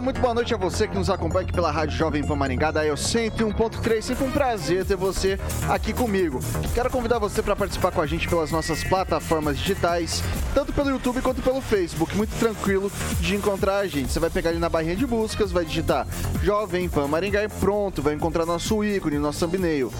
muito 0.00 0.20
boa 0.20 0.32
noite 0.32 0.54
a 0.54 0.56
você 0.56 0.88
que 0.88 0.94
nos 0.94 1.10
acompanha 1.10 1.44
aqui 1.44 1.52
pela 1.52 1.70
Rádio 1.70 1.96
Jovem 1.96 2.24
Pan 2.24 2.36
Maringá, 2.36 2.70
da 2.70 2.84
Eu 2.84 2.94
101.3. 2.94 4.00
Sempre 4.00 4.24
um 4.24 4.30
prazer 4.30 4.84
ter 4.84 4.96
você 4.96 5.38
aqui 5.68 5.92
comigo. 5.92 6.40
Quero 6.74 6.90
convidar 6.90 7.18
você 7.18 7.42
para 7.42 7.54
participar 7.54 7.92
com 7.92 8.00
a 8.00 8.06
gente 8.06 8.28
pelas 8.28 8.50
nossas 8.50 8.82
plataformas 8.84 9.58
digitais, 9.58 10.22
tanto 10.54 10.72
pelo 10.72 10.90
YouTube 10.90 11.20
quanto 11.20 11.42
pelo 11.42 11.60
Facebook. 11.60 12.16
Muito 12.16 12.34
tranquilo 12.38 12.90
de 13.20 13.34
encontrar 13.34 13.78
a 13.78 13.86
gente. 13.86 14.12
Você 14.12 14.20
vai 14.20 14.30
pegar 14.30 14.50
ali 14.50 14.58
na 14.58 14.68
barrinha 14.68 14.96
de 14.96 15.06
buscas, 15.06 15.52
vai 15.52 15.64
digitar 15.64 16.06
Jovem 16.42 16.88
Pan 16.88 17.06
Maringá 17.06 17.42
e 17.44 17.48
pronto, 17.48 18.00
vai 18.00 18.14
encontrar 18.14 18.46
nosso 18.46 18.82
ícone, 18.82 19.18
nosso 19.18 19.46
thumbnail. 19.46 19.92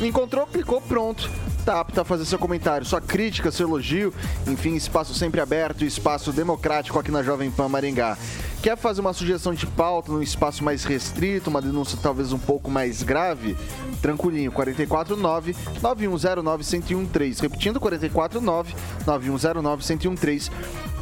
Encontrou, 0.00 0.46
clicou, 0.46 0.80
pronto 0.80 1.28
está 1.70 1.80
apto 1.80 2.00
a 2.00 2.04
fazer 2.04 2.24
seu 2.24 2.38
comentário, 2.38 2.84
sua 2.84 3.00
crítica, 3.00 3.52
seu 3.52 3.68
elogio, 3.68 4.12
enfim, 4.44 4.74
espaço 4.74 5.14
sempre 5.14 5.40
aberto, 5.40 5.84
espaço 5.84 6.32
democrático 6.32 6.98
aqui 6.98 7.12
na 7.12 7.22
Jovem 7.22 7.48
Pan 7.48 7.68
Maringá. 7.68 8.18
Quer 8.60 8.76
fazer 8.76 9.00
uma 9.00 9.12
sugestão 9.12 9.54
de 9.54 9.66
pauta 9.66 10.10
num 10.10 10.20
espaço 10.20 10.64
mais 10.64 10.82
restrito, 10.82 11.48
uma 11.48 11.62
denúncia 11.62 11.96
talvez 12.02 12.32
um 12.32 12.38
pouco 12.38 12.68
mais 12.68 13.04
grave? 13.04 13.56
Tranquilinho, 14.02 14.50
449 14.50 15.54
9109 15.80 16.64
1013. 16.64 17.42
Repetindo, 17.42 17.78
449 17.78 18.74
9109 19.06 19.96
1013. 19.96 20.50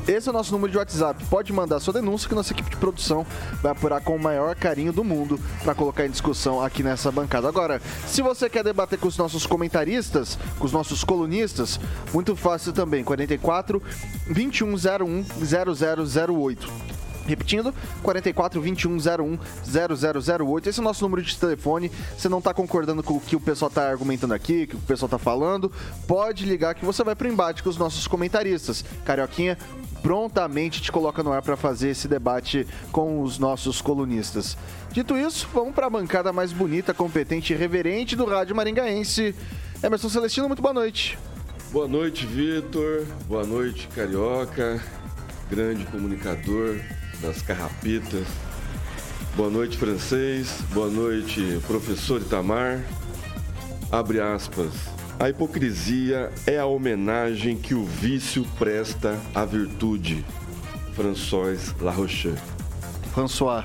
Esse 0.08 0.26
é 0.26 0.30
o 0.30 0.32
nosso 0.32 0.52
número 0.52 0.72
de 0.72 0.78
WhatsApp. 0.78 1.22
Pode 1.26 1.52
mandar 1.52 1.78
sua 1.80 1.92
denúncia 1.92 2.26
que 2.26 2.34
nossa 2.34 2.54
equipe 2.54 2.70
de 2.70 2.76
produção 2.76 3.26
vai 3.60 3.72
apurar 3.72 4.00
com 4.00 4.16
o 4.16 4.18
maior 4.18 4.56
carinho 4.56 4.90
do 4.90 5.04
mundo 5.04 5.38
para 5.62 5.74
colocar 5.74 6.06
em 6.06 6.10
discussão 6.10 6.62
aqui 6.62 6.82
nessa 6.82 7.12
bancada. 7.12 7.46
Agora, 7.46 7.78
se 8.06 8.22
você 8.22 8.48
quer 8.48 8.64
debater 8.64 8.98
com 8.98 9.06
os 9.06 9.18
nossos 9.18 9.44
comentaristas, 9.44 10.38
com 10.58 10.66
os 10.66 10.72
nossos 10.72 11.04
colunistas, 11.04 11.80
muito 12.12 12.34
fácil 12.36 12.72
também. 12.72 13.04
44 13.04 13.82
2101 14.26 15.24
0008. 15.24 16.98
Repetindo, 17.28 17.74
44 18.02 18.58
21 18.58 18.96
01 18.96 19.38
0008. 20.32 20.68
Esse 20.70 20.78
é 20.78 20.82
o 20.82 20.84
nosso 20.84 21.04
número 21.04 21.22
de 21.22 21.36
telefone. 21.36 21.92
Você 22.16 22.26
não 22.26 22.38
está 22.38 22.54
concordando 22.54 23.02
com 23.02 23.14
o 23.14 23.20
que 23.20 23.36
o 23.36 23.40
pessoal 23.40 23.68
está 23.68 23.86
argumentando 23.86 24.32
aqui, 24.32 24.66
que 24.66 24.76
o 24.76 24.80
pessoal 24.80 25.08
está 25.08 25.18
falando, 25.18 25.70
pode 26.06 26.46
ligar 26.46 26.74
que 26.74 26.86
você 26.86 27.04
vai 27.04 27.14
para 27.14 27.28
o 27.28 27.30
embate 27.30 27.62
com 27.62 27.68
os 27.68 27.76
nossos 27.76 28.06
comentaristas. 28.06 28.82
Carioquinha 29.04 29.58
prontamente 30.02 30.80
te 30.80 30.90
coloca 30.90 31.22
no 31.22 31.30
ar 31.30 31.42
para 31.42 31.56
fazer 31.56 31.90
esse 31.90 32.08
debate 32.08 32.66
com 32.90 33.20
os 33.20 33.38
nossos 33.38 33.82
colunistas. 33.82 34.56
Dito 34.90 35.14
isso, 35.14 35.46
vamos 35.52 35.74
para 35.74 35.86
a 35.86 35.90
bancada 35.90 36.32
mais 36.32 36.50
bonita, 36.50 36.94
competente 36.94 37.52
e 37.52 37.56
reverente 37.56 38.16
do 38.16 38.24
Rádio 38.24 38.56
Maringaense. 38.56 39.34
Emerson 39.82 40.08
Celestino, 40.08 40.48
muito 40.48 40.60
boa 40.60 40.74
noite. 40.74 41.16
Boa 41.70 41.86
noite, 41.86 42.26
Vitor. 42.26 43.04
Boa 43.28 43.46
noite, 43.46 43.86
Carioca. 43.94 44.82
Grande 45.48 45.84
comunicador, 45.86 46.80
das 47.22 47.42
carrapitas. 47.42 48.26
Boa 49.36 49.48
noite, 49.48 49.78
francês. 49.78 50.62
Boa 50.72 50.88
noite, 50.88 51.60
professor 51.66 52.20
Itamar. 52.20 52.82
Abre 53.92 54.20
aspas. 54.20 54.72
A 55.20 55.28
hipocrisia 55.30 56.32
é 56.44 56.58
a 56.58 56.66
homenagem 56.66 57.56
que 57.56 57.74
o 57.74 57.84
vício 57.84 58.44
presta 58.58 59.16
à 59.32 59.44
virtude. 59.44 60.24
François 60.94 61.56
La 61.80 61.92
Roche. 61.92 62.34
François. 63.14 63.64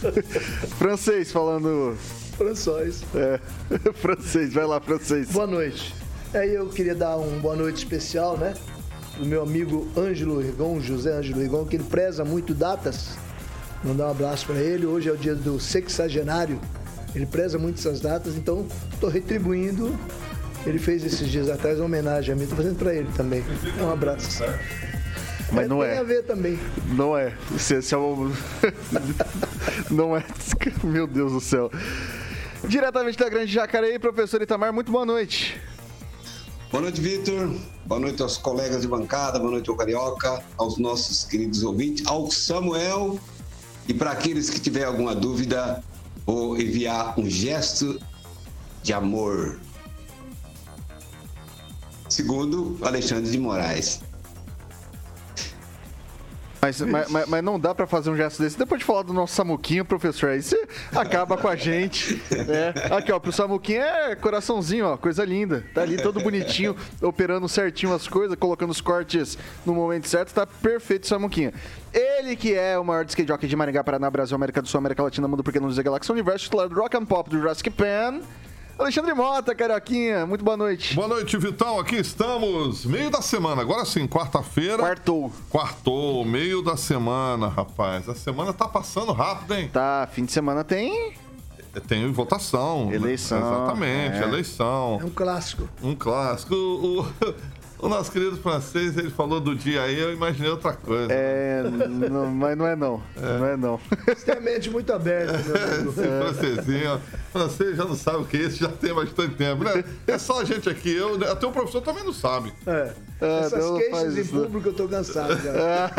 francês 0.78 1.30
falando. 1.30 1.94
François. 2.36 3.02
É, 3.14 3.40
francês, 3.94 4.52
vai 4.52 4.66
lá, 4.66 4.80
francês. 4.80 5.30
Boa 5.30 5.46
noite. 5.46 5.94
Aí 6.34 6.54
eu 6.54 6.68
queria 6.68 6.94
dar 6.94 7.16
um 7.16 7.38
boa 7.38 7.56
noite 7.56 7.78
especial, 7.78 8.36
né? 8.36 8.54
do 9.18 9.24
meu 9.24 9.42
amigo 9.42 9.88
Ângelo 9.96 10.40
Rigon, 10.40 10.80
José 10.80 11.12
Ângelo 11.12 11.40
Rigon, 11.40 11.64
que 11.64 11.76
ele 11.76 11.84
preza 11.84 12.24
muito 12.24 12.54
datas. 12.54 13.16
Mandar 13.82 14.08
um 14.08 14.10
abraço 14.10 14.46
para 14.46 14.56
ele. 14.56 14.86
Hoje 14.86 15.08
é 15.08 15.12
o 15.12 15.16
dia 15.16 15.34
do 15.34 15.58
sexagenário. 15.58 16.60
Ele 17.14 17.26
preza 17.26 17.58
muito 17.58 17.78
essas 17.78 18.00
datas, 18.00 18.36
então 18.36 18.66
estou 18.92 19.08
retribuindo. 19.08 19.98
Ele 20.66 20.78
fez 20.78 21.04
esses 21.04 21.28
dias 21.28 21.48
atrás 21.48 21.78
uma 21.78 21.86
homenagem 21.86 22.32
a 22.32 22.36
mim, 22.36 22.42
estou 22.42 22.56
fazendo 22.56 22.76
para 22.76 22.94
ele 22.94 23.08
também. 23.16 23.42
Um 23.80 23.90
abraço. 23.90 24.42
Mas 25.52 25.64
é, 25.64 25.68
não 25.68 25.82
é. 25.82 25.90
Tem 25.90 25.98
a 25.98 26.02
ver 26.02 26.22
também. 26.24 26.58
Não 26.88 27.16
é. 27.16 27.32
Esse, 27.54 27.76
esse 27.76 27.94
é 27.94 27.96
o... 27.96 28.30
não 29.90 30.16
é. 30.16 30.24
Meu 30.82 31.06
Deus 31.06 31.32
do 31.32 31.40
céu. 31.40 31.70
Diretamente 32.64 33.18
da 33.18 33.28
Grande 33.28 33.52
Jacareí, 33.52 33.98
professor 33.98 34.40
Itamar, 34.42 34.72
muito 34.72 34.90
boa 34.90 35.04
noite. 35.04 35.60
Boa 36.70 36.82
noite, 36.82 37.00
Vitor. 37.00 37.54
Boa 37.84 38.00
noite 38.00 38.20
aos 38.22 38.36
colegas 38.36 38.82
de 38.82 38.88
bancada, 38.88 39.38
boa 39.38 39.52
noite 39.52 39.70
ao 39.70 39.76
Carioca, 39.76 40.42
aos 40.58 40.78
nossos 40.78 41.24
queridos 41.24 41.62
ouvintes, 41.62 42.04
ao 42.06 42.30
Samuel. 42.30 43.20
E 43.86 43.94
para 43.94 44.10
aqueles 44.10 44.50
que 44.50 44.58
tiverem 44.58 44.88
alguma 44.88 45.14
dúvida, 45.14 45.82
vou 46.26 46.56
enviar 46.56 47.18
um 47.18 47.30
gesto 47.30 48.00
de 48.82 48.92
amor. 48.92 49.60
Segundo 52.08 52.76
Alexandre 52.82 53.30
de 53.30 53.38
Moraes. 53.38 54.00
Mas, 56.60 56.80
mas, 56.80 57.28
mas, 57.28 57.44
não 57.44 57.58
dá 57.58 57.74
para 57.74 57.86
fazer 57.86 58.10
um 58.10 58.16
gesto 58.16 58.42
desse. 58.42 58.58
Depois 58.58 58.80
de 58.80 58.84
falar 58.84 59.02
do 59.02 59.12
nosso 59.12 59.34
Samuquinho, 59.34 59.84
professor, 59.84 60.30
aí 60.30 60.42
você 60.42 60.66
acaba 60.94 61.36
com 61.36 61.48
a 61.48 61.56
gente. 61.56 62.20
Né? 62.30 62.74
Aqui, 62.96 63.12
ó, 63.12 63.18
pro 63.18 63.32
Samuquinho 63.32 63.82
é 63.82 64.16
coraçãozinho, 64.16 64.86
ó, 64.86 64.96
coisa 64.96 65.24
linda. 65.24 65.64
Tá 65.74 65.82
ali 65.82 65.96
todo 65.96 66.20
bonitinho, 66.20 66.76
operando 67.00 67.48
certinho 67.48 67.94
as 67.94 68.08
coisas, 68.08 68.36
colocando 68.36 68.70
os 68.70 68.80
cortes 68.80 69.38
no 69.64 69.74
momento 69.74 70.08
certo. 70.08 70.32
Tá 70.32 70.46
perfeito 70.46 71.04
o 71.04 71.06
Samuquinho. 71.06 71.52
Ele 71.92 72.36
que 72.36 72.54
é 72.54 72.78
o 72.78 72.84
maior 72.84 73.04
skate 73.06 73.28
jockey 73.28 73.46
de 73.46 73.56
Maringá, 73.56 73.82
Paraná, 73.82 74.10
Brasil, 74.10 74.34
América 74.34 74.60
do 74.60 74.68
Sul, 74.68 74.78
América 74.78 75.02
Latina, 75.02 75.26
Mundo 75.26 75.42
Porque 75.42 75.60
não 75.60 75.68
dizer 75.68 75.82
Galáxia 75.82 76.12
Universo, 76.12 76.44
titular 76.44 76.68
do 76.68 76.74
Rock 76.74 76.96
and 76.96 77.06
Pop 77.06 77.30
do 77.30 77.38
Jurassic 77.38 77.70
Pan. 77.70 78.20
Alexandre 78.78 79.14
Mota, 79.14 79.54
Carioquinha, 79.54 80.26
muito 80.26 80.44
boa 80.44 80.56
noite. 80.56 80.94
Boa 80.94 81.08
noite, 81.08 81.38
Vitão. 81.38 81.80
Aqui 81.80 81.96
estamos, 81.96 82.84
meio 82.84 83.10
da 83.10 83.22
semana, 83.22 83.62
agora 83.62 83.86
sim, 83.86 84.06
quarta-feira. 84.06 84.76
Quartou. 84.76 85.32
Quartou, 85.48 86.22
meio 86.26 86.60
da 86.60 86.76
semana, 86.76 87.48
rapaz. 87.48 88.06
A 88.06 88.14
semana 88.14 88.52
tá 88.52 88.68
passando 88.68 89.12
rápido, 89.12 89.54
hein? 89.54 89.70
Tá, 89.72 90.06
fim 90.12 90.26
de 90.26 90.32
semana 90.32 90.62
tem 90.62 91.14
tem 91.80 92.10
votação. 92.12 92.92
Eleição. 92.92 93.40
Né? 93.40 93.46
Exatamente, 93.46 94.16
é. 94.16 94.22
eleição. 94.22 94.98
É 95.00 95.04
um 95.04 95.10
clássico. 95.10 95.68
Um 95.82 95.94
clássico. 95.94 96.54
O, 96.54 97.06
o 97.78 97.88
nosso 97.88 98.10
querido 98.10 98.36
francês, 98.38 98.96
ele 98.96 99.10
falou 99.10 99.40
do 99.40 99.54
dia 99.54 99.82
aí, 99.82 99.98
eu 99.98 100.12
imaginei 100.12 100.50
outra 100.50 100.72
coisa. 100.72 101.12
É, 101.12 101.62
não, 102.10 102.26
mas 102.26 102.56
não 102.56 102.66
é 102.66 102.74
não. 102.74 103.02
É. 103.16 103.38
Não 103.38 103.46
é 103.46 103.56
não. 103.56 103.80
Você 104.06 104.24
tem 104.24 104.34
a 104.34 104.40
mente 104.40 104.70
muito 104.70 104.92
aberta, 104.92 105.38
meu 105.46 105.56
amigo. 105.56 105.90
Esse 105.90 106.00
é. 106.00 106.20
francesinho, 106.20 107.00
francês 107.32 107.76
já 107.76 107.84
não 107.84 107.94
sabe 107.94 108.18
o 108.18 108.24
que 108.24 108.36
é 108.36 108.40
isso, 108.40 108.56
já 108.58 108.68
tem 108.68 108.94
bastante 108.94 109.34
tempo, 109.34 109.64
né? 109.64 109.84
É 110.06 110.18
só 110.18 110.40
a 110.40 110.44
gente 110.44 110.68
aqui, 110.68 110.94
eu, 110.94 111.14
até 111.30 111.46
o 111.46 111.52
professor 111.52 111.82
também 111.82 112.04
não 112.04 112.12
sabe. 112.12 112.52
É. 112.66 112.92
é 113.20 113.38
Essas 113.40 113.70
queixas 113.76 114.18
em 114.18 114.24
público 114.24 114.68
eu 114.68 114.74
tô 114.74 114.88
cansado 114.88 115.36
já. 115.42 115.90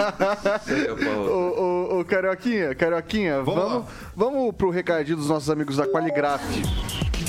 ô, 1.30 1.32
ô, 1.32 2.00
ô, 2.00 2.06
Carioquinha, 2.06 2.74
Carioquinha, 2.74 3.44
vamos, 3.44 3.64
vamos, 3.64 3.86
vamos 4.16 4.56
pro 4.56 4.70
recadinho 4.70 5.18
dos 5.18 5.30
nossos 5.30 5.50
amigos 5.50 5.78
da 5.78 5.86
Qualigraf. 5.88 6.42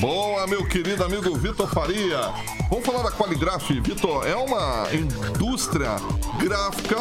Boa, 0.01 0.47
meu 0.47 0.65
querido 0.65 1.03
amigo 1.03 1.37
Vitor 1.37 1.69
Faria. 1.69 2.33
Vamos 2.71 2.87
falar 2.87 3.03
da 3.03 3.11
Qualigraf. 3.11 3.69
Vitor, 3.81 4.25
é 4.25 4.37
uma 4.37 4.87
indústria 4.93 5.97
gráfica 6.39 6.99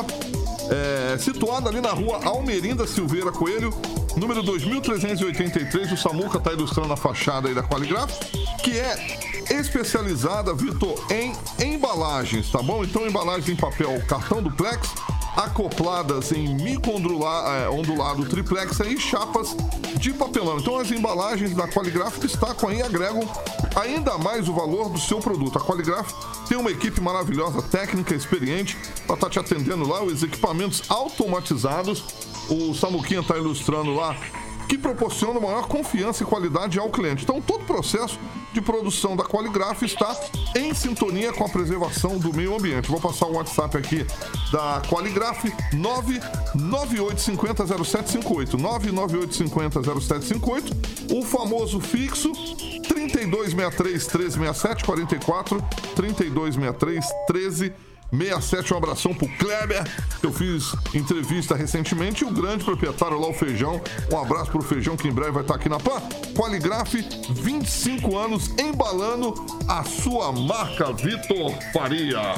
é, 0.72 1.16
situada 1.20 1.70
ali 1.70 1.80
na 1.80 1.92
rua 1.92 2.20
Almerinda 2.26 2.88
Silveira 2.88 3.32
Coelho, 3.32 3.70
número 4.16 4.42
2383. 4.42 5.92
O 5.92 5.98
Samuca 5.98 6.40
está 6.40 6.52
ilustrando 6.52 6.92
a 6.92 6.98
fachada 6.98 7.48
aí 7.48 7.54
da 7.54 7.62
Qualigraf, 7.62 8.12
que 8.64 8.80
é 8.80 9.20
especializada, 9.52 10.56
Vitor, 10.56 11.00
em 11.12 11.36
embalagens, 11.64 12.50
tá 12.50 12.64
bom? 12.64 12.84
Então, 12.84 13.06
embalagens 13.06 13.48
em 13.48 13.56
papel 13.56 14.02
cartão 14.08 14.42
duplex, 14.42 14.90
acopladas 15.38 16.32
em 16.32 16.56
micro 16.56 16.94
é, 16.98 18.26
triplex 18.28 18.80
e 18.80 18.98
chapas 18.98 19.56
de 20.00 20.12
papelão. 20.12 20.58
Então 20.58 20.80
as 20.80 20.90
embalagens 20.90 21.54
da 21.54 21.68
Qualigraf 21.68 22.20
destacam 22.20 22.72
e 22.74 22.82
agregam 22.82 23.22
ainda 23.76 24.18
mais 24.18 24.50
o 24.50 24.54
valor 24.54 24.90
do 24.90 25.00
seu 25.00 25.20
produto. 25.20 25.60
A 25.60 25.62
Qualigraf 25.62 26.12
tem 26.50 26.58
uma 26.58 26.72
equipe 26.72 27.00
maravilhosa, 27.00 27.62
técnica, 27.62 28.16
experiente, 28.16 28.76
para 29.06 29.14
estar 29.14 29.28
tá 29.28 29.30
te 29.30 29.40
atendendo 29.40 29.88
lá, 29.88 30.04
os 30.04 30.24
equipamentos 30.24 30.82
automatizados. 30.90 32.04
O 32.50 32.74
Samuquinha 32.74 33.20
está 33.20 33.38
ilustrando 33.38 33.94
lá 33.94 34.16
que 34.68 34.78
proporciona 34.78 35.40
maior 35.40 35.68
confiança 35.68 36.24
e 36.24 36.26
qualidade 36.26 36.78
ao 36.78 36.90
cliente. 36.90 37.24
Então, 37.24 37.42
todo 37.42 37.62
o 37.62 37.66
processo 37.66 38.20
de 38.54 38.62
produção 38.62 39.16
da 39.16 39.24
Qualigraf 39.24 39.84
está 39.84 40.14
em 40.56 40.74
sintonia 40.74 41.32
com 41.32 41.46
a 41.46 41.50
preservação 41.50 42.18
do 42.18 42.34
meio 42.34 42.56
ambiente. 42.56 42.90
Vou 42.90 43.00
passar 43.00 43.28
o 43.28 43.34
WhatsApp 43.34 43.78
aqui 43.78 44.04
da 44.52 44.82
Qualigraf 44.88 45.46
998500758. 45.74 48.58
998500758. 48.58 51.14
O 51.14 51.24
famoso 51.24 51.80
fixo 51.80 52.34
3263 52.88 54.36
1367 54.36 54.84
44 54.84 55.64
3263 55.96 57.06
1367 57.28 57.97
67. 58.12 58.74
Um 58.74 58.78
abração 58.78 59.14
pro 59.14 59.28
Kleber, 59.38 59.84
que 60.20 60.26
eu 60.26 60.32
fiz 60.32 60.74
entrevista 60.94 61.56
recentemente, 61.56 62.24
e 62.24 62.28
o 62.28 62.32
grande 62.32 62.64
proprietário 62.64 63.20
lá, 63.20 63.28
o 63.28 63.34
Feijão. 63.34 63.82
Um 64.12 64.20
abraço 64.20 64.52
pro 64.52 64.62
Feijão, 64.62 64.96
que 64.96 65.08
em 65.08 65.12
breve 65.12 65.32
vai 65.32 65.42
estar 65.42 65.56
aqui 65.56 65.70
na 65.70 65.80
PAN. 65.80 66.02
Qualigraf, 66.36 66.94
25 67.30 68.18
anos, 68.18 68.50
embalando 68.60 69.34
a 69.68 69.84
sua 69.84 70.32
marca 70.32 70.92
Vitor 70.94 71.54
Faria. 71.74 72.36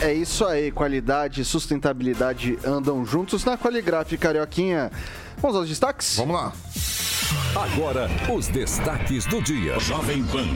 É 0.00 0.12
isso 0.12 0.44
aí, 0.44 0.70
qualidade 0.70 1.40
e 1.40 1.44
sustentabilidade 1.44 2.58
andam 2.64 3.04
juntos 3.04 3.44
na 3.44 3.56
Qualigraf, 3.56 4.16
Carioquinha. 4.16 4.90
Vamos 5.38 5.56
aos 5.56 5.68
destaques? 5.68 6.16
Vamos 6.16 6.34
lá. 6.34 6.52
Agora, 7.54 8.08
os 8.32 8.48
destaques 8.48 9.24
do 9.26 9.42
dia. 9.42 9.78
Jovem 9.78 10.22
Pan. 10.24 10.46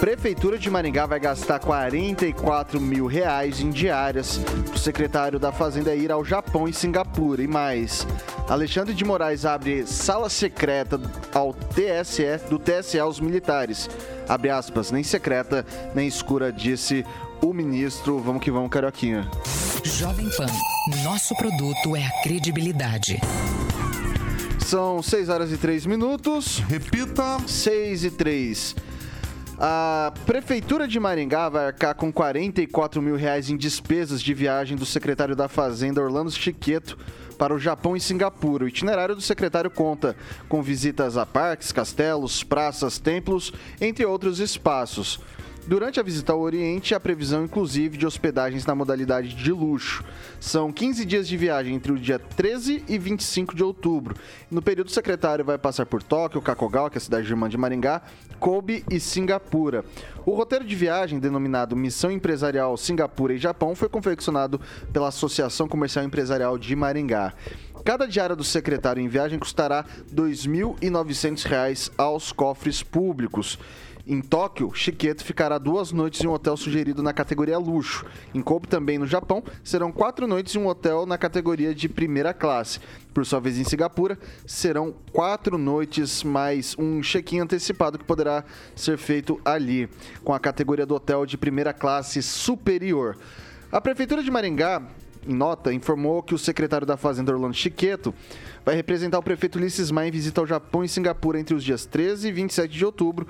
Prefeitura 0.00 0.58
de 0.58 0.70
Maringá 0.70 1.04
vai 1.04 1.20
gastar 1.20 1.58
44 1.58 2.80
mil 2.80 3.04
reais 3.04 3.60
em 3.60 3.68
diárias 3.68 4.38
para 4.38 4.74
o 4.74 4.78
secretário 4.78 5.38
da 5.38 5.52
Fazenda 5.52 5.94
ir 5.94 6.10
ao 6.10 6.24
Japão 6.24 6.66
e 6.66 6.72
Singapura 6.72 7.42
e 7.42 7.46
mais. 7.46 8.06
Alexandre 8.48 8.94
de 8.94 9.04
Moraes 9.04 9.44
abre 9.44 9.86
sala 9.86 10.30
secreta 10.30 10.98
ao 11.34 11.52
TSE 11.52 12.48
do 12.48 12.58
TSE 12.58 12.98
aos 12.98 13.20
militares. 13.20 13.90
Abre 14.26 14.48
aspas, 14.48 14.90
nem 14.90 15.02
secreta, 15.02 15.66
nem 15.94 16.08
escura, 16.08 16.50
disse 16.50 17.04
o 17.42 17.52
ministro. 17.52 18.18
Vamos 18.20 18.42
que 18.42 18.50
vamos, 18.50 18.70
Carioquinha. 18.70 19.30
Jovem 19.84 20.30
Pan, 20.30 20.46
nosso 21.04 21.36
produto 21.36 21.94
é 21.94 22.06
a 22.06 22.22
credibilidade. 22.22 23.20
São 24.60 25.02
6 25.02 25.28
horas 25.28 25.52
e 25.52 25.58
3 25.58 25.84
minutos. 25.84 26.60
Repita. 26.70 27.38
6 27.46 28.04
e 28.04 28.10
3. 28.10 28.76
A 29.62 30.14
Prefeitura 30.24 30.88
de 30.88 30.98
Maringá 30.98 31.50
vai 31.50 31.66
arcar 31.66 31.94
com 31.94 32.10
44 32.10 33.02
mil 33.02 33.14
reais 33.14 33.50
em 33.50 33.58
despesas 33.58 34.22
de 34.22 34.32
viagem 34.32 34.74
do 34.74 34.86
secretário 34.86 35.36
da 35.36 35.48
Fazenda, 35.48 36.00
Orlando 36.00 36.30
Chiqueto, 36.30 36.96
para 37.36 37.52
o 37.52 37.58
Japão 37.58 37.94
e 37.94 38.00
Singapura. 38.00 38.64
O 38.64 38.68
itinerário 38.68 39.14
do 39.14 39.20
secretário 39.20 39.70
conta 39.70 40.16
com 40.48 40.62
visitas 40.62 41.18
a 41.18 41.26
parques, 41.26 41.72
castelos, 41.72 42.42
praças, 42.42 42.98
templos, 42.98 43.52
entre 43.82 44.06
outros 44.06 44.40
espaços. 44.40 45.20
Durante 45.70 46.00
a 46.00 46.02
visita 46.02 46.32
ao 46.32 46.40
Oriente, 46.40 46.96
há 46.96 46.98
previsão 46.98 47.44
inclusive 47.44 47.96
de 47.96 48.04
hospedagens 48.04 48.66
na 48.66 48.74
modalidade 48.74 49.32
de 49.36 49.52
luxo. 49.52 50.02
São 50.40 50.72
15 50.72 51.04
dias 51.04 51.28
de 51.28 51.36
viagem 51.36 51.76
entre 51.76 51.92
o 51.92 51.96
dia 51.96 52.18
13 52.18 52.82
e 52.88 52.98
25 52.98 53.54
de 53.54 53.62
outubro. 53.62 54.16
No 54.50 54.60
período, 54.60 54.88
o 54.88 54.90
secretário 54.90 55.44
vai 55.44 55.56
passar 55.56 55.86
por 55.86 56.02
Tóquio, 56.02 56.42
Kakogawa, 56.42 56.90
que 56.90 56.96
é 56.96 56.98
a 56.98 57.00
cidade 57.00 57.28
irmã 57.28 57.48
de 57.48 57.56
Maringá, 57.56 58.02
Kobe 58.40 58.84
e 58.90 58.98
Singapura. 58.98 59.84
O 60.26 60.32
roteiro 60.32 60.64
de 60.64 60.74
viagem, 60.74 61.20
denominado 61.20 61.76
Missão 61.76 62.10
Empresarial 62.10 62.76
Singapura 62.76 63.34
e 63.34 63.38
Japão, 63.38 63.76
foi 63.76 63.88
confeccionado 63.88 64.60
pela 64.92 65.06
Associação 65.06 65.68
Comercial 65.68 66.04
Empresarial 66.04 66.58
de 66.58 66.74
Maringá. 66.74 67.32
Cada 67.84 68.06
diária 68.06 68.34
do 68.34 68.42
secretário 68.42 69.00
em 69.00 69.08
viagem 69.08 69.38
custará 69.38 69.82
R$ 69.82 70.14
2.900 70.14 71.92
aos 71.96 72.32
cofres 72.32 72.82
públicos. 72.82 73.56
Em 74.10 74.20
Tóquio, 74.20 74.74
Chiqueto 74.74 75.24
ficará 75.24 75.56
duas 75.56 75.92
noites 75.92 76.20
em 76.20 76.26
um 76.26 76.32
hotel 76.32 76.56
sugerido 76.56 77.00
na 77.00 77.12
categoria 77.12 77.56
luxo. 77.56 78.04
Em 78.34 78.42
Kobe, 78.42 78.66
também 78.66 78.98
no 78.98 79.06
Japão, 79.06 79.40
serão 79.62 79.92
quatro 79.92 80.26
noites 80.26 80.56
em 80.56 80.58
um 80.58 80.66
hotel 80.66 81.06
na 81.06 81.16
categoria 81.16 81.72
de 81.72 81.88
primeira 81.88 82.34
classe. 82.34 82.80
Por 83.14 83.24
sua 83.24 83.38
vez, 83.38 83.56
em 83.56 83.62
Singapura, 83.62 84.18
serão 84.44 84.92
quatro 85.12 85.56
noites 85.56 86.24
mais 86.24 86.74
um 86.76 87.00
check-in 87.00 87.38
antecipado 87.38 87.98
que 87.98 88.04
poderá 88.04 88.42
ser 88.74 88.98
feito 88.98 89.40
ali, 89.44 89.88
com 90.24 90.34
a 90.34 90.40
categoria 90.40 90.84
do 90.84 90.96
hotel 90.96 91.24
de 91.24 91.38
primeira 91.38 91.72
classe 91.72 92.20
superior. 92.20 93.16
A 93.70 93.80
Prefeitura 93.80 94.24
de 94.24 94.30
Maringá 94.32 94.82
em 95.26 95.34
nota, 95.34 95.72
informou 95.72 96.22
que 96.22 96.34
o 96.34 96.38
secretário 96.38 96.86
da 96.86 96.96
Fazenda, 96.96 97.32
Orlando 97.32 97.54
Chiqueto, 97.54 98.14
vai 98.64 98.74
representar 98.74 99.18
o 99.18 99.22
prefeito 99.22 99.56
Ulisses 99.56 99.90
Maia 99.90 100.08
em 100.08 100.12
visita 100.12 100.40
ao 100.40 100.46
Japão 100.46 100.84
e 100.84 100.88
Singapura 100.88 101.38
entre 101.38 101.54
os 101.54 101.62
dias 101.62 101.86
13 101.86 102.28
e 102.28 102.32
27 102.32 102.72
de 102.72 102.84
outubro 102.84 103.26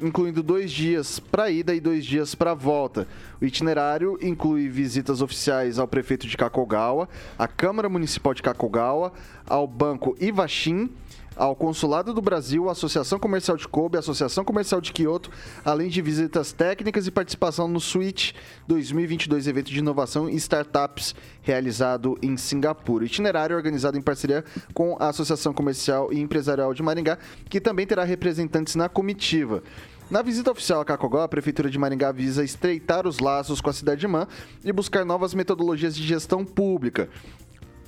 incluindo 0.00 0.42
dois 0.42 0.70
dias 0.70 1.18
para 1.18 1.50
ida 1.50 1.74
e 1.74 1.80
dois 1.80 2.04
dias 2.04 2.34
para 2.34 2.54
volta. 2.54 3.06
O 3.40 3.44
itinerário 3.44 4.18
inclui 4.20 4.68
visitas 4.68 5.22
oficiais 5.22 5.78
ao 5.78 5.88
prefeito 5.88 6.26
de 6.26 6.36
Kakogawa, 6.36 7.08
à 7.38 7.46
Câmara 7.46 7.88
Municipal 7.88 8.34
de 8.34 8.42
Kakogawa, 8.42 9.12
ao 9.46 9.66
Banco 9.66 10.16
Ivashin, 10.20 10.90
ao 11.36 11.54
Consulado 11.56 12.12
do 12.12 12.20
Brasil, 12.20 12.68
Associação 12.68 13.18
Comercial 13.18 13.56
de 13.56 13.66
Kobe, 13.66 13.98
Associação 13.98 14.44
Comercial 14.44 14.80
de 14.80 14.92
Kyoto, 14.92 15.30
além 15.64 15.88
de 15.88 16.00
visitas 16.00 16.52
técnicas 16.52 17.06
e 17.06 17.10
participação 17.10 17.66
no 17.66 17.80
Suite 17.80 18.34
2022, 18.66 19.46
evento 19.46 19.70
de 19.70 19.78
inovação 19.78 20.28
e 20.28 20.36
startups 20.36 21.14
realizado 21.42 22.18
em 22.22 22.36
Singapura. 22.36 23.04
Itinerário 23.04 23.56
organizado 23.56 23.98
em 23.98 24.02
parceria 24.02 24.44
com 24.72 24.96
a 25.00 25.08
Associação 25.08 25.52
Comercial 25.52 26.12
e 26.12 26.20
Empresarial 26.20 26.72
de 26.72 26.82
Maringá, 26.82 27.18
que 27.48 27.60
também 27.60 27.86
terá 27.86 28.04
representantes 28.04 28.74
na 28.74 28.88
comitiva. 28.88 29.62
Na 30.10 30.20
visita 30.20 30.50
oficial 30.50 30.82
a 30.82 30.84
Cacogó, 30.84 31.22
a 31.22 31.28
Prefeitura 31.28 31.70
de 31.70 31.78
Maringá 31.78 32.12
visa 32.12 32.44
estreitar 32.44 33.06
os 33.06 33.20
laços 33.20 33.60
com 33.60 33.70
a 33.70 33.72
cidade 33.72 34.04
irmã 34.04 34.28
e 34.62 34.70
buscar 34.70 35.02
novas 35.04 35.32
metodologias 35.32 35.96
de 35.96 36.06
gestão 36.06 36.44
pública. 36.44 37.08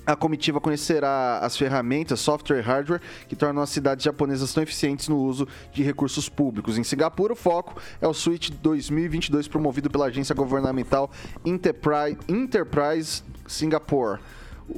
A 0.07 0.15
comitiva 0.15 0.61
conhecerá 0.61 1.39
as 1.39 1.57
ferramentas, 1.57 2.21
software 2.21 2.59
e 2.59 2.61
hardware 2.61 3.01
que 3.27 3.35
tornam 3.35 3.61
as 3.61 3.69
cidades 3.69 4.05
japonesas 4.05 4.53
tão 4.53 4.63
eficientes 4.63 5.09
no 5.09 5.17
uso 5.17 5.45
de 5.73 5.83
recursos 5.83 6.29
públicos. 6.29 6.77
Em 6.77 6.83
Singapura, 6.85 7.33
o 7.33 7.35
foco 7.35 7.75
é 7.99 8.07
o 8.07 8.13
Suite 8.13 8.53
2022 8.53 9.49
promovido 9.49 9.89
pela 9.89 10.05
agência 10.05 10.33
governamental 10.33 11.11
Enterprise, 11.43 12.17
Enterprise 12.29 13.21
Singapore 13.45 14.21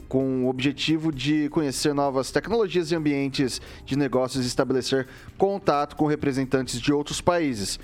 com 0.07 0.45
o 0.45 0.49
objetivo 0.49 1.11
de 1.11 1.49
conhecer 1.49 1.93
novas 1.93 2.31
tecnologias 2.31 2.91
e 2.91 2.95
ambientes 2.95 3.61
de 3.85 3.95
negócios 3.95 4.43
e 4.43 4.47
estabelecer 4.47 5.07
contato 5.37 5.95
com 5.95 6.05
representantes 6.05 6.79
de 6.79 6.93
outros 6.93 7.21
países. 7.21 7.79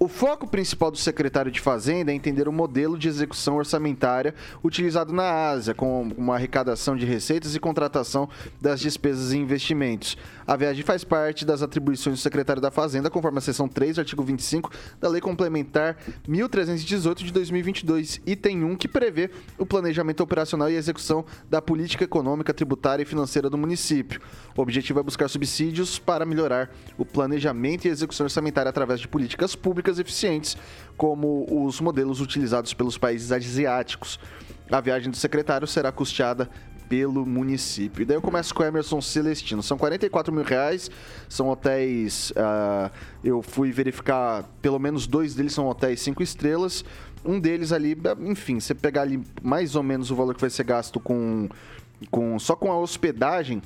O 0.00 0.06
foco 0.06 0.46
principal 0.46 0.92
do 0.92 0.96
secretário 0.96 1.50
de 1.50 1.60
Fazenda 1.60 2.12
é 2.12 2.14
entender 2.14 2.46
o 2.46 2.52
modelo 2.52 2.96
de 2.96 3.08
execução 3.08 3.56
orçamentária 3.56 4.32
utilizado 4.62 5.12
na 5.12 5.48
Ásia, 5.48 5.74
com 5.74 6.02
uma 6.16 6.36
arrecadação 6.36 6.96
de 6.96 7.04
receitas 7.04 7.56
e 7.56 7.58
contratação 7.58 8.28
das 8.60 8.78
despesas 8.78 9.32
e 9.32 9.38
investimentos. 9.38 10.16
A 10.46 10.54
viagem 10.54 10.84
faz 10.84 11.02
parte 11.02 11.44
das 11.44 11.62
atribuições 11.62 12.16
do 12.16 12.22
secretário 12.22 12.62
da 12.62 12.70
Fazenda, 12.70 13.10
conforme 13.10 13.38
a 13.38 13.40
seção 13.40 13.66
3, 13.66 13.98
artigo 13.98 14.22
25 14.22 14.70
da 15.00 15.08
Lei 15.08 15.20
Complementar 15.20 15.96
1318 16.28 17.24
de 17.24 17.32
2022, 17.32 18.20
item 18.24 18.62
1, 18.62 18.76
que 18.76 18.86
prevê 18.86 19.30
o 19.58 19.66
planejamento 19.66 20.22
operacional 20.22 20.70
e 20.70 20.76
execução 20.76 21.24
da 21.50 21.60
política 21.60 22.04
econômica, 22.04 22.54
tributária 22.54 23.02
e 23.02 23.06
financeira 23.06 23.50
do 23.50 23.58
município. 23.58 24.20
O 24.56 24.62
objetivo 24.62 25.00
é 25.00 25.02
buscar 25.02 25.26
subsídios 25.26 25.98
para 25.98 26.24
melhorar 26.24 26.70
o 26.96 27.04
planejamento 27.04 27.86
e 27.86 27.88
execução 27.88 28.26
orçamentária 28.26 28.70
através 28.70 29.00
de 29.00 29.08
políticas 29.08 29.56
públicas 29.56 29.87
eficientes, 29.96 30.56
como 30.96 31.46
os 31.48 31.80
modelos 31.80 32.20
utilizados 32.20 32.74
pelos 32.74 32.98
países 32.98 33.30
asiáticos. 33.30 34.18
A 34.70 34.80
viagem 34.80 35.10
do 35.10 35.16
secretário 35.16 35.66
será 35.66 35.92
custeada 35.92 36.50
pelo 36.88 37.24
município. 37.24 38.02
E 38.02 38.04
daí 38.04 38.16
eu 38.16 38.22
começo 38.22 38.54
com 38.54 38.62
o 38.62 38.66
Emerson 38.66 39.00
Celestino. 39.00 39.62
São 39.62 39.78
44 39.78 40.32
mil 40.32 40.42
reais, 40.42 40.90
são 41.28 41.48
hotéis. 41.48 42.30
Uh, 42.30 42.90
eu 43.22 43.42
fui 43.42 43.70
verificar, 43.70 44.42
pelo 44.60 44.78
menos 44.78 45.06
dois 45.06 45.34
deles 45.34 45.52
são 45.52 45.68
hotéis 45.68 46.00
cinco 46.00 46.22
estrelas. 46.22 46.84
Um 47.24 47.38
deles 47.38 47.72
ali, 47.72 47.96
enfim, 48.20 48.60
você 48.60 48.74
pegar 48.74 49.02
ali 49.02 49.22
mais 49.42 49.76
ou 49.76 49.82
menos 49.82 50.10
o 50.10 50.16
valor 50.16 50.34
que 50.34 50.40
vai 50.40 50.50
ser 50.50 50.64
gasto 50.64 50.98
com 50.98 51.48
com, 52.10 52.38
só 52.38 52.54
com 52.54 52.70
a 52.70 52.78
hospedagem 52.78 53.60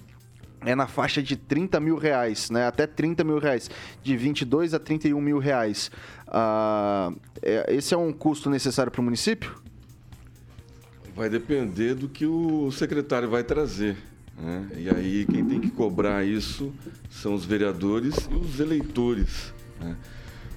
é 0.64 0.75
na 0.75 0.87
faixa 0.87 1.23
de 1.23 1.37
30 1.37 1.81
mil 1.81 1.97
reais, 1.97 2.50
né? 2.50 2.66
Até 2.66 2.87
30 2.87 3.25
mil 3.25 3.38
reais, 3.38 3.71
de 4.02 4.16
22 4.16 4.75
a 4.75 4.78
31 4.78 5.21
mil 5.21 5.38
reais. 5.38 5.90
Ah, 6.28 7.12
é, 7.42 7.75
esse 7.75 7.95
é 7.95 7.97
um 7.97 8.12
custo 8.12 8.49
necessário 8.49 8.90
para 8.90 9.00
o 9.00 9.04
município? 9.04 9.54
Vai 11.14 11.28
depender 11.28 11.95
do 11.95 12.09
que 12.09 12.25
o 12.25 12.71
secretário 12.73 13.28
vai 13.28 13.45
trazer. 13.45 13.97
Né? 14.38 14.66
E 14.76 14.88
aí 14.88 15.26
quem 15.26 15.45
tem 15.45 15.61
que 15.61 15.71
cobrar 15.71 16.25
isso 16.25 16.73
são 17.11 17.35
os 17.35 17.45
vereadores 17.45 18.14
e 18.31 18.35
os 18.35 18.61
eleitores. 18.61 19.52
Né? 19.78 19.97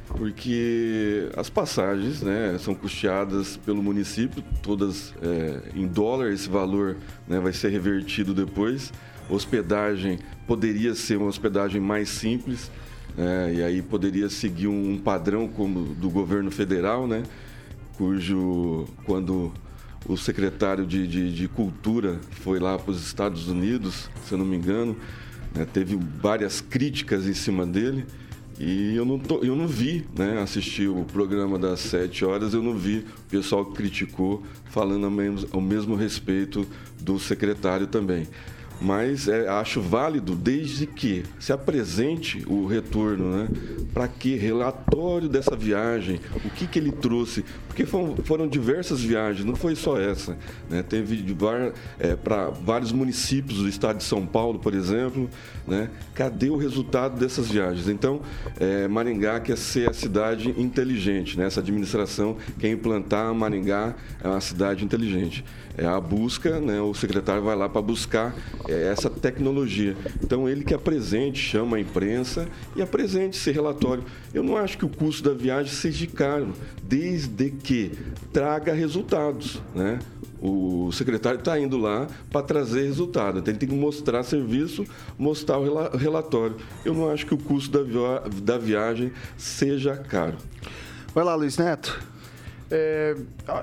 Porque 0.07 1.29
as 1.35 1.49
passagens 1.49 2.21
né, 2.21 2.57
são 2.59 2.73
custeadas 2.73 3.57
pelo 3.57 3.81
município, 3.83 4.43
todas 4.61 5.13
é, 5.21 5.71
em 5.75 5.87
dólar, 5.87 6.31
esse 6.31 6.47
valor 6.47 6.95
né, 7.27 7.39
vai 7.39 7.51
ser 7.51 7.69
revertido 7.69 8.33
depois. 8.33 8.93
Hospedagem 9.29 10.19
poderia 10.45 10.93
ser 10.93 11.17
uma 11.17 11.27
hospedagem 11.27 11.81
mais 11.81 12.09
simples, 12.09 12.71
né, 13.17 13.53
e 13.55 13.63
aí 13.63 13.81
poderia 13.81 14.29
seguir 14.29 14.67
um 14.67 14.97
padrão 14.97 15.47
como 15.47 15.95
do 15.95 16.09
governo 16.09 16.51
federal, 16.51 17.07
né, 17.07 17.23
cujo, 17.97 18.85
quando 19.05 19.51
o 20.07 20.15
secretário 20.15 20.85
de, 20.85 21.07
de, 21.07 21.33
de 21.33 21.47
Cultura 21.47 22.19
foi 22.29 22.59
lá 22.59 22.77
para 22.77 22.91
os 22.91 23.03
Estados 23.03 23.47
Unidos, 23.47 24.09
se 24.25 24.33
eu 24.33 24.37
não 24.37 24.45
me 24.45 24.55
engano, 24.55 24.95
né, 25.55 25.65
teve 25.65 25.97
várias 26.21 26.61
críticas 26.61 27.25
em 27.25 27.33
cima 27.33 27.65
dele. 27.65 28.05
E 28.57 28.95
eu 28.95 29.03
não, 29.03 29.19
tô, 29.19 29.39
eu 29.39 29.53
não 29.53 29.67
vi, 29.67 30.05
né? 30.17 30.41
Assisti 30.41 30.87
o 30.87 31.03
programa 31.03 31.59
das 31.59 31.81
sete 31.81 32.23
horas, 32.23 32.53
eu 32.53 32.63
não 32.63 32.73
vi 32.73 32.99
o 32.99 33.29
pessoal 33.29 33.65
que 33.65 33.73
criticou 33.73 34.43
falando 34.69 35.03
ao 35.03 35.11
mesmo, 35.11 35.49
ao 35.51 35.59
mesmo 35.59 35.93
respeito 35.93 36.65
do 37.01 37.19
secretário 37.19 37.85
também 37.85 38.25
mas 38.81 39.27
é, 39.27 39.47
acho 39.47 39.81
válido 39.81 40.35
desde 40.35 40.85
que 40.85 41.23
se 41.39 41.53
apresente 41.53 42.43
o 42.47 42.65
retorno, 42.65 43.37
né? 43.37 43.47
Para 43.93 44.07
que 44.07 44.35
relatório 44.35 45.29
dessa 45.29 45.55
viagem, 45.55 46.19
o 46.43 46.49
que, 46.49 46.67
que 46.67 46.79
ele 46.79 46.91
trouxe, 46.91 47.45
porque 47.67 47.85
foram, 47.85 48.15
foram 48.17 48.47
diversas 48.47 49.01
viagens, 49.01 49.45
não 49.45 49.55
foi 49.55 49.75
só 49.75 49.99
essa, 49.99 50.37
né? 50.69 50.83
Teve 50.83 51.25
é, 51.99 52.15
para 52.15 52.49
vários 52.49 52.91
municípios 52.91 53.59
do 53.59 53.69
estado 53.69 53.97
de 53.97 54.03
São 54.03 54.25
Paulo, 54.25 54.59
por 54.59 54.73
exemplo, 54.73 55.29
né? 55.67 55.89
Cadê 56.13 56.49
o 56.49 56.57
resultado 56.57 57.17
dessas 57.19 57.49
viagens? 57.49 57.87
Então, 57.87 58.21
é, 58.59 58.87
Maringá 58.87 59.39
quer 59.39 59.57
ser 59.57 59.89
a 59.89 59.93
cidade 59.93 60.49
inteligente, 60.57 61.37
né? 61.37 61.45
Essa 61.45 61.59
administração 61.59 62.37
quer 62.59 62.69
implantar 62.69 63.33
Maringá 63.33 63.95
é 64.23 64.27
uma 64.27 64.41
cidade 64.41 64.83
inteligente 64.83 65.43
é 65.77 65.85
a 65.85 65.99
busca, 65.99 66.59
né? 66.59 66.79
o 66.81 66.93
secretário 66.93 67.43
vai 67.43 67.55
lá 67.55 67.67
para 67.67 67.81
buscar 67.81 68.33
essa 68.67 69.09
tecnologia. 69.09 69.95
Então, 70.23 70.47
ele 70.47 70.63
que 70.63 70.73
apresente, 70.73 71.39
chama 71.39 71.77
a 71.77 71.79
imprensa 71.79 72.47
e 72.75 72.81
apresente 72.81 73.37
esse 73.37 73.51
relatório. 73.51 74.03
Eu 74.33 74.43
não 74.43 74.57
acho 74.57 74.77
que 74.77 74.85
o 74.85 74.89
custo 74.89 75.29
da 75.29 75.35
viagem 75.35 75.71
seja 75.71 76.07
caro, 76.07 76.53
desde 76.83 77.49
que 77.49 77.91
traga 78.31 78.73
resultados. 78.73 79.61
Né? 79.73 79.99
O 80.41 80.91
secretário 80.91 81.39
está 81.39 81.59
indo 81.59 81.77
lá 81.77 82.07
para 82.31 82.41
trazer 82.41 82.83
resultado. 82.83 83.39
Então, 83.39 83.51
ele 83.51 83.59
tem 83.59 83.69
que 83.69 83.75
mostrar 83.75 84.23
serviço, 84.23 84.85
mostrar 85.17 85.57
o 85.57 85.97
relatório. 85.97 86.57
Eu 86.83 86.93
não 86.93 87.09
acho 87.09 87.25
que 87.25 87.33
o 87.33 87.37
custo 87.37 87.83
da, 87.83 88.19
da 88.41 88.57
viagem 88.57 89.11
seja 89.37 89.95
caro. 89.95 90.37
Vai 91.13 91.23
lá, 91.23 91.35
Luiz 91.35 91.57
Neto. 91.57 92.14
É, 92.71 93.15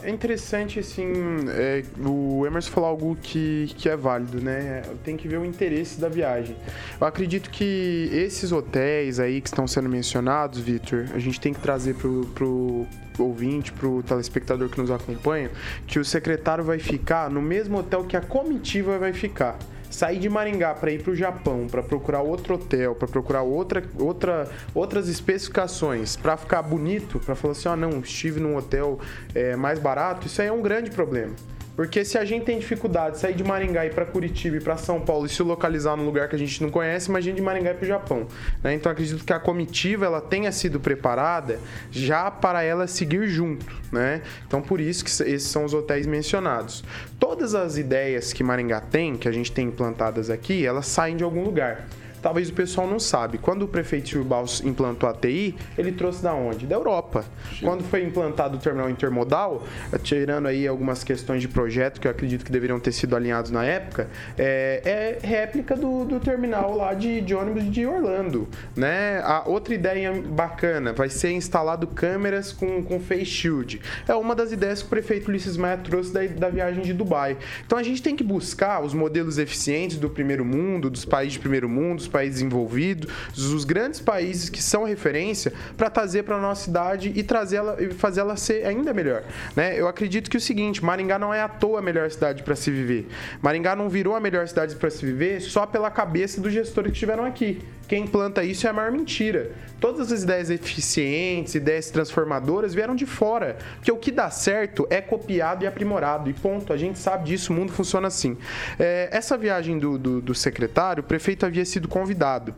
é 0.04 0.10
interessante, 0.10 0.78
assim, 0.78 1.12
é, 1.48 1.82
o 1.98 2.46
Emerson 2.46 2.70
falou 2.70 2.88
algo 2.90 3.18
que, 3.20 3.72
que 3.76 3.88
é 3.88 3.96
válido, 3.96 4.40
né? 4.40 4.82
Tem 5.02 5.16
que 5.16 5.26
ver 5.26 5.38
o 5.38 5.44
interesse 5.44 6.00
da 6.00 6.08
viagem. 6.08 6.56
Eu 7.00 7.06
acredito 7.06 7.50
que 7.50 8.08
esses 8.12 8.52
hotéis 8.52 9.18
aí 9.18 9.40
que 9.40 9.48
estão 9.48 9.66
sendo 9.66 9.88
mencionados, 9.88 10.60
Vitor, 10.60 11.06
a 11.14 11.18
gente 11.18 11.40
tem 11.40 11.52
que 11.52 11.60
trazer 11.60 11.94
pro, 11.94 12.26
pro 12.26 12.86
ouvinte, 13.18 13.72
pro 13.72 14.02
telespectador 14.02 14.68
que 14.68 14.80
nos 14.80 14.90
acompanha, 14.90 15.50
que 15.86 15.98
o 15.98 16.04
secretário 16.04 16.62
vai 16.62 16.78
ficar 16.78 17.28
no 17.28 17.42
mesmo 17.42 17.78
hotel 17.78 18.04
que 18.04 18.16
a 18.16 18.20
comitiva 18.20 18.98
vai 18.98 19.12
ficar 19.12 19.58
sair 19.92 20.18
de 20.18 20.28
Maringá 20.28 20.74
para 20.74 20.90
ir 20.90 21.02
para 21.02 21.12
o 21.12 21.14
Japão, 21.14 21.66
para 21.70 21.82
procurar 21.82 22.22
outro 22.22 22.54
hotel, 22.54 22.94
para 22.94 23.06
procurar 23.06 23.42
outra, 23.42 23.84
outra, 23.98 24.48
outras 24.74 25.08
especificações, 25.08 26.16
para 26.16 26.36
ficar 26.36 26.62
bonito, 26.62 27.20
para 27.20 27.34
falar 27.34 27.52
assim, 27.52 27.68
oh, 27.68 27.76
não, 27.76 28.00
estive 28.00 28.40
num 28.40 28.56
hotel 28.56 28.98
é, 29.34 29.54
mais 29.54 29.78
barato, 29.78 30.26
isso 30.26 30.40
aí 30.40 30.48
é 30.48 30.52
um 30.52 30.62
grande 30.62 30.90
problema. 30.90 31.34
Porque 31.74 32.04
se 32.04 32.18
a 32.18 32.24
gente 32.24 32.44
tem 32.44 32.58
dificuldade 32.58 33.16
de 33.16 33.20
sair 33.20 33.34
de 33.34 33.42
Maringá 33.42 33.86
e 33.86 33.90
para 33.90 34.04
Curitiba 34.04 34.56
e 34.56 34.60
para 34.60 34.76
São 34.76 35.00
Paulo 35.00 35.26
e 35.26 35.28
se 35.28 35.42
localizar 35.42 35.96
num 35.96 36.04
lugar 36.04 36.28
que 36.28 36.36
a 36.36 36.38
gente 36.38 36.62
não 36.62 36.70
conhece, 36.70 37.08
imagina 37.08 37.36
de 37.36 37.42
Maringá 37.42 37.74
para 37.74 37.84
o 37.84 37.86
Japão. 37.86 38.26
Né? 38.62 38.74
Então 38.74 38.92
acredito 38.92 39.24
que 39.24 39.32
a 39.32 39.40
comitiva 39.40 40.04
ela 40.04 40.20
tenha 40.20 40.52
sido 40.52 40.78
preparada 40.78 41.58
já 41.90 42.30
para 42.30 42.62
ela 42.62 42.86
seguir 42.86 43.26
junto. 43.28 43.66
Né? 43.90 44.22
Então 44.46 44.60
por 44.60 44.80
isso 44.80 45.04
que 45.04 45.10
esses 45.10 45.44
são 45.44 45.64
os 45.64 45.72
hotéis 45.72 46.06
mencionados. 46.06 46.84
Todas 47.18 47.54
as 47.54 47.78
ideias 47.78 48.32
que 48.32 48.44
Maringá 48.44 48.80
tem, 48.80 49.16
que 49.16 49.28
a 49.28 49.32
gente 49.32 49.50
tem 49.50 49.68
implantadas 49.68 50.28
aqui, 50.28 50.66
elas 50.66 50.86
saem 50.86 51.16
de 51.16 51.24
algum 51.24 51.42
lugar 51.42 51.86
talvez 52.22 52.48
o 52.48 52.52
pessoal 52.52 52.86
não 52.86 52.98
sabe. 52.98 53.36
Quando 53.36 53.62
o 53.64 53.68
prefeito 53.68 54.08
Silbal 54.08 54.44
implantou 54.64 55.08
a 55.08 55.12
TI, 55.12 55.54
ele 55.76 55.92
trouxe 55.92 56.22
da 56.22 56.32
onde? 56.32 56.66
Da 56.66 56.76
Europa. 56.76 57.24
Sim. 57.58 57.66
Quando 57.66 57.84
foi 57.84 58.02
implantado 58.04 58.56
o 58.56 58.60
terminal 58.60 58.88
intermodal, 58.88 59.62
tirando 60.02 60.46
aí 60.46 60.66
algumas 60.66 61.02
questões 61.02 61.42
de 61.42 61.48
projeto 61.48 62.00
que 62.00 62.06
eu 62.06 62.10
acredito 62.10 62.44
que 62.44 62.52
deveriam 62.52 62.78
ter 62.78 62.92
sido 62.92 63.16
alinhados 63.16 63.50
na 63.50 63.64
época, 63.64 64.08
é, 64.38 65.18
é 65.22 65.26
réplica 65.26 65.76
do, 65.76 66.04
do, 66.04 66.20
terminal 66.20 66.76
lá 66.76 66.94
de, 66.94 67.20
de 67.20 67.34
ônibus 67.34 67.70
de 67.70 67.84
Orlando, 67.84 68.48
né? 68.76 69.20
A 69.24 69.48
outra 69.48 69.74
ideia 69.74 70.12
bacana 70.12 70.92
vai 70.92 71.08
ser 71.08 71.32
instalado 71.32 71.86
câmeras 71.86 72.52
com, 72.52 72.82
com 72.82 73.00
face 73.00 73.24
shield. 73.24 73.80
É 74.06 74.14
uma 74.14 74.34
das 74.34 74.52
ideias 74.52 74.80
que 74.80 74.86
o 74.86 74.90
prefeito 74.90 75.28
Ulisses 75.28 75.56
Maia 75.56 75.76
trouxe 75.76 76.12
da, 76.12 76.24
da 76.26 76.48
viagem 76.48 76.82
de 76.82 76.92
Dubai. 76.92 77.36
Então 77.66 77.78
a 77.78 77.82
gente 77.82 78.02
tem 78.02 78.14
que 78.14 78.22
buscar 78.22 78.82
os 78.82 78.94
modelos 78.94 79.38
eficientes 79.38 79.96
do 79.96 80.08
primeiro 80.08 80.44
mundo, 80.44 80.88
dos 80.88 81.04
países 81.04 81.34
de 81.34 81.38
primeiro 81.40 81.68
mundo, 81.68 81.96
dos 81.96 82.08
países 82.12 82.42
envolvidos, 82.42 83.10
os 83.36 83.64
grandes 83.64 83.98
países 83.98 84.50
que 84.50 84.62
são 84.62 84.84
referência, 84.84 85.52
para 85.76 85.88
trazer 85.88 86.22
para 86.24 86.38
nossa 86.38 86.64
cidade 86.64 87.12
e 87.14 87.22
trazer 87.22 87.56
ela 87.56 87.82
e 87.82 87.90
fazer 87.90 88.20
ela 88.20 88.36
ser 88.36 88.66
ainda 88.66 88.92
melhor. 88.92 89.24
Né? 89.56 89.80
Eu 89.80 89.88
acredito 89.88 90.30
que 90.30 90.36
é 90.36 90.38
o 90.38 90.40
seguinte, 90.40 90.84
Maringá 90.84 91.18
não 91.18 91.32
é 91.32 91.40
à 91.40 91.48
toa 91.48 91.78
a 91.78 91.82
melhor 91.82 92.10
cidade 92.10 92.42
para 92.42 92.54
se 92.54 92.70
viver. 92.70 93.08
Maringá 93.40 93.74
não 93.74 93.88
virou 93.88 94.14
a 94.14 94.20
melhor 94.20 94.46
cidade 94.46 94.76
para 94.76 94.90
se 94.90 95.04
viver 95.04 95.40
só 95.40 95.64
pela 95.64 95.90
cabeça 95.90 96.40
dos 96.40 96.52
gestores 96.52 96.90
que 96.90 96.96
estiveram 96.96 97.24
aqui. 97.24 97.60
Quem 97.92 98.04
implanta 98.04 98.42
isso 98.42 98.66
é 98.66 98.70
a 98.70 98.72
maior 98.72 98.90
mentira. 98.90 99.50
Todas 99.78 100.10
as 100.10 100.22
ideias 100.22 100.48
eficientes, 100.48 101.54
ideias 101.54 101.90
transformadoras 101.90 102.72
vieram 102.72 102.94
de 102.94 103.04
fora. 103.04 103.58
Porque 103.76 103.92
o 103.92 103.96
que 103.96 104.10
dá 104.10 104.30
certo 104.30 104.86
é 104.88 105.00
copiado 105.00 105.64
e 105.64 105.66
aprimorado. 105.66 106.30
E 106.30 106.32
ponto. 106.32 106.72
A 106.72 106.76
gente 106.78 106.98
sabe 106.98 107.24
disso, 107.24 107.52
o 107.52 107.56
mundo 107.56 107.70
funciona 107.70 108.08
assim. 108.08 108.38
É, 108.78 109.10
essa 109.12 109.36
viagem 109.36 109.78
do, 109.78 109.98
do, 109.98 110.22
do 110.22 110.34
secretário, 110.34 111.02
o 111.02 111.06
prefeito 111.06 111.44
havia 111.44 111.64
sido 111.66 111.86
convidado. 112.02 112.54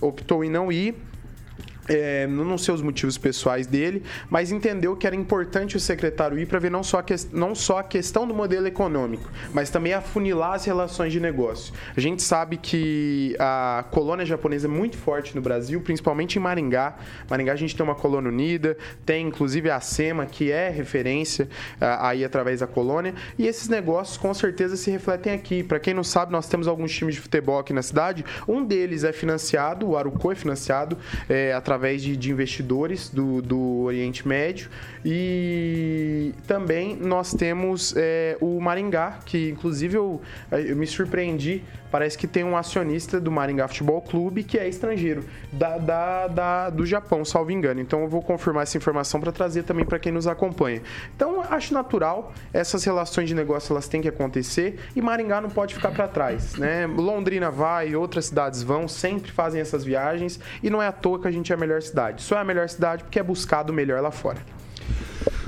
Optou 0.00 0.44
em 0.44 0.50
não 0.50 0.70
ir 0.70 0.94
é, 1.88 2.26
não 2.26 2.58
sei 2.58 2.74
os 2.74 2.82
motivos 2.82 3.18
pessoais 3.18 3.66
dele, 3.66 4.02
mas 4.30 4.50
entendeu 4.50 4.96
que 4.96 5.06
era 5.06 5.16
importante 5.16 5.76
o 5.76 5.80
secretário 5.80 6.38
ir 6.38 6.46
para 6.46 6.58
ver 6.58 6.70
não 6.70 6.82
só, 6.82 7.00
a 7.00 7.04
não 7.32 7.54
só 7.54 7.78
a 7.78 7.82
questão 7.82 8.26
do 8.26 8.34
modelo 8.34 8.66
econômico, 8.66 9.30
mas 9.52 9.70
também 9.70 9.92
afunilar 9.92 10.54
as 10.54 10.64
relações 10.64 11.12
de 11.12 11.20
negócio. 11.20 11.72
A 11.96 12.00
gente 12.00 12.22
sabe 12.22 12.56
que 12.56 13.36
a 13.38 13.84
colônia 13.90 14.24
japonesa 14.24 14.66
é 14.66 14.70
muito 14.70 14.96
forte 14.96 15.34
no 15.34 15.42
Brasil, 15.42 15.80
principalmente 15.80 16.36
em 16.36 16.40
Maringá. 16.40 16.96
Maringá 17.28 17.52
a 17.52 17.56
gente 17.56 17.76
tem 17.76 17.84
uma 17.84 17.94
colônia 17.94 18.30
unida, 18.30 18.76
tem 19.04 19.26
inclusive 19.26 19.70
a 19.70 19.80
SEMA, 19.80 20.26
que 20.26 20.50
é 20.50 20.70
referência 20.70 21.48
aí 21.80 22.24
através 22.24 22.60
da 22.60 22.66
colônia, 22.66 23.14
e 23.38 23.46
esses 23.46 23.68
negócios 23.68 24.16
com 24.16 24.32
certeza 24.32 24.76
se 24.76 24.90
refletem 24.90 25.32
aqui. 25.32 25.62
Para 25.62 25.78
quem 25.78 25.94
não 25.94 26.04
sabe, 26.04 26.32
nós 26.32 26.48
temos 26.48 26.66
alguns 26.66 26.92
times 26.92 27.14
de 27.14 27.20
futebol 27.20 27.58
aqui 27.58 27.72
na 27.72 27.82
cidade, 27.82 28.24
um 28.48 28.64
deles 28.64 29.04
é 29.04 29.12
financiado, 29.12 29.88
o 29.88 29.96
Aruco 29.96 30.32
é 30.32 30.34
financiado 30.34 30.96
é, 31.28 31.52
através 31.52 31.73
através 31.74 32.02
de, 32.02 32.16
de 32.16 32.30
investidores 32.30 33.08
do, 33.08 33.42
do 33.42 33.82
Oriente 33.82 34.26
Médio. 34.26 34.70
E 35.04 36.32
também 36.46 36.96
nós 36.96 37.34
temos 37.34 37.92
é, 37.96 38.36
o 38.40 38.60
Maringá, 38.60 39.18
que 39.26 39.50
inclusive 39.50 39.96
eu, 39.96 40.20
eu 40.50 40.76
me 40.76 40.86
surpreendi 40.86 41.62
parece 41.94 42.18
que 42.18 42.26
tem 42.26 42.42
um 42.42 42.56
acionista 42.56 43.20
do 43.20 43.30
Maringá 43.30 43.68
Futebol 43.68 44.02
Clube 44.02 44.42
que 44.42 44.58
é 44.58 44.68
estrangeiro, 44.68 45.24
da, 45.52 45.78
da, 45.78 46.26
da 46.26 46.70
do 46.70 46.84
Japão, 46.84 47.24
salvo 47.24 47.52
engano. 47.52 47.80
Então 47.80 48.00
eu 48.00 48.08
vou 48.08 48.20
confirmar 48.20 48.64
essa 48.64 48.76
informação 48.76 49.20
para 49.20 49.30
trazer 49.30 49.62
também 49.62 49.84
para 49.84 50.00
quem 50.00 50.10
nos 50.10 50.26
acompanha. 50.26 50.82
Então 51.14 51.44
acho 51.48 51.72
natural, 51.72 52.32
essas 52.52 52.82
relações 52.82 53.28
de 53.28 53.34
negócio 53.36 53.72
elas 53.72 53.86
têm 53.86 54.02
que 54.02 54.08
acontecer 54.08 54.80
e 54.96 55.00
Maringá 55.00 55.40
não 55.40 55.48
pode 55.48 55.72
ficar 55.72 55.92
para 55.92 56.08
trás. 56.08 56.56
Né? 56.56 56.84
Londrina 56.84 57.48
vai, 57.48 57.94
outras 57.94 58.24
cidades 58.24 58.60
vão, 58.60 58.88
sempre 58.88 59.30
fazem 59.30 59.60
essas 59.60 59.84
viagens 59.84 60.40
e 60.64 60.70
não 60.70 60.82
é 60.82 60.88
à 60.88 60.92
toa 60.92 61.20
que 61.20 61.28
a 61.28 61.30
gente 61.30 61.52
é 61.52 61.56
melhor 61.66 61.82
cidade. 61.82 62.22
Só 62.22 62.36
é 62.36 62.40
a 62.40 62.44
melhor 62.44 62.68
cidade 62.68 63.04
porque 63.04 63.18
é 63.18 63.22
buscado 63.22 63.72
o 63.72 63.74
melhor 63.74 64.00
lá 64.00 64.10
fora. 64.10 64.38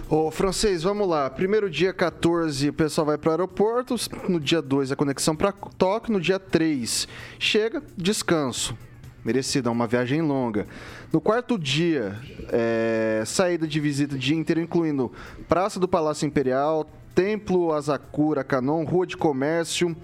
Ô, 0.09 0.31
francês, 0.31 0.85
vamos 0.85 1.09
lá. 1.09 1.29
Primeiro 1.29 1.69
dia 1.69 1.93
14, 1.93 2.69
o 2.69 2.73
pessoal 2.73 3.07
vai 3.07 3.19
para 3.19 3.29
o 3.29 3.33
aeroporto. 3.33 3.97
No 4.29 4.39
dia 4.39 4.63
2, 4.63 4.93
a 4.93 4.97
conexão 4.97 5.35
para 5.35 5.51
Tóquio. 5.51 6.13
No 6.13 6.21
dia 6.21 6.39
3, 6.39 7.09
chega, 7.41 7.83
descanso. 7.97 8.77
Merecido, 9.25 9.69
é 9.69 9.73
uma 9.73 9.89
viagem 9.89 10.23
longa. 10.23 10.69
No 11.13 11.21
quarto 11.21 11.59
dia, 11.59 12.17
é, 12.53 13.25
saída 13.27 13.67
de 13.67 13.81
visita 13.81 14.17
dia 14.17 14.37
inteiro, 14.37 14.61
incluindo 14.61 15.11
Praça 15.49 15.81
do 15.81 15.89
Palácio 15.89 16.25
Imperial, 16.25 16.89
Templo 17.13 17.73
Asakura 17.73 18.45
Kanon, 18.45 18.85
Rua 18.85 19.05
de 19.05 19.17
Comércio, 19.17 19.97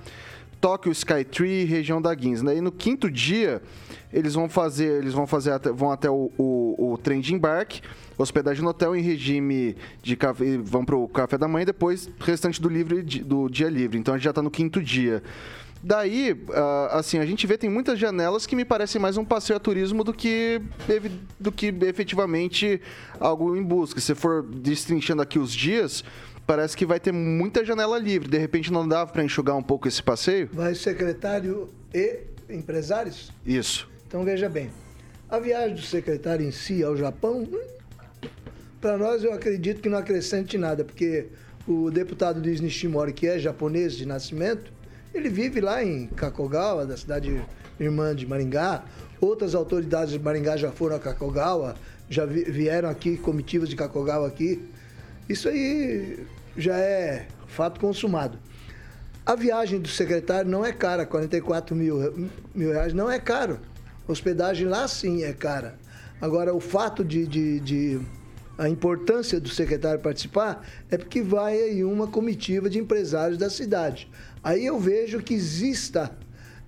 Tóquio 0.62 0.92
Skytree, 0.92 1.64
região 1.64 2.00
da 2.00 2.14
Guins. 2.14 2.40
Né? 2.40 2.58
E 2.58 2.60
no 2.60 2.70
quinto 2.70 3.10
dia, 3.10 3.60
eles 4.12 4.34
vão 4.34 4.48
fazer, 4.48 5.02
eles 5.02 5.12
vão 5.12 5.26
fazer 5.26 5.50
até, 5.50 5.72
vão 5.72 5.90
até 5.90 6.08
o, 6.08 6.30
o, 6.38 6.92
o 6.92 6.98
trem 6.98 7.20
de 7.20 7.34
embarque, 7.34 7.80
hospedagem 8.16 8.62
no 8.62 8.70
hotel 8.70 8.94
em 8.94 9.02
regime 9.02 9.76
de 10.00 10.14
café, 10.14 10.44
vão 10.58 10.84
para 10.84 10.94
o 10.94 11.08
café 11.08 11.36
da 11.36 11.48
manhã 11.48 11.64
e 11.64 11.66
depois 11.66 12.08
restante 12.20 12.62
do 12.62 12.68
livre 12.68 13.02
do 13.02 13.48
dia 13.48 13.68
livre. 13.68 13.98
Então 13.98 14.14
a 14.14 14.16
gente 14.16 14.24
já 14.24 14.30
está 14.30 14.40
no 14.40 14.52
quinto 14.52 14.80
dia. 14.80 15.20
Daí, 15.82 16.30
uh, 16.30 16.92
assim, 16.92 17.18
a 17.18 17.26
gente 17.26 17.44
vê 17.44 17.58
tem 17.58 17.68
muitas 17.68 17.98
janelas 17.98 18.46
que 18.46 18.54
me 18.54 18.64
parecem 18.64 19.00
mais 19.00 19.16
um 19.16 19.24
passeio 19.24 19.56
a 19.56 19.60
turismo 19.60 20.04
do 20.04 20.12
que, 20.12 20.62
do 21.40 21.50
que 21.50 21.74
efetivamente 21.82 22.80
algo 23.18 23.56
em 23.56 23.62
busca. 23.64 24.00
Se 24.00 24.14
for 24.14 24.44
destrinchando 24.44 25.22
aqui 25.22 25.40
os 25.40 25.52
dias, 25.52 26.04
parece 26.46 26.76
que 26.76 26.84
vai 26.84 27.00
ter 27.00 27.12
muita 27.12 27.64
janela 27.64 27.98
livre. 27.98 28.28
De 28.28 28.38
repente 28.38 28.72
não 28.72 28.86
dava 28.86 29.12
para 29.12 29.24
enxugar 29.24 29.56
um 29.56 29.62
pouco 29.62 29.88
esse 29.88 30.02
passeio? 30.02 30.48
Vai 30.52 30.74
secretário 30.74 31.68
e 31.94 32.20
empresários? 32.48 33.32
Isso. 33.44 33.88
Então 34.06 34.24
veja 34.24 34.48
bem, 34.48 34.70
a 35.28 35.38
viagem 35.38 35.74
do 35.74 35.82
secretário 35.82 36.46
em 36.46 36.50
si 36.50 36.82
ao 36.82 36.96
Japão, 36.96 37.48
hum, 37.50 37.60
para 38.80 38.98
nós 38.98 39.24
eu 39.24 39.32
acredito 39.32 39.80
que 39.80 39.88
não 39.88 39.98
acrescente 39.98 40.58
nada, 40.58 40.84
porque 40.84 41.28
o 41.66 41.90
deputado 41.90 42.40
Luiz 42.40 42.60
Nishimori, 42.60 43.12
que 43.12 43.26
é 43.26 43.38
japonês 43.38 43.94
de 43.94 44.04
nascimento, 44.04 44.72
ele 45.14 45.28
vive 45.28 45.60
lá 45.60 45.84
em 45.84 46.06
Kakogawa, 46.08 46.84
da 46.84 46.96
cidade 46.96 47.42
irmã 47.78 48.14
de 48.14 48.26
Maringá. 48.26 48.84
Outras 49.20 49.54
autoridades 49.54 50.12
de 50.12 50.18
Maringá 50.18 50.56
já 50.56 50.72
foram 50.72 50.96
a 50.96 50.98
Kakogawa, 50.98 51.76
já 52.08 52.26
vieram 52.26 52.88
aqui, 52.88 53.16
comitivas 53.16 53.68
de 53.68 53.76
Kakogawa 53.76 54.26
aqui. 54.26 54.68
Isso 55.28 55.48
aí 55.48 56.26
já 56.56 56.76
é 56.76 57.26
fato 57.46 57.80
consumado. 57.80 58.38
A 59.24 59.36
viagem 59.36 59.80
do 59.80 59.88
secretário 59.88 60.50
não 60.50 60.64
é 60.64 60.72
cara, 60.72 61.06
44 61.06 61.76
mil, 61.76 62.30
mil 62.54 62.72
reais 62.72 62.92
não 62.92 63.10
é 63.10 63.18
caro. 63.18 63.60
Hospedagem 64.08 64.66
lá 64.66 64.88
sim 64.88 65.22
é 65.22 65.32
cara. 65.32 65.78
Agora, 66.20 66.54
o 66.54 66.60
fato 66.60 67.04
de, 67.04 67.26
de, 67.26 67.60
de 67.60 68.00
a 68.58 68.68
importância 68.68 69.40
do 69.40 69.48
secretário 69.48 70.00
participar 70.00 70.66
é 70.90 70.98
porque 70.98 71.22
vai 71.22 71.54
aí 71.54 71.84
uma 71.84 72.06
comitiva 72.06 72.68
de 72.68 72.78
empresários 72.78 73.38
da 73.38 73.48
cidade. 73.48 74.10
Aí 74.42 74.66
eu 74.66 74.78
vejo 74.78 75.20
que 75.20 75.34
exista 75.34 76.10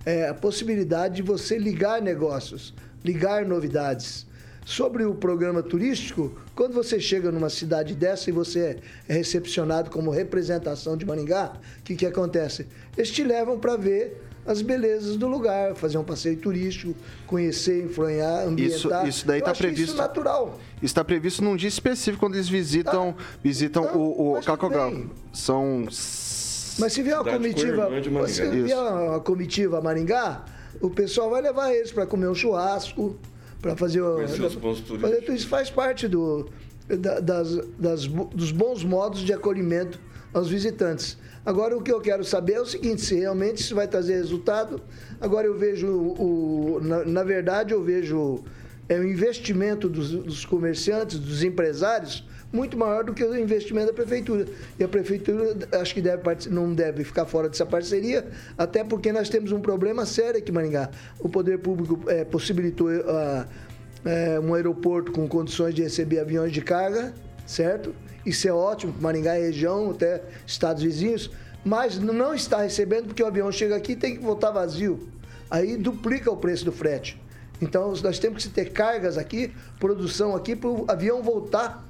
é, 0.05 0.29
a 0.29 0.33
possibilidade 0.33 1.15
de 1.15 1.21
você 1.21 1.57
ligar 1.57 2.01
negócios, 2.01 2.73
ligar 3.03 3.45
novidades. 3.45 4.25
Sobre 4.65 5.05
o 5.05 5.13
programa 5.13 5.61
turístico, 5.61 6.35
quando 6.55 6.73
você 6.73 6.99
chega 6.99 7.31
numa 7.31 7.51
cidade 7.51 7.93
dessa 7.93 8.31
e 8.31 8.33
você 8.33 8.79
é 9.07 9.13
recepcionado 9.13 9.91
como 9.91 10.09
representação 10.09 10.97
de 10.97 11.05
Maringá, 11.05 11.53
o 11.79 11.83
que, 11.83 11.95
que 11.95 12.03
acontece? 12.03 12.65
Eles 12.97 13.11
te 13.11 13.23
levam 13.23 13.59
para 13.59 13.77
ver 13.77 14.23
as 14.43 14.63
belezas 14.63 15.17
do 15.17 15.27
lugar, 15.27 15.75
fazer 15.75 15.99
um 15.99 16.03
passeio 16.03 16.37
turístico, 16.37 16.95
conhecer, 17.27 17.83
influenciar, 17.85 18.47
ambientar. 18.47 19.05
Isso, 19.05 19.19
isso 19.19 19.27
daí 19.27 19.37
está 19.37 19.53
previsto. 19.53 19.83
Isso 19.83 19.97
natural. 19.97 20.59
Está 20.81 21.03
previsto 21.03 21.43
num 21.43 21.55
dia 21.55 21.69
específico 21.69 22.25
quando 22.25 22.33
eles 22.33 22.49
visitam, 22.49 23.13
tá. 23.13 23.23
visitam 23.43 23.83
não, 23.83 23.95
o, 23.95 24.37
o 24.39 24.41
Cacogal. 24.41 24.91
São 25.31 25.85
mas 26.77 26.91
se 26.91 27.01
vier 27.01 27.19
uma 27.19 27.31
comitiva, 27.31 27.89
se 28.27 28.49
vier 28.49 28.77
uma 28.77 29.19
comitiva 29.19 29.77
a 29.77 29.81
Maringá, 29.81 30.43
o 30.81 30.89
pessoal 30.89 31.29
vai 31.29 31.41
levar 31.41 31.73
eles 31.73 31.91
para 31.91 32.05
comer 32.05 32.27
um 32.27 32.35
churrasco, 32.35 33.17
para 33.65 33.75
fazer, 33.75 33.99
fazer 34.99 35.21
tudo 35.21 35.33
isso 35.33 35.47
faz 35.47 35.71
parte 35.71 36.07
do, 36.07 36.47
da, 36.87 37.19
das, 37.19 37.55
das, 37.79 38.05
dos 38.05 38.51
bons 38.51 38.83
modos 38.83 39.21
de 39.21 39.33
acolhimento 39.33 39.99
aos 40.31 40.47
visitantes. 40.47 41.17
Agora 41.43 41.75
o 41.75 41.81
que 41.81 41.91
eu 41.91 41.99
quero 41.99 42.23
saber 42.23 42.53
é 42.53 42.61
o 42.61 42.65
seguinte, 42.65 43.01
se 43.01 43.15
realmente 43.15 43.61
isso 43.61 43.73
vai 43.73 43.87
trazer 43.87 44.17
resultado. 44.17 44.79
Agora 45.19 45.47
eu 45.47 45.57
vejo 45.57 45.87
o, 45.87 46.79
na, 46.79 47.05
na 47.05 47.23
verdade 47.23 47.73
eu 47.73 47.81
vejo 47.81 48.43
é 48.87 48.99
o 48.99 49.03
investimento 49.03 49.89
dos, 49.89 50.11
dos 50.11 50.45
comerciantes, 50.45 51.17
dos 51.17 51.41
empresários 51.41 52.23
muito 52.51 52.77
maior 52.77 53.03
do 53.03 53.13
que 53.13 53.23
o 53.23 53.37
investimento 53.37 53.87
da 53.87 53.93
prefeitura. 53.93 54.45
E 54.79 54.83
a 54.83 54.87
prefeitura 54.87 55.55
acho 55.79 55.93
que 55.93 56.01
deve, 56.01 56.21
não 56.49 56.73
deve 56.73 57.03
ficar 57.03 57.25
fora 57.25 57.49
dessa 57.49 57.65
parceria, 57.65 58.27
até 58.57 58.83
porque 58.83 59.11
nós 59.11 59.29
temos 59.29 59.51
um 59.51 59.59
problema 59.59 60.05
sério 60.05 60.39
aqui 60.39 60.51
em 60.51 60.53
Maringá. 60.53 60.89
O 61.19 61.29
poder 61.29 61.59
público 61.59 62.09
é, 62.09 62.23
possibilitou 62.23 62.89
uh, 62.89 63.45
é, 64.05 64.39
um 64.39 64.53
aeroporto 64.53 65.11
com 65.11 65.27
condições 65.27 65.73
de 65.73 65.83
receber 65.83 66.19
aviões 66.19 66.51
de 66.51 66.61
carga, 66.61 67.13
certo? 67.45 67.93
Isso 68.25 68.47
é 68.47 68.53
ótimo 68.53 68.95
Maringá 68.99 69.37
e 69.37 69.43
região, 69.43 69.91
até 69.91 70.23
estados 70.47 70.83
vizinhos, 70.83 71.29
mas 71.63 71.99
não 71.99 72.33
está 72.33 72.61
recebendo 72.61 73.07
porque 73.07 73.23
o 73.23 73.27
avião 73.27 73.51
chega 73.51 73.75
aqui 73.75 73.93
e 73.93 73.95
tem 73.95 74.15
que 74.15 74.23
voltar 74.23 74.51
vazio. 74.51 75.09
Aí 75.49 75.77
duplica 75.77 76.31
o 76.31 76.37
preço 76.37 76.65
do 76.65 76.71
frete. 76.71 77.21
Então, 77.61 77.93
nós 78.03 78.19
temos 78.19 78.45
que 78.45 78.49
ter 78.49 78.71
cargas 78.71 79.17
aqui, 79.17 79.53
produção 79.79 80.35
aqui, 80.35 80.55
para 80.55 80.69
o 80.69 80.85
avião 80.87 81.23
voltar 81.23 81.87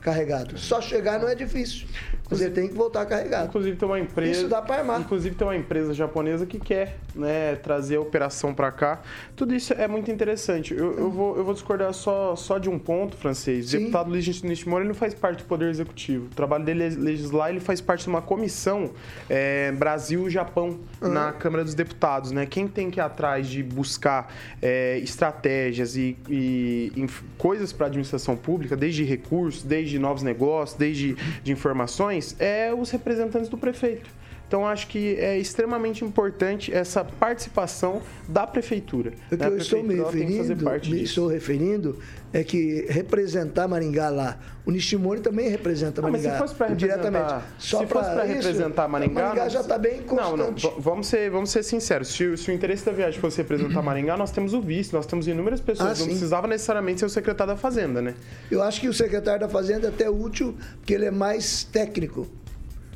carregado. 0.00 0.58
Só 0.58 0.80
chegar 0.80 1.18
não 1.18 1.28
é 1.28 1.34
difícil. 1.34 1.86
Você 2.30 2.48
tem 2.48 2.68
que 2.68 2.74
voltar 2.74 3.04
carregado. 3.06 3.48
Inclusive 3.48 3.76
tem 3.76 3.88
uma 3.88 3.98
empresa. 3.98 4.32
Isso 4.32 4.48
dá 4.48 4.62
para 4.62 4.76
armar. 4.76 5.00
Inclusive 5.00 5.34
tem 5.34 5.46
uma 5.46 5.56
empresa 5.56 5.92
japonesa 5.92 6.46
que 6.46 6.60
quer 6.60 6.96
né, 7.14 7.56
trazer 7.56 7.96
a 7.96 8.00
operação 8.00 8.54
para 8.54 8.70
cá. 8.70 9.00
Tudo 9.34 9.52
isso 9.52 9.72
é 9.74 9.88
muito 9.88 10.10
interessante. 10.10 10.72
Eu, 10.72 10.96
eu, 10.96 11.10
vou, 11.10 11.36
eu 11.36 11.44
vou 11.44 11.52
discordar 11.52 11.92
só, 11.92 12.36
só 12.36 12.58
de 12.58 12.70
um 12.70 12.78
ponto, 12.78 13.16
francês. 13.16 13.74
O 13.74 13.78
deputado 13.78 14.10
Luiz 14.10 14.42
Nishimori 14.42 14.86
não 14.86 14.94
faz 14.94 15.12
parte 15.12 15.38
do 15.38 15.44
Poder 15.44 15.68
Executivo. 15.68 16.26
O 16.26 16.34
trabalho 16.34 16.64
dele 16.64 16.84
é 16.84 16.88
legislar, 16.88 17.50
ele 17.50 17.60
faz 17.60 17.80
parte 17.80 18.04
de 18.04 18.08
uma 18.08 18.22
comissão 18.22 18.92
é, 19.28 19.72
Brasil-Japão 19.72 20.78
uhum. 21.02 21.08
na 21.08 21.32
Câmara 21.32 21.64
dos 21.64 21.74
Deputados. 21.74 22.30
Né? 22.30 22.46
Quem 22.46 22.68
tem 22.68 22.90
que 22.90 23.00
ir 23.00 23.02
atrás 23.02 23.48
de 23.48 23.60
buscar 23.62 24.32
é, 24.62 24.98
estratégias 24.98 25.96
e, 25.96 26.16
e, 26.28 26.92
e 26.94 27.06
coisas 27.36 27.72
para 27.72 27.86
a 27.86 27.88
administração 27.88 28.36
pública, 28.36 28.76
desde 28.76 29.02
recursos, 29.02 29.64
desde 29.64 29.89
novos 29.98 30.22
negócios, 30.22 30.78
desde 30.78 31.16
de 31.42 31.52
informações, 31.52 32.36
é 32.38 32.72
os 32.72 32.90
representantes 32.90 33.48
do 33.48 33.58
prefeito. 33.58 34.19
Então, 34.50 34.66
acho 34.66 34.88
que 34.88 35.14
é 35.14 35.38
extremamente 35.38 36.04
importante 36.04 36.74
essa 36.74 37.04
participação 37.04 38.02
da 38.28 38.44
prefeitura. 38.48 39.12
O 39.30 39.36
que 39.36 39.36
né? 39.36 39.46
eu 39.46 39.56
estou 39.58 39.80
me 39.80 39.94
referindo, 39.94 40.56
me 40.90 41.02
estou 41.04 41.28
referindo 41.28 42.00
é 42.32 42.42
que 42.42 42.84
representar 42.88 43.68
Maringá 43.68 44.08
lá, 44.08 44.40
o 44.66 44.72
Nishimori 44.72 45.20
também 45.20 45.48
representa 45.48 46.02
Maringá. 46.02 46.18
Ah, 46.18 46.32
mas 46.32 46.32
se 46.32 46.38
fosse 46.40 46.54
para 46.56 46.66
representar, 46.66 47.46
Só 47.58 47.78
se 47.78 47.86
fosse 47.86 48.10
para 48.10 48.24
representar 48.24 48.88
Maringá, 48.88 49.22
Maringá 49.22 49.48
já 49.48 49.60
está 49.60 49.78
bem 49.78 50.02
constante. 50.02 50.64
Não, 50.64 50.72
não, 50.72 50.80
vamos 50.80 51.06
ser, 51.06 51.30
vamos 51.30 51.50
ser 51.50 51.62
sinceros. 51.62 52.08
Se, 52.08 52.26
o, 52.26 52.36
se 52.36 52.50
o 52.50 52.52
interesse 52.52 52.84
da 52.84 52.90
viagem 52.90 53.20
fosse 53.20 53.36
representar 53.38 53.82
Maringá, 53.82 54.16
nós 54.16 54.32
temos 54.32 54.52
o 54.52 54.60
vice, 54.60 54.92
nós 54.92 55.06
temos 55.06 55.28
inúmeras 55.28 55.60
pessoas. 55.60 55.96
Ah, 55.96 56.00
não 56.00 56.08
precisava 56.08 56.48
necessariamente 56.48 56.98
ser 56.98 57.06
o 57.06 57.10
secretário 57.10 57.54
da 57.54 57.56
Fazenda, 57.56 58.02
né? 58.02 58.16
Eu 58.50 58.64
acho 58.64 58.80
que 58.80 58.88
o 58.88 58.92
secretário 58.92 59.42
da 59.42 59.48
Fazenda 59.48 59.86
é 59.86 59.90
até 59.90 60.10
útil, 60.10 60.56
porque 60.78 60.92
ele 60.92 61.04
é 61.04 61.10
mais 61.12 61.62
técnico 61.62 62.26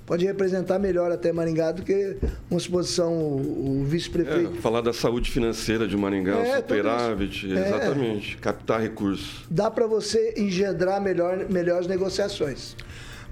pode 0.07 0.25
representar 0.25 0.79
melhor 0.79 1.11
até 1.11 1.33
Maringá 1.33 1.73
do 1.73 1.83
que 1.83 2.17
uma 2.51 2.59
exposição 2.59 3.13
o, 3.13 3.81
o 3.81 3.85
vice-prefeito. 3.85 4.57
É, 4.57 4.61
falar 4.61 4.81
da 4.81 4.93
saúde 4.93 5.31
financeira 5.31 5.87
de 5.87 5.97
Maringá, 5.97 6.39
é, 6.39 6.57
superávit, 6.57 7.53
é. 7.53 7.67
exatamente, 7.67 8.37
captar 8.39 8.81
recursos. 8.81 9.45
Dá 9.51 9.71
para 9.71 9.87
você 9.87 10.35
engendrar 10.37 11.01
melhor, 11.01 11.49
melhores 11.51 11.87
negociações. 11.87 12.77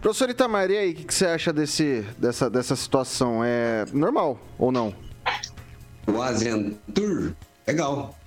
Professor 0.01 0.29
Itamar, 0.31 0.69
e 0.69 0.77
aí, 0.77 0.91
o 0.91 0.95
que, 0.97 1.05
que, 1.05 1.15
você 1.15 1.27
acha 1.27 1.53
desse, 1.53 2.05
dessa, 2.19 2.51
dessa 2.51 2.75
situação? 2.75 3.45
É 3.45 3.85
normal 3.93 4.41
ou 4.59 4.73
não? 4.73 4.93
O 6.09 6.21
Asian 6.21 6.73
Tour, 6.93 7.33
legal. 7.65 8.19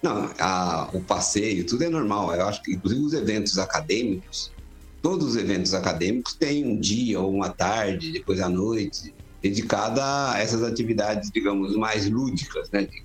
Não, 0.00 0.30
a, 0.38 0.88
o 0.92 1.02
passeio, 1.02 1.66
tudo 1.66 1.82
é 1.82 1.88
normal. 1.88 2.32
Eu 2.32 2.46
acho 2.46 2.62
que, 2.62 2.74
inclusive, 2.74 3.02
os 3.02 3.12
eventos 3.14 3.58
acadêmicos, 3.58 4.52
todos 5.02 5.28
os 5.28 5.36
eventos 5.36 5.74
acadêmicos 5.74 6.34
têm 6.34 6.64
um 6.64 6.78
dia 6.78 7.20
ou 7.20 7.32
uma 7.32 7.50
tarde, 7.50 8.12
depois 8.12 8.40
à 8.40 8.48
noite, 8.48 9.14
dedicada 9.42 10.32
a 10.32 10.38
essas 10.40 10.62
atividades, 10.62 11.30
digamos, 11.30 11.76
mais 11.76 12.08
lúdicas, 12.08 12.70
né? 12.70 12.82
De 12.82 13.02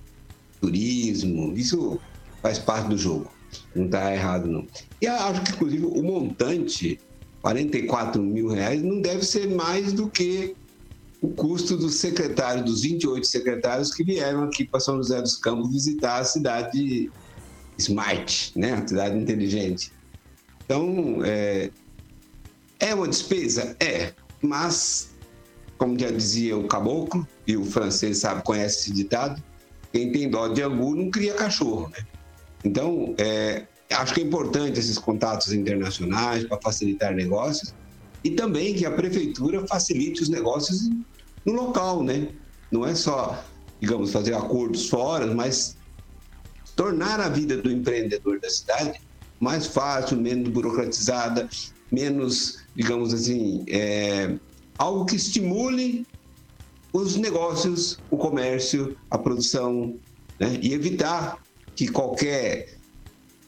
turismo, 0.60 1.53
isso 1.56 1.99
faz 2.41 2.58
parte 2.58 2.89
do 2.89 2.97
jogo, 2.97 3.32
não 3.75 3.86
está 3.86 4.13
errado 4.13 4.47
não. 4.47 4.65
E 5.01 5.08
acho 5.08 5.41
que, 5.43 5.51
inclusive, 5.51 5.86
o 5.86 6.03
montante, 6.03 6.99
44 7.41 8.21
mil 8.21 8.47
reais, 8.47 8.82
não 8.82 9.01
deve 9.01 9.23
ser 9.25 9.49
mais 9.49 9.93
do 9.93 10.10
que 10.10 10.56
o 11.21 11.29
custo 11.29 11.77
do 11.77 11.89
secretário, 11.89 12.63
dos 12.63 12.82
28 12.82 13.25
secretários 13.25 13.93
que 13.93 14.03
vieram 14.03 14.43
aqui 14.43 14.65
para 14.65 14.79
São 14.79 14.97
José 14.97 15.21
dos 15.21 15.38
Campos 15.38 15.71
visitar 15.71 16.19
a 16.19 16.23
cidade 16.23 17.10
smart, 17.77 18.51
né? 18.56 18.73
A 18.73 18.88
cidade 18.88 19.17
inteligente. 19.17 19.91
Então, 20.65 21.19
é, 21.23 21.69
É 22.84 22.93
uma 22.93 23.08
despesa? 23.08 23.78
É, 23.80 24.12
mas, 24.41 25.15
como 25.78 25.98
já 25.98 26.12
dizia 26.12 26.58
o 26.58 26.67
caboclo, 26.67 27.26
e 27.48 27.56
o 27.56 27.63
francês 27.63 28.17
sabe, 28.17 28.43
conhece 28.43 28.82
esse 28.82 28.91
ditado, 28.91 29.41
quem 29.93 30.12
tem 30.12 30.30
dó 30.30 30.50
de 30.50 30.62
angu 30.62 30.93
não 30.93 31.10
cria 31.10 31.34
cachorro, 31.34 31.88
né? 31.88 32.06
Então, 32.62 33.15
é, 33.17 33.65
acho 33.89 34.13
que 34.13 34.19
é 34.19 34.24
importante 34.26 34.82
esses 34.82 34.98
contatos 34.98 35.54
internacionais 35.54 36.43
para 36.43 36.60
facilitar 36.62 37.15
negócios 37.15 37.74
e 38.22 38.32
também 38.32 38.74
que 38.74 38.86
a 38.86 38.91
prefeitura 38.91 39.65
facilite 39.65 40.22
os 40.22 40.28
negócios 40.28 40.89
no 41.46 41.54
local, 41.54 42.04
né? 42.04 42.28
Não 42.69 42.86
é 42.86 42.93
só, 42.96 43.46
digamos, 43.80 44.12
fazer 44.12 44.34
acordos 44.34 44.89
fora, 44.89 45.34
mas 45.34 45.78
tornar 46.76 47.22
a 47.22 47.30
vida 47.30 47.56
do 47.56 47.72
empreendedor 47.72 48.41
da 48.41 48.50
cidade 48.50 49.00
mais 49.39 49.67
fácil, 49.67 50.17
menos 50.17 50.50
burocratizada, 50.50 51.48
menos, 51.93 52.62
digamos 52.75 53.13
assim, 53.13 53.65
é, 53.67 54.36
algo 54.77 55.05
que 55.05 55.15
estimule 55.15 56.05
os 56.91 57.15
negócios, 57.15 57.99
o 58.09 58.17
comércio, 58.17 58.95
a 59.09 59.17
produção, 59.17 59.95
né? 60.39 60.59
e 60.62 60.73
evitar 60.73 61.38
que 61.75 61.88
qualquer 61.88 62.77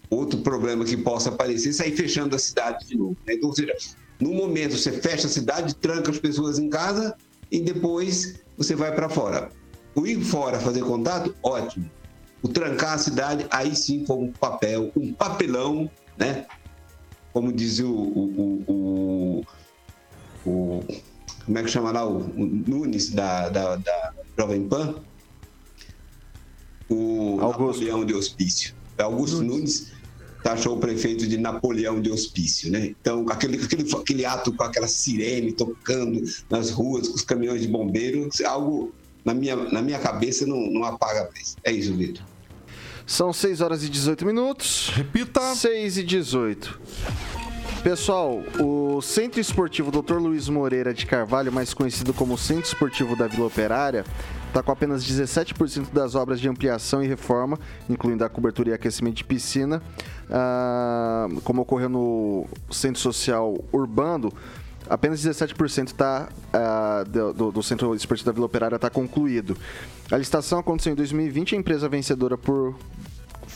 outro 0.09 0.39
problema 0.39 0.85
que 0.85 0.97
possa 0.97 1.29
aparecer 1.29 1.73
sair 1.73 1.95
fechando 1.95 2.35
a 2.35 2.39
cidade 2.39 2.87
de 2.87 2.97
novo. 2.97 3.17
Né? 3.25 3.33
Então, 3.33 3.49
ou 3.49 3.55
seja, 3.55 3.75
no 4.19 4.33
momento 4.33 4.77
você 4.77 4.91
fecha 4.91 5.27
a 5.27 5.29
cidade, 5.29 5.75
tranca 5.75 6.11
as 6.11 6.19
pessoas 6.19 6.57
em 6.57 6.69
casa 6.69 7.15
e 7.51 7.59
depois 7.59 8.39
você 8.57 8.75
vai 8.75 8.93
para 8.93 9.09
fora. 9.09 9.49
O 9.93 10.05
ir 10.05 10.21
fora 10.23 10.59
fazer 10.59 10.81
contato, 10.83 11.35
ótimo. 11.43 11.89
O 12.41 12.47
trancar 12.47 12.93
a 12.93 12.97
cidade, 12.97 13.45
aí 13.49 13.75
sim 13.75 14.05
foi 14.05 14.17
um 14.17 14.31
papel, 14.31 14.91
um 14.95 15.13
papelão, 15.13 15.89
né? 16.17 16.45
Como 17.35 17.51
diz 17.51 17.79
o, 17.79 17.91
o, 17.91 18.63
o, 18.65 19.45
o 20.45 20.83
como 21.43 21.57
é 21.57 21.63
que 21.63 21.69
chama 21.69 21.91
lá 21.91 22.07
o, 22.07 22.19
Nunes 22.33 23.09
da, 23.09 23.49
da, 23.49 23.75
da 23.75 24.13
Jovem 24.39 24.65
Pan? 24.69 24.95
O 26.87 27.37
Augusto. 27.41 27.81
Napoleão 27.81 28.05
de 28.05 28.13
Hospício. 28.13 28.73
Augusto 28.97 29.43
Nunes. 29.43 29.49
Nunes 29.49 29.91
taxou 30.41 30.77
o 30.77 30.79
prefeito 30.79 31.27
de 31.27 31.37
Napoleão 31.37 31.99
de 31.99 32.09
Hospício, 32.09 32.71
né? 32.71 32.95
Então, 33.01 33.25
aquele, 33.27 33.61
aquele, 33.61 33.93
aquele 33.93 34.25
ato 34.25 34.53
com 34.53 34.63
aquela 34.63 34.87
sirene 34.87 35.51
tocando 35.51 36.23
nas 36.49 36.69
ruas, 36.69 37.09
com 37.09 37.15
os 37.15 37.21
caminhões 37.21 37.63
de 37.63 37.67
bombeiro, 37.67 38.29
é 38.39 38.45
algo, 38.45 38.95
na 39.25 39.33
minha, 39.33 39.57
na 39.57 39.81
minha 39.81 39.99
cabeça, 39.99 40.45
não, 40.45 40.71
não 40.71 40.85
apaga 40.85 41.29
mais. 41.33 41.57
É 41.65 41.71
isso, 41.73 41.93
Vitor. 41.95 42.23
São 43.05 43.31
6 43.31 43.61
horas 43.61 43.83
e 43.83 43.89
18 43.89 44.25
minutos. 44.25 44.91
Repita. 44.95 45.39
6 45.53 45.97
e 45.97 46.03
18. 46.03 46.79
Pessoal, 47.83 48.41
o 48.59 48.99
Centro 48.99 49.39
Esportivo 49.39 49.91
Dr. 49.91 50.15
Luiz 50.15 50.49
Moreira 50.49 50.91
de 50.91 51.05
Carvalho, 51.05 51.51
mais 51.51 51.71
conhecido 51.71 52.15
como 52.15 52.35
Centro 52.35 52.63
Esportivo 52.63 53.15
da 53.15 53.27
Vila 53.27 53.45
Operária, 53.45 54.03
está 54.47 54.63
com 54.63 54.71
apenas 54.71 55.05
17% 55.05 55.93
das 55.93 56.15
obras 56.15 56.39
de 56.39 56.49
ampliação 56.49 57.03
e 57.03 57.07
reforma, 57.07 57.59
incluindo 57.87 58.25
a 58.25 58.29
cobertura 58.29 58.71
e 58.71 58.73
aquecimento 58.73 59.17
de 59.17 59.23
piscina, 59.23 59.83
ah, 60.31 61.27
como 61.43 61.61
ocorreu 61.61 61.89
no 61.89 62.47
Centro 62.71 62.99
Social 62.99 63.63
Urbano, 63.71 64.33
apenas 64.89 65.21
17% 65.21 65.93
tá, 65.93 66.29
uh, 66.53 67.33
do, 67.33 67.51
do, 67.51 67.63
Centro 67.63 67.93
Esportivo 67.95 68.27
da 68.27 68.31
Vila 68.31 68.45
Operária 68.45 68.75
está 68.75 68.89
concluído. 68.89 69.57
A 70.11 70.17
licitação 70.17 70.59
aconteceu 70.59 70.93
em 70.93 70.95
2020, 70.95 71.55
a 71.55 71.57
empresa 71.57 71.89
vencedora 71.89 72.37
por 72.37 72.75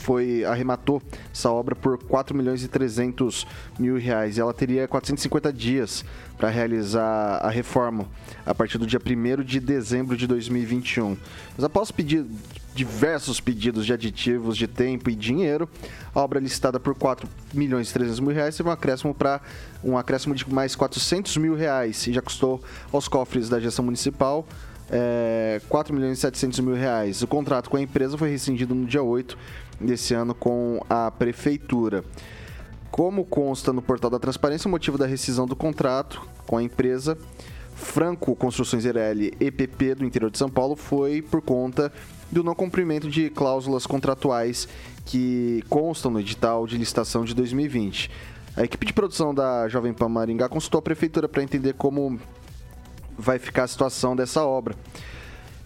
foi 0.00 0.44
arrematou 0.44 1.02
essa 1.32 1.50
obra 1.50 1.76
por 1.76 2.02
4 2.02 2.34
milhões 2.34 2.64
e 2.64 2.68
300 2.68 3.46
mil 3.78 3.98
reais. 3.98 4.36
E 4.36 4.40
ela 4.40 4.54
teria 4.54 4.88
450 4.88 5.52
dias 5.52 6.04
para 6.38 6.48
realizar 6.48 7.38
a 7.42 7.50
reforma 7.50 8.06
a 8.46 8.54
partir 8.54 8.78
do 8.78 8.86
dia 8.86 8.98
1 8.98 9.44
de 9.44 9.60
dezembro 9.60 10.16
de 10.16 10.26
2021. 10.26 11.16
Mas 11.54 11.64
após 11.64 11.90
pedir 11.90 12.24
diversos 12.74 13.40
pedidos 13.40 13.84
de 13.84 13.92
aditivos 13.92 14.56
de 14.56 14.66
tempo 14.66 15.10
e 15.10 15.14
dinheiro, 15.14 15.68
a 16.14 16.20
obra 16.20 16.38
listada 16.38 16.78
por 16.78 16.94
4 16.94 17.28
milhões 17.52 17.90
e 17.90 17.92
300 17.92 18.20
mil 18.20 18.34
reais 18.34 18.56
teve 18.56 18.68
um 18.68 18.72
acréscimo 18.72 19.14
para 19.14 19.40
um 19.82 19.98
acréscimo 19.98 20.34
de 20.34 20.48
mais 20.52 20.74
400 20.76 21.36
mil 21.36 21.54
reais 21.54 22.06
e 22.06 22.12
já 22.12 22.22
custou 22.22 22.62
aos 22.92 23.08
cofres 23.08 23.48
da 23.48 23.58
gestão 23.58 23.84
municipal 23.84 24.46
é, 24.90 25.60
4 25.68 25.94
milhões 25.94 26.18
e 26.18 26.20
700 26.20 26.60
mil 26.60 26.74
reais. 26.74 27.22
O 27.22 27.26
contrato 27.26 27.70
com 27.70 27.76
a 27.76 27.80
empresa 27.80 28.18
foi 28.18 28.30
rescindido 28.30 28.74
no 28.74 28.86
dia 28.86 29.02
8 29.02 29.38
desse 29.80 30.12
ano 30.14 30.34
com 30.34 30.84
a 30.90 31.10
prefeitura. 31.10 32.04
Como 32.90 33.24
consta 33.24 33.72
no 33.72 33.80
portal 33.80 34.10
da 34.10 34.18
transparência, 34.18 34.66
o 34.66 34.70
motivo 34.70 34.98
da 34.98 35.06
rescisão 35.06 35.46
do 35.46 35.54
contrato 35.54 36.20
com 36.44 36.56
a 36.56 36.62
empresa 36.62 37.16
Franco 37.74 38.34
Construções 38.34 38.84
Ireli 38.84 39.32
EPP 39.40 39.94
do 39.94 40.04
interior 40.04 40.30
de 40.30 40.36
São 40.36 40.50
Paulo 40.50 40.74
foi 40.74 41.22
por 41.22 41.40
conta 41.40 41.92
do 42.30 42.44
não 42.44 42.54
cumprimento 42.54 43.08
de 43.08 43.30
cláusulas 43.30 43.86
contratuais 43.86 44.68
que 45.04 45.64
constam 45.68 46.10
no 46.10 46.20
edital 46.20 46.66
de 46.66 46.76
licitação 46.76 47.24
de 47.24 47.34
2020. 47.34 48.10
A 48.56 48.64
equipe 48.64 48.86
de 48.86 48.92
produção 48.92 49.34
da 49.34 49.68
Jovem 49.68 49.92
Pan 49.92 50.08
Maringá 50.08 50.48
consultou 50.48 50.78
a 50.78 50.82
prefeitura 50.82 51.28
para 51.28 51.42
entender 51.42 51.74
como 51.74 52.20
vai 53.16 53.38
ficar 53.38 53.64
a 53.64 53.68
situação 53.68 54.16
dessa 54.16 54.44
obra. 54.44 54.74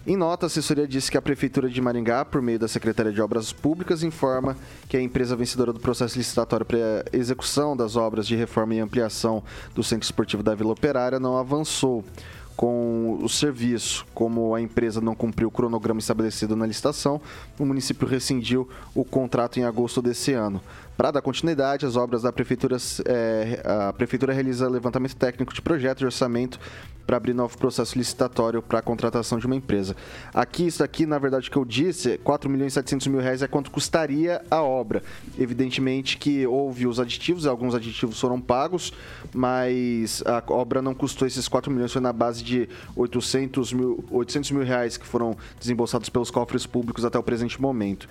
Em 0.07 0.15
nota, 0.15 0.45
a 0.45 0.47
assessoria 0.47 0.87
disse 0.87 1.09
que 1.09 1.17
a 1.17 1.21
Prefeitura 1.21 1.67
de 1.67 1.81
Maringá, 1.81 2.23
por 2.23 2.39
meio 2.39 2.59
da 2.59 2.67
Secretaria 2.67 3.11
de 3.11 3.19
Obras 3.19 3.51
Públicas, 3.51 4.03
informa 4.03 4.55
que 4.87 4.95
a 4.95 5.01
empresa 5.01 5.35
vencedora 5.35 5.73
do 5.73 5.79
processo 5.79 6.15
licitatório 6.15 6.63
para 6.63 7.05
execução 7.11 7.75
das 7.75 7.95
obras 7.95 8.27
de 8.27 8.35
reforma 8.35 8.75
e 8.75 8.79
ampliação 8.79 9.41
do 9.73 9.83
Centro 9.83 10.05
Esportivo 10.05 10.43
da 10.43 10.53
Vila 10.53 10.73
Operária 10.73 11.19
não 11.19 11.35
avançou 11.39 12.05
com 12.55 13.19
o 13.21 13.29
serviço. 13.29 14.05
Como 14.13 14.55
a 14.55 14.61
empresa 14.61 15.01
não 15.01 15.15
cumpriu 15.15 15.47
o 15.47 15.51
cronograma 15.51 15.99
estabelecido 15.99 16.55
na 16.55 16.65
licitação, 16.65 17.21
o 17.59 17.65
município 17.65 18.07
rescindiu 18.07 18.67
o 18.93 19.03
contrato 19.03 19.59
em 19.59 19.63
agosto 19.63 20.01
desse 20.01 20.33
ano. 20.33 20.61
Para 20.97 21.11
dar 21.11 21.21
continuidade, 21.21 21.85
as 21.85 21.97
obras 21.97 22.21
da 22.21 22.31
prefeitura, 22.31 22.77
é, 23.05 23.61
a 23.65 23.91
prefeitura 23.91 24.31
realiza 24.31 24.69
levantamento 24.69 25.15
técnico 25.15 25.53
de 25.53 25.61
projeto 25.61 25.99
de 25.99 26.05
orçamento 26.05 26.57
para 27.05 27.17
abrir 27.17 27.33
novo 27.33 27.57
processo 27.57 27.97
licitatório 27.97 28.61
para 28.61 28.79
a 28.79 28.81
contratação 28.81 29.37
de 29.37 29.45
uma 29.45 29.55
empresa. 29.55 29.95
Aqui, 30.33 30.67
isso 30.67 30.83
aqui, 30.83 31.05
na 31.05 31.19
verdade, 31.19 31.51
que 31.51 31.57
eu 31.57 31.65
disse, 31.65 32.17
4 32.19 32.49
milhões 32.49 32.71
e 32.71 32.75
700 32.75 33.07
mil 33.07 33.19
reais 33.19 33.41
é 33.41 33.47
quanto 33.47 33.69
custaria 33.69 34.41
a 34.49 34.61
obra. 34.63 35.03
Evidentemente 35.37 36.17
que 36.17 36.47
houve 36.47 36.87
os 36.87 36.99
aditivos, 36.99 37.45
alguns 37.45 37.75
aditivos 37.75 38.19
foram 38.19 38.39
pagos, 38.39 38.93
mas 39.33 40.23
a 40.25 40.41
obra 40.51 40.81
não 40.81 40.95
custou 40.95 41.27
esses 41.27 41.47
4 41.47 41.71
milhões, 41.71 41.91
foi 41.91 42.01
na 42.01 42.13
base 42.13 42.41
de 42.41 42.69
800 42.95 43.73
mil, 43.73 44.03
800 44.09 44.51
mil 44.51 44.63
reais 44.63 44.97
que 44.97 45.05
foram 45.05 45.37
desembolsados 45.59 46.09
pelos 46.09 46.31
cofres 46.31 46.65
públicos 46.65 47.03
até 47.03 47.19
o 47.19 47.23
presente 47.23 47.61
momento. 47.61 48.07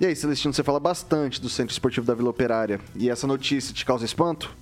E 0.00 0.06
aí, 0.06 0.16
Celestino, 0.16 0.52
você 0.52 0.64
fala 0.64 0.80
bastante 0.80 1.40
do 1.40 1.48
Centro 1.48 1.72
Esportivo 1.72 2.04
da 2.04 2.14
Vila 2.14 2.28
Operária. 2.28 2.80
E 2.96 3.08
essa 3.08 3.28
notícia 3.28 3.72
te 3.72 3.84
causa 3.84 4.04
espanto? 4.04 4.52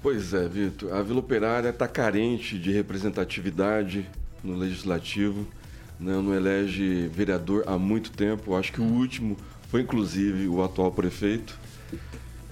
Pois 0.00 0.32
é, 0.32 0.46
Vitor. 0.46 0.92
A 0.94 1.02
Vila 1.02 1.18
Operária 1.18 1.70
está 1.70 1.88
carente 1.88 2.56
de 2.56 2.70
representatividade 2.70 4.08
no 4.44 4.56
Legislativo. 4.56 5.48
Né? 5.98 6.12
Não 6.12 6.32
elege 6.32 7.08
vereador 7.08 7.64
há 7.66 7.76
muito 7.76 8.12
tempo. 8.12 8.54
Acho 8.54 8.72
que 8.72 8.80
o 8.80 8.84
último 8.84 9.36
foi, 9.68 9.80
inclusive, 9.80 10.46
o 10.46 10.62
atual 10.62 10.92
prefeito. 10.92 11.58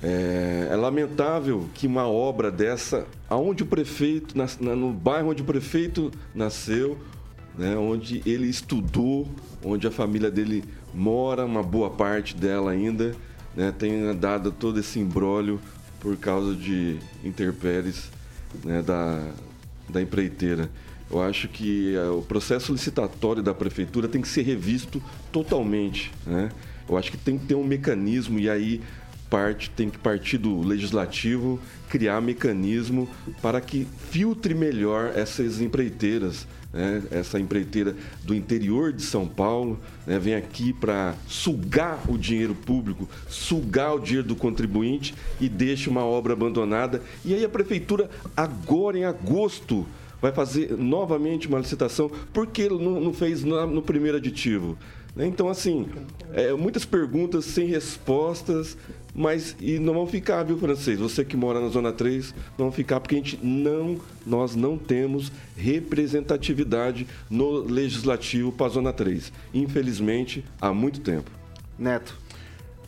É, 0.03 0.71
é 0.73 0.75
lamentável 0.77 1.69
que 1.75 1.87
uma 1.87 2.09
obra 2.09 2.51
dessa, 2.51 3.07
aonde 3.31 3.63
o 3.63 3.67
prefeito, 3.67 4.35
no 4.61 4.93
bairro 4.93 5.31
onde 5.31 5.43
o 5.43 5.45
prefeito 5.45 6.11
nasceu, 6.35 6.99
né, 7.57 7.77
onde 7.77 8.21
ele 8.27 8.49
estudou, 8.49 9.29
onde 9.65 9.87
a 9.87 9.91
família 9.93 10.29
dele 10.29 10.65
mora, 10.95 11.45
uma 11.45 11.63
boa 11.63 11.91
parte 11.91 12.37
dela 12.37 12.71
ainda, 12.71 13.15
né, 13.55 13.73
tenha 13.77 14.15
dado 14.15 14.53
todo 14.53 14.79
esse 14.81 14.99
embrólio 14.99 15.61
por 16.01 16.17
causa 16.17 16.55
de 16.55 16.99
interpéries 17.25 18.11
né, 18.63 18.83
da, 18.83 19.31
da 19.89 20.01
empreiteira. 20.01 20.71
Eu 21.11 21.23
acho 21.23 21.49
que 21.49 21.95
é, 21.95 22.09
o 22.09 22.23
processo 22.23 22.73
licitatório 22.73 23.43
da 23.43 23.55
prefeitura 23.55 24.09
tem 24.09 24.21
que 24.21 24.29
ser 24.29 24.43
revisto 24.43 25.03
totalmente. 25.31 26.11
Né? 26.27 26.51
Eu 26.89 26.97
acho 26.97 27.11
que 27.11 27.17
tem 27.17 27.39
que 27.39 27.47
ter 27.47 27.55
um 27.55 27.65
mecanismo 27.65 28.39
e 28.39 28.49
aí 28.49 28.81
parte 29.31 29.71
tem 29.71 29.91
que 29.91 29.99
partir 29.99 30.39
do 30.39 30.61
legislativo 30.61 31.59
criar 31.89 32.21
mecanismo 32.21 33.09
para 33.43 33.61
que 33.61 33.87
filtre 34.11 34.55
melhor 34.55 35.13
essas 35.15 35.61
empreiteiras 35.61 36.47
né, 36.75 37.03
essa 37.11 37.39
empreiteira 37.39 37.95
do 38.25 38.35
interior 38.35 38.93
de 38.93 39.03
São 39.03 39.27
Paulo, 39.27 39.79
né, 40.07 40.19
vem 40.19 40.35
aqui 40.35 40.73
para 40.73 41.15
sugar 41.29 42.01
o 42.09 42.19
dinheiro 42.19 42.55
público, 42.55 43.09
sugar 43.29 43.95
o 43.95 44.01
dinheiro 44.01 44.27
do 44.27 44.37
contribuinte 44.37 45.15
e 45.41 45.49
deixa 45.49 45.89
uma 45.89 46.05
obra 46.05 46.33
abandonada. 46.33 47.01
E 47.25 47.33
aí 47.33 47.45
a 47.45 47.49
prefeitura, 47.49 48.11
agora 48.37 48.99
em 48.99 49.05
agosto, 49.05 49.87
vai 50.21 50.33
fazer 50.33 50.77
novamente 50.77 51.47
uma 51.47 51.59
licitação, 51.59 52.11
porque 52.33 52.69
não, 52.69 53.01
não 53.01 53.13
fez 53.13 53.45
no, 53.45 53.67
no 53.67 53.83
primeiro 53.83 54.17
aditivo. 54.17 54.77
Né? 55.15 55.27
Então, 55.27 55.49
assim, 55.49 55.87
é, 56.33 56.53
muitas 56.53 56.85
perguntas 56.85 57.45
sem 57.45 57.67
respostas, 57.67 58.77
mas 59.15 59.57
e 59.61 59.79
não 59.79 59.95
vão 59.95 60.07
ficar, 60.07 60.43
viu, 60.43 60.59
francês? 60.59 60.99
Você 60.99 61.25
que 61.25 61.37
mora 61.37 61.61
na 61.61 61.69
Zona 61.69 61.93
3, 61.93 62.35
não 62.59 62.67
vão 62.67 62.73
ficar, 62.73 63.01
porque 63.01 63.15
a 63.15 63.19
gente 63.19 63.39
não, 63.43 64.01
nós 64.27 64.57
não 64.57 64.77
temos 64.77 65.31
representatividade 65.57 67.07
no 67.31 67.59
legislativo 67.59 68.51
para 68.51 68.67
a 68.67 68.71
Zona 68.71 68.93
3. 68.93 69.33
Infelizmente, 69.53 70.45
há 70.61 70.73
muito 70.73 71.01
tempo. 71.01 71.31
Neto 71.79 72.24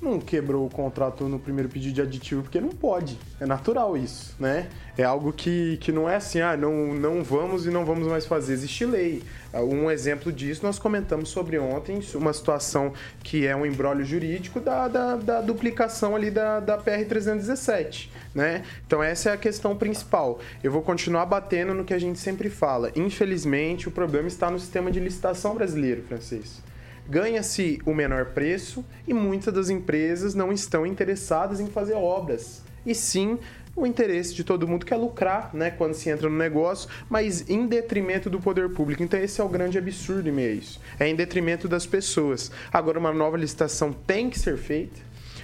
não 0.00 0.20
quebrou 0.20 0.66
o 0.66 0.70
contrato 0.70 1.24
no 1.24 1.38
primeiro 1.38 1.68
pedido 1.68 1.94
de 1.94 2.02
aditivo 2.02 2.42
porque 2.42 2.61
não 2.61 2.70
pode. 2.70 3.18
É 3.40 3.46
natural 3.46 3.96
isso, 3.96 4.35
né? 4.38 4.68
É 4.96 5.04
algo 5.04 5.32
que, 5.32 5.76
que 5.78 5.92
não 5.92 6.09
é 6.09 6.16
assim, 6.16 6.40
ah, 6.40 6.56
não, 6.56 6.94
não 6.94 7.22
vamos 7.22 7.66
e 7.66 7.70
não 7.70 7.85
vamos 7.85 8.06
mais 8.06 8.26
fazer. 8.26 8.52
Existe 8.52 8.85
lei. 8.85 9.22
Um 9.54 9.90
exemplo 9.90 10.30
disso 10.30 10.62
nós 10.62 10.78
comentamos 10.78 11.30
sobre 11.30 11.59
ontem, 11.59 12.00
uma 12.14 12.32
situação 12.32 12.92
que 13.22 13.46
é 13.46 13.56
um 13.56 13.64
embrólio 13.64 14.04
jurídico 14.04 14.61
da, 14.61 14.87
da, 14.87 15.16
da 15.16 15.40
duplicação 15.40 16.14
ali 16.14 16.30
da, 16.30 16.61
da 16.61 16.78
PR-317, 16.78 18.09
né? 18.35 18.64
Então 18.87 19.02
essa 19.02 19.30
é 19.30 19.32
a 19.32 19.37
questão 19.37 19.76
principal. 19.76 20.40
Eu 20.62 20.70
vou 20.70 20.82
continuar 20.82 21.24
batendo 21.24 21.72
no 21.72 21.85
que 21.85 21.94
a 21.94 21.98
gente 21.98 22.18
sempre 22.18 22.50
fala. 22.50 22.90
Infelizmente, 22.94 23.88
o 23.88 23.90
problema 23.90 24.28
está 24.28 24.50
no 24.50 24.59
sistema 24.59 24.90
de 24.90 25.00
licitação 25.00 25.54
brasileiro, 25.54 26.02
Francisco 26.02 26.65
ganha-se 27.09 27.81
o 27.85 27.95
menor 27.95 28.27
preço 28.27 28.85
e 29.07 29.14
muitas 29.14 29.53
das 29.53 29.71
empresas 29.71 30.35
não 30.35 30.53
estão 30.53 30.87
interessadas 30.87 31.61
em 31.61 31.66
fazer 31.66 31.95
obras. 31.95 32.62
E 32.85 32.95
sim 32.95 33.38
o 33.77 33.87
interesse 33.87 34.35
de 34.35 34.42
todo 34.42 34.66
mundo 34.66 34.87
que 34.87 34.95
é 34.95 34.97
lucrar, 34.97 35.51
né, 35.55 35.71
quando 35.71 35.92
se 35.92 36.09
entra 36.09 36.31
no 36.31 36.37
negócio, 36.37 36.88
mas 37.11 37.49
em 37.49 37.66
detrimento 37.66 38.31
do 38.31 38.40
poder 38.40 38.71
público. 38.71 39.03
Então 39.03 39.21
esse 39.21 39.40
é 39.40 39.45
o 39.45 39.49
grande 39.49 39.77
absurdo 39.77 40.29
em 40.29 40.33
meio 40.33 40.53
a 40.53 40.55
isso. 40.55 40.81
É 40.99 41.07
em 41.07 41.14
detrimento 41.14 41.69
das 41.69 41.85
pessoas. 41.85 42.51
Agora 42.73 42.99
uma 42.99 43.12
nova 43.12 43.37
licitação 43.37 43.92
tem 43.92 44.31
que 44.31 44.38
ser 44.38 44.57
feita, 44.57 44.99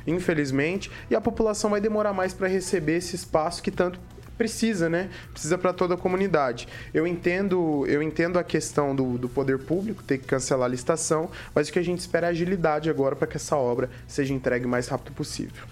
infelizmente, 0.06 0.90
e 1.10 1.14
a 1.14 1.20
população 1.20 1.70
vai 1.70 1.80
demorar 1.80 2.14
mais 2.14 2.32
para 2.32 2.48
receber 2.48 2.96
esse 2.96 3.14
espaço 3.14 3.62
que 3.62 3.70
tanto 3.70 4.00
precisa, 4.42 4.88
né? 4.88 5.08
Precisa 5.32 5.56
para 5.56 5.72
toda 5.72 5.94
a 5.94 5.96
comunidade. 5.96 6.66
Eu 6.92 7.06
entendo, 7.06 7.86
eu 7.86 8.02
entendo 8.02 8.40
a 8.40 8.42
questão 8.42 8.94
do, 8.94 9.16
do 9.16 9.28
poder 9.28 9.56
público 9.56 10.02
ter 10.02 10.18
que 10.18 10.26
cancelar 10.26 10.64
a 10.64 10.68
licitação, 10.68 11.30
mas 11.54 11.68
o 11.68 11.72
que 11.72 11.78
a 11.78 11.84
gente 11.84 12.00
espera 12.00 12.26
é 12.26 12.30
agilidade 12.30 12.90
agora 12.90 13.14
para 13.14 13.28
que 13.28 13.36
essa 13.36 13.56
obra 13.56 13.88
seja 14.08 14.34
entregue 14.34 14.66
o 14.66 14.68
mais 14.68 14.88
rápido 14.88 15.14
possível. 15.14 15.64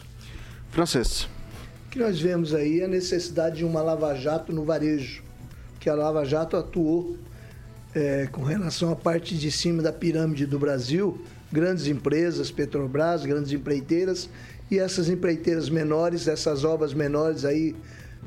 Francês. 0.71 1.29
O 1.87 1.91
que 1.91 1.99
nós 1.99 2.21
vemos 2.21 2.55
aí 2.55 2.81
é 2.81 2.85
a 2.85 2.89
necessidade 2.89 3.57
de 3.57 3.65
uma 3.65 3.83
lava-jato 3.83 4.53
no 4.53 4.65
varejo, 4.65 5.25
que 5.81 5.91
a 5.91 5.95
lava-jato 5.95 6.57
atuou 6.57 7.17
é, 7.93 8.29
com 8.31 8.45
relação 8.45 8.93
à 8.93 8.95
parte 8.95 9.37
de 9.37 9.51
cima 9.51 9.83
da 9.83 9.93
pirâmide 9.93 10.47
do 10.47 10.61
Brasil, 10.61 11.21
grandes 11.51 11.89
empresas, 11.89 12.53
Petrobras, 12.53 13.27
grandes 13.27 13.51
empreiteiras, 13.51 14.31
e 14.71 14.79
essas 14.79 15.09
empreiteiras 15.09 15.69
menores, 15.69 16.29
essas 16.29 16.63
obras 16.63 16.95
menores 16.95 17.45
aí 17.45 17.75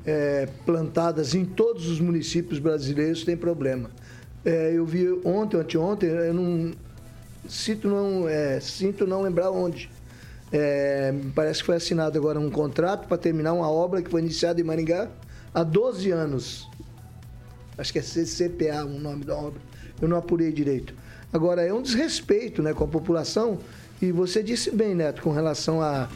é, 0.06 0.48
plantadas 0.66 1.34
em 1.34 1.46
todos 1.46 1.88
os 1.88 2.00
municípios 2.00 2.60
brasileiros 2.60 3.24
tem 3.24 3.38
problema. 3.38 3.90
É, 4.46 4.74
eu 4.74 4.86
vi 4.86 5.10
ontem, 5.24 5.58
anteontem, 5.58 6.10
eu 6.10 6.34
não 6.34 6.74
sinto 7.48 7.88
não, 7.88 8.28
é, 8.28 8.60
sinto 8.60 9.08
não 9.08 9.22
lembrar 9.22 9.52
onde. 9.52 9.90
É, 10.52 11.14
parece 11.34 11.62
que 11.62 11.66
foi 11.66 11.78
assinado 11.78 12.18
agora 12.18 12.40
um 12.40 12.50
contrato 12.50 13.08
para 13.08 13.18
terminar 13.18 13.54
uma 13.54 13.70
obra 13.70 14.02
que 14.02 14.10
foi 14.10 14.22
iniciada 14.22 14.60
em 14.62 14.64
Maringá 14.64 15.10
há 15.54 15.64
12 15.64 16.12
anos. 16.12 16.70
Acho 17.78 17.92
que 17.92 18.00
é 18.00 18.02
CCPA 18.02 18.86
o 18.86 19.00
nome 19.00 19.26
da 19.26 19.36
obra. 19.36 19.60
Eu 20.02 20.08
não 20.08 20.18
apurei 20.18 20.52
direito. 20.52 20.94
Agora, 21.32 21.64
é 21.64 21.74
um 21.74 21.82
desrespeito 21.82 22.62
né, 22.62 22.74
com 22.74 22.84
a 22.84 22.88
população. 22.88 23.58
E 24.00 24.12
você 24.12 24.44
disse 24.44 24.70
bem, 24.70 24.94
Neto, 24.94 25.22
com 25.22 25.32
relação 25.32 25.82
a 25.82 26.08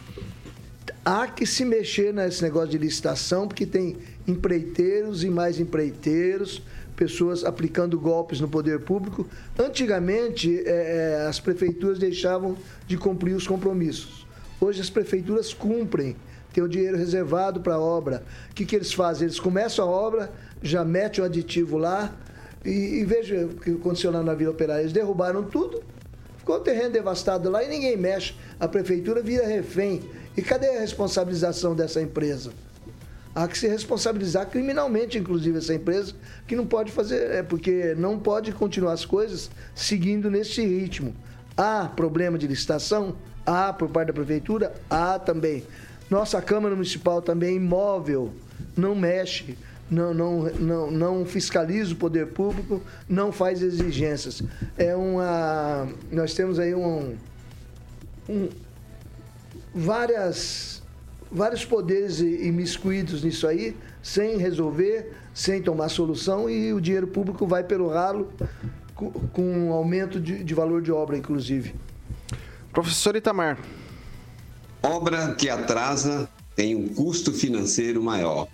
há 1.07 1.25
que 1.25 1.45
se 1.45 1.63
mexer 1.63 2.13
nesse 2.13 2.43
negócio 2.43 2.71
de 2.71 2.77
licitação, 2.77 3.47
porque 3.47 3.65
tem 3.65 3.95
empreiteiros 4.27 5.23
e 5.23 5.29
mais 5.29 5.57
empreiteiros, 5.57 6.61
pessoas 6.97 7.45
aplicando 7.45 7.97
golpes 7.97 8.41
no 8.41 8.49
poder 8.49 8.81
público. 8.81 9.25
Antigamente, 9.57 10.61
é, 10.65 11.21
é, 11.21 11.27
as 11.27 11.39
prefeituras 11.39 11.97
deixavam 11.97 12.57
de 12.85 12.97
cumprir 12.97 13.33
os 13.35 13.47
compromissos. 13.47 14.27
Hoje, 14.59 14.81
as 14.81 14.89
prefeituras 14.89 15.53
cumprem, 15.53 16.17
tem 16.51 16.61
o 16.61 16.67
dinheiro 16.67 16.97
reservado 16.97 17.61
para 17.61 17.75
a 17.75 17.79
obra. 17.79 18.25
O 18.51 18.53
que, 18.53 18.65
que 18.65 18.75
eles 18.75 18.91
fazem? 18.91 19.27
Eles 19.27 19.39
começam 19.39 19.87
a 19.87 19.89
obra, 19.89 20.29
já 20.61 20.83
metem 20.83 21.23
o 21.23 21.25
aditivo 21.25 21.77
lá, 21.77 22.13
e, 22.65 22.99
e 22.99 23.05
veja 23.05 23.45
o 23.45 23.55
que 23.55 23.71
aconteceu 23.71 24.11
lá 24.11 24.21
na 24.21 24.33
Vila 24.33 24.51
Operária. 24.51 24.81
Eles 24.81 24.91
derrubaram 24.91 25.43
tudo, 25.43 25.81
ficou 26.37 26.57
o 26.57 26.59
terreno 26.59 26.89
devastado 26.89 27.49
lá 27.49 27.63
e 27.63 27.69
ninguém 27.69 27.95
mexe. 27.95 28.33
A 28.59 28.67
prefeitura 28.67 29.21
vira 29.21 29.47
refém 29.47 30.01
e 30.37 30.41
cadê 30.43 30.77
a 30.77 30.79
responsabilização 30.79 31.75
dessa 31.75 31.99
empresa? 31.99 32.51
Há 33.33 33.47
que 33.47 33.57
se 33.57 33.67
responsabilizar 33.67 34.47
criminalmente, 34.47 35.17
inclusive, 35.17 35.57
essa 35.57 35.73
empresa, 35.73 36.13
que 36.47 36.55
não 36.55 36.65
pode 36.65 36.91
fazer, 36.91 37.31
é 37.31 37.43
porque 37.43 37.95
não 37.95 38.17
pode 38.17 38.51
continuar 38.51 38.93
as 38.93 39.03
coisas 39.03 39.49
seguindo 39.75 40.29
nesse 40.29 40.65
ritmo. 40.65 41.15
Há 41.55 41.85
problema 41.87 42.37
de 42.37 42.47
licitação? 42.47 43.15
Há 43.45 43.73
por 43.73 43.89
parte 43.89 44.07
da 44.07 44.13
prefeitura? 44.13 44.73
Há 44.89 45.19
também. 45.19 45.63
Nossa 46.09 46.41
Câmara 46.41 46.75
Municipal 46.75 47.21
também 47.21 47.49
é 47.49 47.53
imóvel, 47.53 48.31
não 48.75 48.95
mexe, 48.95 49.57
não, 49.89 50.13
não, 50.13 50.43
não, 50.53 50.91
não 50.91 51.25
fiscaliza 51.25 51.93
o 51.93 51.95
poder 51.95 52.27
público, 52.27 52.81
não 53.09 53.31
faz 53.31 53.61
exigências. 53.61 54.41
É 54.77 54.95
uma. 54.95 55.87
Nós 56.11 56.33
temos 56.33 56.59
aí 56.59 56.73
um, 56.73 57.15
um 58.29 58.49
várias, 59.73 60.81
vários 61.31 61.65
poderes 61.65 62.19
imiscuídos 62.19 63.23
nisso 63.23 63.47
aí, 63.47 63.75
sem 64.01 64.37
resolver, 64.37 65.13
sem 65.33 65.61
tomar 65.61 65.89
solução, 65.89 66.49
e 66.49 66.73
o 66.73 66.81
dinheiro 66.81 67.07
público 67.07 67.45
vai 67.45 67.63
pelo 67.63 67.89
ralo, 67.89 68.29
com, 68.95 69.11
com 69.11 69.41
um 69.41 69.71
aumento 69.71 70.19
de, 70.19 70.43
de 70.43 70.53
valor 70.53 70.81
de 70.81 70.91
obra, 70.91 71.17
inclusive. 71.17 71.75
Professor 72.71 73.15
Itamar. 73.15 73.57
Obra 74.83 75.35
que 75.35 75.49
atrasa 75.49 76.29
tem 76.55 76.75
um 76.75 76.87
custo 76.87 77.31
financeiro 77.31 78.01
maior. 78.01 78.47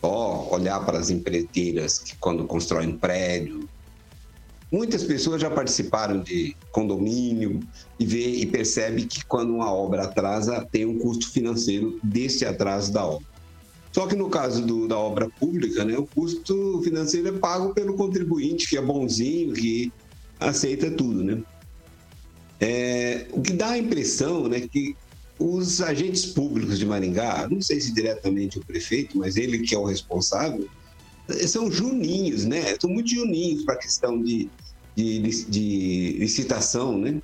Só 0.00 0.48
olhar 0.50 0.84
para 0.84 0.98
as 0.98 1.10
empreiteiras 1.10 1.98
que 1.98 2.16
quando 2.16 2.44
constroem 2.44 2.96
prédio, 2.96 3.68
Muitas 4.70 5.02
pessoas 5.02 5.40
já 5.40 5.50
participaram 5.50 6.20
de 6.20 6.56
condomínio 6.70 7.60
e 7.98 8.06
vê 8.06 8.28
e 8.28 8.46
percebe 8.46 9.04
que 9.04 9.24
quando 9.24 9.52
uma 9.52 9.72
obra 9.72 10.04
atrasa, 10.04 10.64
tem 10.70 10.86
um 10.86 10.98
custo 10.98 11.28
financeiro 11.30 11.98
desse 12.02 12.44
atraso 12.44 12.92
da 12.92 13.04
obra. 13.04 13.26
Só 13.92 14.06
que 14.06 14.14
no 14.14 14.30
caso 14.30 14.64
do, 14.64 14.86
da 14.86 14.96
obra 14.96 15.28
pública, 15.28 15.84
né, 15.84 15.98
o 15.98 16.06
custo 16.06 16.80
financeiro 16.84 17.28
é 17.28 17.32
pago 17.32 17.74
pelo 17.74 17.94
contribuinte, 17.94 18.68
que 18.68 18.76
é 18.76 18.82
bonzinho, 18.82 19.52
que 19.52 19.92
aceita 20.38 20.88
tudo. 20.90 21.24
Né? 21.24 21.42
É, 22.60 23.26
o 23.32 23.40
que 23.40 23.52
dá 23.52 23.70
a 23.70 23.78
impressão 23.78 24.48
né, 24.48 24.60
que 24.60 24.96
os 25.36 25.80
agentes 25.80 26.26
públicos 26.26 26.78
de 26.78 26.86
Maringá, 26.86 27.48
não 27.50 27.60
sei 27.60 27.80
se 27.80 27.92
diretamente 27.92 28.58
o 28.58 28.64
prefeito, 28.64 29.18
mas 29.18 29.36
ele 29.36 29.58
que 29.58 29.74
é 29.74 29.78
o 29.78 29.84
responsável, 29.84 30.68
são 31.46 31.70
juninhos, 31.70 32.44
né? 32.44 32.76
São 32.80 32.90
muito 32.90 33.10
juninhos 33.10 33.64
para 33.64 33.74
a 33.74 33.78
questão 33.78 34.22
de, 34.22 34.48
de, 34.94 35.44
de, 35.46 36.16
licitação, 36.18 36.98
né? 36.98 37.20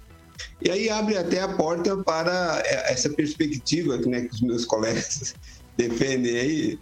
E 0.62 0.71
aí 0.71 0.88
abre 0.88 1.16
até 1.16 1.40
a 1.40 1.49
porta 1.49 1.97
para 1.99 2.62
essa 2.87 3.09
perspectiva 3.11 3.97
né, 3.99 4.23
que 4.23 4.35
os 4.35 4.40
meus 4.40 4.64
colegas 4.66 5.35
defendem 5.77 6.37
aí. 6.37 6.79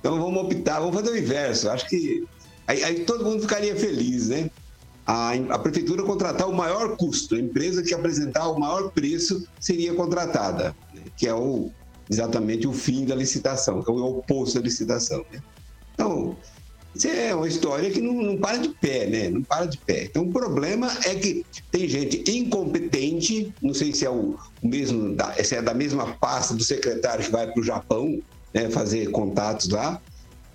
Então 0.00 0.20
vamos 0.20 0.44
optar, 0.44 0.80
vamos 0.80 0.94
fazer 0.94 1.10
o 1.10 1.18
inverso. 1.18 1.68
Acho 1.70 1.88
que 1.88 2.24
aí, 2.66 2.82
aí 2.84 3.04
todo 3.04 3.24
mundo 3.24 3.42
ficaria 3.42 3.74
feliz, 3.76 4.28
né? 4.28 4.50
A, 5.06 5.32
a, 5.32 5.58
prefeitura 5.58 6.02
contratar 6.02 6.46
o 6.48 6.54
maior 6.54 6.94
custo, 6.96 7.34
a 7.34 7.38
empresa 7.38 7.82
que 7.82 7.94
apresentar 7.94 8.46
o 8.50 8.60
maior 8.60 8.90
preço 8.90 9.48
seria 9.58 9.94
contratada, 9.94 10.76
né? 10.94 11.02
que 11.16 11.26
é 11.26 11.32
o, 11.32 11.70
exatamente 12.10 12.66
o 12.66 12.74
fim 12.74 13.06
da 13.06 13.14
licitação, 13.14 13.82
que 13.82 13.90
é 13.90 13.94
o 13.94 14.04
oposto 14.04 14.58
da 14.58 14.64
licitação. 14.64 15.24
Né? 15.32 15.40
Então, 15.94 16.36
isso 16.94 17.08
é 17.08 17.34
uma 17.34 17.46
história 17.46 17.90
que 17.90 18.00
não, 18.00 18.12
não, 18.14 18.36
para 18.36 18.56
de 18.56 18.70
pé, 18.70 19.06
né? 19.06 19.28
Não 19.28 19.42
para 19.42 19.66
de 19.66 19.78
pé. 19.78 20.04
Então, 20.04 20.24
o 20.24 20.32
problema 20.32 20.90
é 21.04 21.14
que 21.14 21.44
tem 21.70 21.88
gente 21.88 22.28
incompetente, 22.30 23.52
não 23.62 23.74
sei 23.74 23.94
se 23.94 24.04
é 24.04 24.10
o, 24.10 24.36
mesmo, 24.62 25.16
se 25.44 25.54
é 25.54 25.62
da 25.62 25.74
mesma 25.74 26.14
pasta 26.14 26.54
do 26.54 26.64
secretário 26.64 27.24
que 27.24 27.30
vai 27.30 27.46
para 27.46 27.60
o 27.60 27.64
Japão 27.64 28.20
né, 28.52 28.68
fazer 28.70 29.10
contatos 29.10 29.68
lá. 29.68 30.00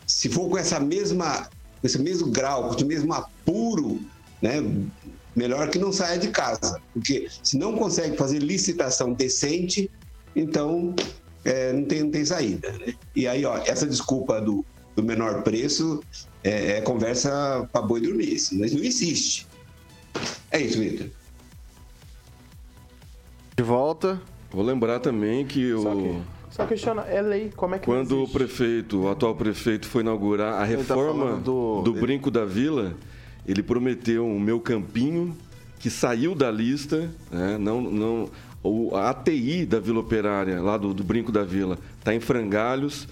Se 0.06 0.28
for 0.28 0.50
com 0.50 0.58
essa 0.58 0.80
mesma, 0.80 1.48
esse 1.84 2.00
mesmo 2.00 2.30
grau, 2.30 2.68
com 2.68 2.76
esse 2.76 2.86
mesmo 2.86 3.14
apuro, 3.14 4.00
né? 4.42 4.62
Melhor 5.36 5.70
que 5.70 5.80
não 5.80 5.92
saia 5.92 6.20
de 6.20 6.28
casa, 6.28 6.80
porque 6.94 7.28
se 7.42 7.58
não 7.58 7.76
consegue 7.76 8.16
fazer 8.16 8.38
licitação 8.38 9.14
decente, 9.14 9.90
então 10.36 10.94
é, 11.44 11.74
não, 11.74 11.86
tem, 11.86 12.04
não 12.04 12.12
tem 12.12 12.24
saída. 12.24 12.72
Né? 12.74 12.94
E 13.16 13.28
aí, 13.28 13.44
ó, 13.44 13.58
essa 13.66 13.88
desculpa 13.88 14.40
do, 14.40 14.64
do 14.96 15.04
menor 15.04 15.42
preço 15.44 16.02
é, 16.44 16.78
é 16.78 16.82
conversa 16.82 17.68
para 17.72 17.82
boi 17.82 18.02
dormir. 18.02 18.34
Isso 18.34 18.56
não 18.56 18.66
existe. 18.66 19.48
É 20.52 20.62
isso, 20.62 20.80
Vitor. 20.80 21.08
De 23.56 23.64
volta. 23.64 24.22
Vou 24.52 24.64
lembrar 24.64 25.00
também 25.00 25.46
que 25.46 25.72
Só 25.76 25.94
o. 25.96 26.02
que, 26.04 26.22
só 26.56 26.66
questiona, 26.66 27.02
é 27.04 27.22
lei, 27.22 27.52
como 27.56 27.76
é 27.76 27.80
que 27.80 27.86
Quando 27.86 28.24
o 28.24 28.28
prefeito, 28.28 29.02
o 29.02 29.10
atual 29.10 29.36
prefeito, 29.36 29.88
foi 29.88 30.02
inaugurar 30.02 30.62
a 30.62 30.68
Ele 30.68 30.84
tá 30.84 30.94
reforma 30.94 31.26
falando 31.26 31.44
do- 31.44 31.82
do... 31.92 31.94
Brinco 32.00 32.30
da 32.30 32.46
Vila, 32.46 32.96
ele 33.48 33.64
prometeu 33.64 34.26
um 34.26 34.40
meu 34.40 34.60
campinho 34.60 35.36
que 35.80 35.90
saiu 35.90 36.36
da 36.36 36.50
lista, 36.52 37.12
né? 37.32 37.58
não, 37.60 37.82
não, 37.82 38.30
o, 38.64 38.96
a 38.96 39.10
ATI 39.10 39.66
da 39.66 39.80
Vila 39.80 40.00
Operária, 40.00 40.62
lá 40.62 40.78
do, 40.78 40.94
do 40.94 41.04
Brinco 41.04 41.32
da 41.32 41.44
Vila, 41.44 41.78
está 42.00 42.14
em 42.14 42.20
frangalhos. 42.20 43.08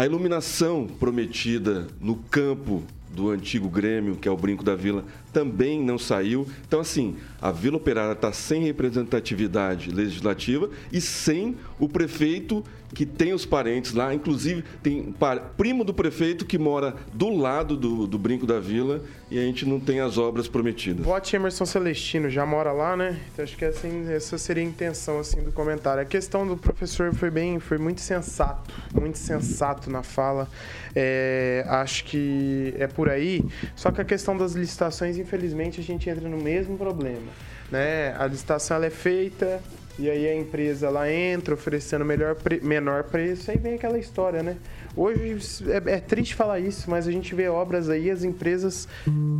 A 0.00 0.06
iluminação 0.06 0.86
prometida 0.86 1.86
no 2.00 2.16
campo 2.16 2.82
do 3.12 3.30
antigo 3.30 3.68
Grêmio, 3.68 4.16
que 4.16 4.28
é 4.28 4.30
o 4.30 4.36
Brinco 4.36 4.64
da 4.64 4.74
Vila, 4.74 5.04
também 5.32 5.82
não 5.82 5.98
saiu. 5.98 6.46
Então, 6.66 6.80
assim, 6.80 7.16
a 7.40 7.50
Vila 7.50 7.76
Operária 7.76 8.12
está 8.12 8.32
sem 8.32 8.64
representatividade 8.64 9.90
legislativa 9.90 10.70
e 10.92 11.00
sem 11.00 11.56
o 11.78 11.88
prefeito 11.88 12.64
que 12.94 13.06
tem 13.06 13.32
os 13.32 13.46
parentes 13.46 13.92
lá, 13.92 14.12
inclusive 14.12 14.64
tem 14.82 15.14
primo 15.56 15.84
do 15.84 15.94
prefeito 15.94 16.44
que 16.44 16.58
mora 16.58 16.94
do 17.12 17.30
lado 17.30 17.76
do, 17.76 18.06
do 18.06 18.18
Brinco 18.18 18.46
da 18.46 18.58
Vila 18.58 19.02
e 19.30 19.38
a 19.38 19.42
gente 19.42 19.64
não 19.64 19.78
tem 19.78 20.00
as 20.00 20.18
obras 20.18 20.48
prometidas. 20.48 21.04
Vote 21.04 21.36
Emerson 21.36 21.64
Celestino, 21.64 22.28
já 22.28 22.44
mora 22.44 22.72
lá, 22.72 22.96
né? 22.96 23.20
Então 23.32 23.44
acho 23.44 23.56
que 23.56 23.64
assim, 23.64 24.10
essa 24.10 24.36
seria 24.36 24.62
a 24.62 24.66
intenção 24.66 25.20
assim 25.20 25.40
do 25.42 25.52
comentário. 25.52 26.02
A 26.02 26.04
questão 26.04 26.46
do 26.46 26.56
professor 26.56 27.14
foi 27.14 27.30
bem, 27.30 27.60
foi 27.60 27.78
muito 27.78 28.00
sensato, 28.00 28.74
muito 28.92 29.18
sensato 29.18 29.88
na 29.88 30.02
fala. 30.02 30.48
É, 30.94 31.64
acho 31.68 32.04
que 32.04 32.74
é 32.76 32.88
por 32.88 32.99
aí. 33.08 33.44
Só 33.74 33.90
que 33.90 34.00
a 34.00 34.04
questão 34.04 34.36
das 34.36 34.52
licitações, 34.52 35.16
infelizmente, 35.16 35.80
a 35.80 35.84
gente 35.84 36.08
entra 36.10 36.28
no 36.28 36.36
mesmo 36.36 36.76
problema, 36.76 37.30
né? 37.70 38.14
A 38.18 38.26
licitação 38.26 38.82
é 38.82 38.90
feita 38.90 39.60
e 39.98 40.08
aí 40.08 40.28
a 40.28 40.34
empresa 40.34 40.86
ela 40.86 41.12
entra 41.12 41.54
oferecendo 41.54 42.04
melhor 42.04 42.36
menor 42.62 43.04
preço, 43.04 43.50
aí 43.50 43.58
vem 43.58 43.74
aquela 43.74 43.98
história, 43.98 44.42
né? 44.42 44.56
Hoje 44.96 45.36
é, 45.68 45.94
é 45.94 46.00
triste 46.00 46.34
falar 46.34 46.58
isso, 46.58 46.90
mas 46.90 47.06
a 47.06 47.12
gente 47.12 47.34
vê 47.34 47.48
obras 47.48 47.88
aí, 47.88 48.10
as 48.10 48.24
empresas 48.24 48.88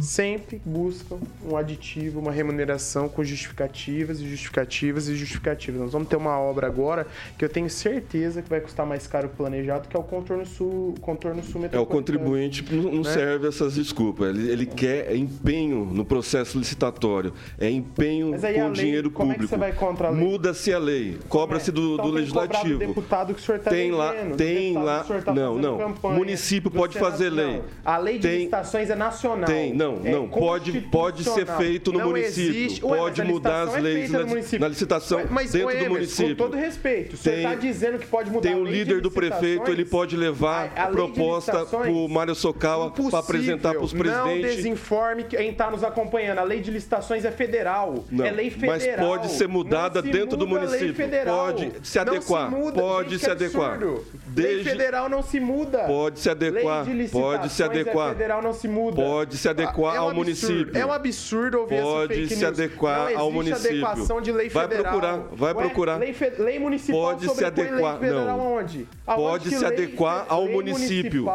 sempre 0.01 0.61
buscam 0.65 1.19
um 1.45 1.57
aditivo, 1.57 2.21
uma 2.21 2.31
remuneração 2.33 3.09
com 3.09 3.23
justificativas 3.25 4.21
e 4.21 4.29
justificativas 4.29 5.09
e 5.09 5.15
justificativas. 5.17 5.81
Nós 5.81 5.93
vamos 5.93 6.09
ter 6.09 6.17
uma 6.17 6.39
obra 6.39 6.67
agora 6.67 7.07
que 7.37 7.45
eu 7.45 7.49
tenho 7.49 7.69
certeza 7.69 8.43
que 8.43 8.49
vai 8.49 8.61
custar 8.61 8.87
mais 8.87 9.07
caro 9.07 9.29
que 9.29 9.35
o 9.35 9.37
planejado, 9.39 9.89
que 9.89 9.97
é 9.97 10.01
o 10.01 10.03
contorno 10.03 10.47
sul, 10.47 10.95
contorno 11.01 11.43
sul 11.43 11.61
É, 11.71 11.79
o 11.79 11.87
contribuinte 11.87 12.65
não, 12.75 13.03
Né? 13.03 13.13
serve 13.13 13.49
essas 13.49 13.75
desculpas. 13.75 14.29
Ele, 14.37 14.51
ele 14.51 14.67
quer 14.67 15.15
empenho 15.17 15.85
no 15.85 16.05
processo 16.05 16.59
licitatório, 16.59 17.33
é 17.59 17.69
empenho 17.71 18.31
com 18.31 18.47
a 18.47 18.49
lei, 18.49 18.71
dinheiro 18.73 19.11
como 19.11 19.33
é 19.33 19.35
que 19.35 19.41
público. 19.41 19.55
você 19.55 19.59
vai 19.59 19.73
contra 19.73 20.09
a 20.09 20.11
lei? 20.11 20.25
Muda-se 20.25 20.73
a 20.73 20.79
lei, 20.79 21.19
cobra-se 21.29 21.73
do, 21.73 21.95
Então 21.95 21.97
do 21.97 22.03
tem 22.13 22.13
legislativo. 22.21 22.79
deputado 22.79 23.35
que 23.35 23.41
o 23.41 23.43
senhor 23.43 23.59
tá 23.61 23.71
tem 23.71 23.91
lá, 23.91 24.13
tem 24.37 24.75
lá. 24.75 25.05
Não, 25.41 25.59
não. 25.59 25.79
campanha, 25.79 26.15
Município 26.17 26.71
pode 26.71 26.95
Senado, 26.95 27.11
fazer 27.13 27.31
lei. 27.31 27.47
não. 27.57 27.65
A 27.85 27.97
lei 27.99 28.19
de 28.19 28.29
Tem- 28.29 28.37
licitações 28.39 28.91
é 28.91 28.95
nacional. 28.95 29.45
Tem, 29.47 29.73
não, 29.75 30.01
é 30.05 30.11
não. 30.11 30.29
Pode, 30.29 30.73
pode 30.83 31.25
ser 31.25 31.47
feito 31.47 31.93
no 31.93 31.99
Não 31.99 32.07
município. 32.09 32.51
existe- 32.51 32.85
Ué, 32.85 32.99
pode 32.99 33.21
mas 33.21 33.29
a 33.29 33.33
mudar 33.33 33.63
as 33.63 33.75
é 33.75 33.81
leis 33.81 34.11
feita 34.11 34.25
na, 34.25 34.59
na 34.61 34.69
licitação 34.69 35.19
Ué, 35.19 35.27
mas, 35.31 35.51
dentro 35.53 35.69
ô, 35.69 35.85
do 35.85 35.91
município. 35.91 36.37
Com 36.37 36.43
todo 36.45 36.57
respeito, 36.57 37.17
Tem- 37.17 37.37
está 37.39 37.55
dizendo 37.55 37.99
que 37.99 38.07
pode 38.07 38.31
mudar 38.31 38.49
Tem 38.49 38.53
a 38.57 38.61
o 38.61 38.65
líder 38.65 39.01
do 39.01 39.11
prefeito, 39.11 39.71
ele 39.71 39.85
pode 39.85 40.17
levar 40.17 40.73
A- 40.77 40.85
a 40.85 40.87
proposta 40.89 41.65
para 41.67 41.91
o 41.91 42.09
Mário 42.09 42.35
Socal 42.35 42.91
para 42.91 43.19
apresentar 43.19 43.75
para 43.75 43.83
os 43.85 43.93
Não 43.93 44.01
presidentes. 44.01 44.57
desinforme 44.57 45.25
quem 45.25 45.51
está 45.51 45.71
nos 45.71 45.83
acompanhando. 45.85 46.39
A 46.39 46.45
lei 46.45 46.61
de 46.61 46.71
licitações 46.71 47.25
é 47.25 47.31
federal. 47.31 48.05
Não, 48.11 48.25
é 48.25 48.31
lei 48.31 48.53
mas 48.67 48.83
federal. 48.83 49.07
pode 49.09 49.31
ser 49.33 49.49
mudada 49.49 50.03
Não 50.03 50.11
dentro 50.11 50.37
do 50.37 50.47
muda 50.47 50.67
município. 50.67 51.09
Pode 51.25 51.73
se 51.83 51.99
Não 52.05 52.13
adequar. 52.15 52.51
muda. 52.51 52.81
Pode 52.81 53.19
se 53.19 53.31
adequar. 53.31 53.75
absurdo. 53.75 54.05
Lei 54.37 54.47
Desde- 54.47 54.71
federal 54.71 55.09
não 55.09 55.23
se 55.23 55.30
muda. 55.39 55.81
Pode 55.85 56.19
se 56.19 56.31
adequar. 56.31 56.85
Pode 56.85 56.91
se 56.91 56.95
licitações 56.97 57.61
adequar. 57.61 58.09
É 58.09 58.13
federal 58.15 58.43
não 58.43 58.53
se 58.53 58.67
muda. 58.67 58.97
Pode 58.97 59.37
se 59.37 59.49
adequar 59.49 59.95
É 59.95 60.01
um 60.01 60.03
ao 60.05 60.09
absurdo. 60.11 60.17
município. 60.17 60.79
É 60.81 60.87
um 60.87 60.93
absurdo 60.93 61.59
ouvir 61.61 61.81
Pode 61.83 62.13
essa 62.15 62.23
fake 62.23 62.35
se 62.35 62.45
news. 62.45 62.59
adequar 62.59 63.13
ao 63.17 63.31
município. 63.31 63.87
adequação 63.87 64.21
de 64.21 64.33
lei 64.33 64.49
Vai 64.49 64.63
federal. 64.69 64.83
procurar, 64.93 65.19
vai 65.33 65.53
Ué, 65.55 65.63
procurar. 65.65 65.97
Lei, 65.99 66.13
fe- 66.13 66.33
lei 66.39 66.59
municipal 66.59 67.01
Pode 67.01 67.29
se 67.29 67.45
adequar- 67.45 68.01
lei 68.01 68.11
federal 68.11 68.25
não. 68.39 68.41
aonde? 68.41 68.89
Aonde 69.07 69.23
Pode 69.23 69.51
se 69.57 69.65
adequar 69.65 70.25
ao 70.29 70.49
município. 70.49 71.27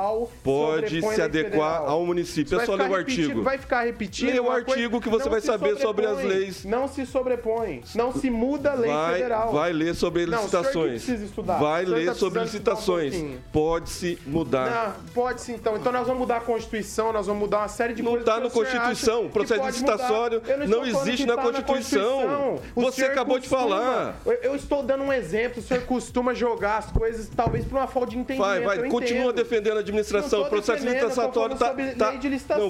Pode 0.44 1.02
se 1.02 1.22
adequar 1.22 1.82
ao 1.86 2.06
município. 2.06 2.60
É 2.60 2.66
só 2.66 2.76
ler 2.76 2.90
o 2.90 2.96
artigo. 2.96 3.44
Vai 3.44 3.58
ficar 3.58 3.84
repetindo. 3.84 4.28
Leia 4.30 4.42
o 4.42 4.50
artigo 4.50 5.00
que 5.00 5.10
você 5.10 5.30
vai 5.30 5.40
se 5.42 5.48
saber 5.48 5.78
sobre 5.78 6.06
as 6.06 6.24
leis. 6.24 6.66
Não 6.66 6.88
se 6.88 7.06
sobrepõe. 7.06 7.82
Não 7.94 8.12
se 8.14 8.30
muda 8.30 8.72
a 8.72 8.76
lei 8.76 8.92
Vai, 8.92 9.14
federal. 9.14 9.52
vai 9.52 9.74
ler 9.74 9.94
sobre 9.96 10.26
Não, 10.26 10.38
o 10.38 10.42
licitações. 10.42 11.04
precisa 11.04 11.26
estudar. 11.26 11.58
Vai 11.60 11.86
ler 11.86 12.06
tá 12.08 12.14
sobre 12.16 12.40
um 12.40 12.44
licitações. 12.44 13.14
Pode 13.52 13.85
se 13.90 14.20
mudar. 14.26 14.96
Não, 14.98 15.14
pode 15.14 15.42
sim, 15.42 15.54
então. 15.54 15.76
Então 15.78 15.92
nós 15.92 16.08
vamos 16.08 16.20
mudar 16.20 16.38
a 16.38 16.42
Constituição, 16.42 17.12
nós 17.14 17.28
vamos 17.28 17.42
mudar 17.42 17.60
uma 17.60 17.68
série 17.68 17.94
de 17.94 18.02
Não 18.04 18.12
coisas. 18.12 18.26
tá 18.26 18.36
que 18.36 18.42
no 18.42 18.48
o 18.48 18.52
senhor 18.52 18.66
Constituição. 18.66 19.26
O 19.26 19.30
processo 19.30 19.66
licitatório 19.66 20.42
não 20.68 20.86
estou 20.86 20.92
falando 20.92 21.08
existe 21.08 21.26
na 21.26 21.36
tá 21.36 21.42
Constituição. 21.42 22.60
O 22.76 22.82
Você 22.82 23.06
acabou 23.06 23.40
de 23.40 23.48
falar. 23.48 24.20
Eu, 24.26 24.34
eu 24.34 24.56
estou 24.56 24.84
dando 24.84 25.04
um 25.04 25.14
exemplo. 25.14 25.60
O 25.60 25.64
senhor 25.64 25.84
costuma 25.84 26.34
jogar 26.34 26.78
as 26.78 26.92
coisas, 26.92 27.30
talvez 27.36 27.66
por 27.66 27.78
uma 27.78 27.88
falta 27.88 28.12
de 28.12 28.18
entendimento. 28.18 28.64
Vai, 28.64 28.78
vai, 28.78 28.90
continua 28.90 29.32
defendendo 29.34 29.78
a 29.78 29.80
Não 29.80 29.80
administração. 29.80 30.44
O 30.44 30.50
processo 30.50 30.86
licitatório 30.86 31.56
falando 31.56 31.58
tá. 31.58 31.74
tá. 31.98 32.14
Não, 32.58 32.70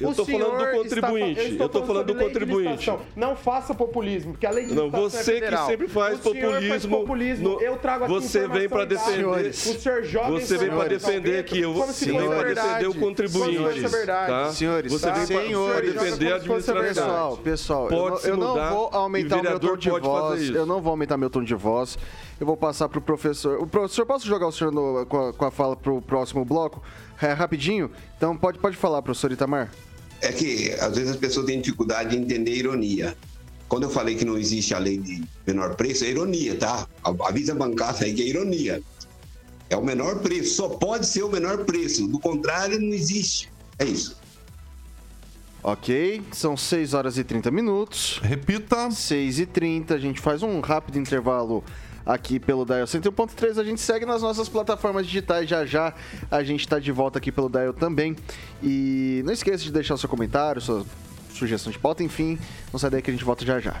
eu, 0.00 0.14
tô 0.14 0.24
falando 0.24 0.58
do 0.58 0.64
está 0.64 0.70
contribuinte. 0.70 1.56
Eu 1.58 1.68
tô 1.68 1.82
falando 1.84 2.06
do 2.06 2.14
contribuinte. 2.14 2.92
Não 3.16 3.36
faça 3.36 3.74
populismo, 3.74 4.32
porque 4.32 4.46
a 4.46 4.50
lei 4.50 4.66
de 4.66 4.74
Não, 4.74 4.84
licitação 4.84 5.10
você 5.10 5.36
é 5.38 5.40
que 5.40 5.56
sempre 5.66 5.88
faz 5.88 6.20
populismo 6.86 7.48
no- 7.50 7.60
Eu 7.60 7.76
trago 7.76 8.04
aqui 8.04 8.12
você 8.12 8.46
vem 8.48 8.64
e 8.64 8.68
defender-. 8.86 9.50
O 9.50 9.52
senhor 9.52 10.02
joga 10.02 10.40
Você 10.46 10.58
vem 10.58 10.68
pra 10.68 10.76
informação 10.86 11.10
defender 11.10 11.44
que 11.44 11.60
eu 11.60 11.72
você 11.74 12.12
pra 12.12 12.42
verdade. 12.42 12.68
defender 12.68 12.86
o 12.88 12.94
contribuinte. 12.94 13.80
Verdade. 13.88 14.26
Tá? 14.30 14.52
Senhores, 14.52 14.92
você 14.92 15.06
pra 15.06 15.26
Senhores, 15.26 15.94
defender 15.94 16.32
a 16.32 16.40
fosse 16.40 16.70
administração. 16.70 17.36
Pessoal, 17.38 17.88
pessoal, 17.88 17.88
eu 17.90 18.36
não, 18.36 18.52
eu 18.52 18.56
não 18.56 18.70
vou 18.70 18.88
aumentar 18.92 19.36
o 19.38 19.42
meu 19.42 19.60
tom 19.60 19.76
de 19.76 19.90
voz. 19.90 20.48
Eu 20.50 20.66
não 20.66 20.80
vou 20.80 20.90
aumentar 20.90 21.16
meu 21.16 21.30
tom 21.30 21.42
de 21.42 21.54
voz. 21.54 21.98
Eu 22.40 22.46
vou 22.46 22.56
passar 22.56 22.88
pro 22.88 23.00
professor. 23.00 23.60
O 23.60 23.66
professor, 23.66 24.04
posso 24.04 24.26
jogar 24.26 24.46
o 24.48 24.52
senhor 24.52 24.72
no- 24.72 25.06
com, 25.06 25.28
a, 25.28 25.32
com 25.32 25.44
a 25.44 25.50
fala 25.50 25.76
pro 25.76 26.00
próximo 26.02 26.44
bloco? 26.44 26.82
É, 27.20 27.32
rapidinho? 27.32 27.90
Então 28.16 28.36
pode, 28.36 28.58
pode 28.58 28.76
falar, 28.76 29.00
professor 29.02 29.30
Itamar. 29.30 29.70
É 30.20 30.32
que 30.32 30.72
às 30.80 30.94
vezes 30.96 31.10
as 31.10 31.16
pessoas 31.16 31.46
têm 31.46 31.60
dificuldade 31.60 32.10
de 32.10 32.16
entender 32.16 32.52
ironia. 32.54 33.16
Quando 33.68 33.84
eu 33.84 33.90
falei 33.90 34.14
que 34.16 34.24
não 34.24 34.36
existe 34.36 34.74
a 34.74 34.78
lei 34.78 34.98
de 34.98 35.22
menor 35.46 35.74
preço, 35.76 36.04
é 36.04 36.08
ironia, 36.10 36.54
tá? 36.56 36.86
Avisa 37.24 37.52
a 37.52 37.54
bancada 37.54 38.04
aí 38.04 38.12
que 38.12 38.22
é 38.22 38.26
ironia. 38.26 38.82
É 39.72 39.76
o 39.76 39.82
menor 39.82 40.18
preço, 40.18 40.56
só 40.56 40.68
pode 40.68 41.06
ser 41.06 41.22
o 41.22 41.30
menor 41.30 41.64
preço. 41.64 42.06
Do 42.06 42.18
contrário, 42.18 42.78
não 42.78 42.92
existe. 42.92 43.50
É 43.78 43.86
isso. 43.86 44.20
Ok, 45.62 46.22
são 46.30 46.58
6 46.58 46.92
horas 46.92 47.16
e 47.16 47.24
30 47.24 47.50
minutos. 47.50 48.20
Repita. 48.22 48.90
6 48.90 49.38
e 49.38 49.46
30 49.46 49.94
a 49.94 49.98
gente 49.98 50.20
faz 50.20 50.42
um 50.42 50.60
rápido 50.60 50.98
intervalo 50.98 51.64
aqui 52.04 52.38
pelo 52.38 52.66
Dial 52.66 52.84
101.3. 52.84 53.58
A 53.58 53.64
gente 53.64 53.80
segue 53.80 54.04
nas 54.04 54.20
nossas 54.20 54.46
plataformas 54.46 55.06
digitais. 55.06 55.48
Já 55.48 55.64
já 55.64 55.94
a 56.30 56.42
gente 56.42 56.60
está 56.60 56.78
de 56.78 56.92
volta 56.92 57.18
aqui 57.18 57.32
pelo 57.32 57.48
Dial 57.48 57.72
também. 57.72 58.14
E 58.62 59.22
não 59.24 59.32
esqueça 59.32 59.64
de 59.64 59.72
deixar 59.72 59.94
o 59.94 59.98
seu 59.98 60.08
comentário, 60.08 60.60
sua 60.60 60.84
sugestão 61.32 61.72
de 61.72 61.78
pauta, 61.78 62.02
enfim. 62.02 62.38
Não 62.70 62.78
sai 62.78 62.90
daí 62.90 63.00
que 63.00 63.10
a 63.10 63.14
gente 63.14 63.24
volta 63.24 63.42
já 63.46 63.58
já. 63.58 63.80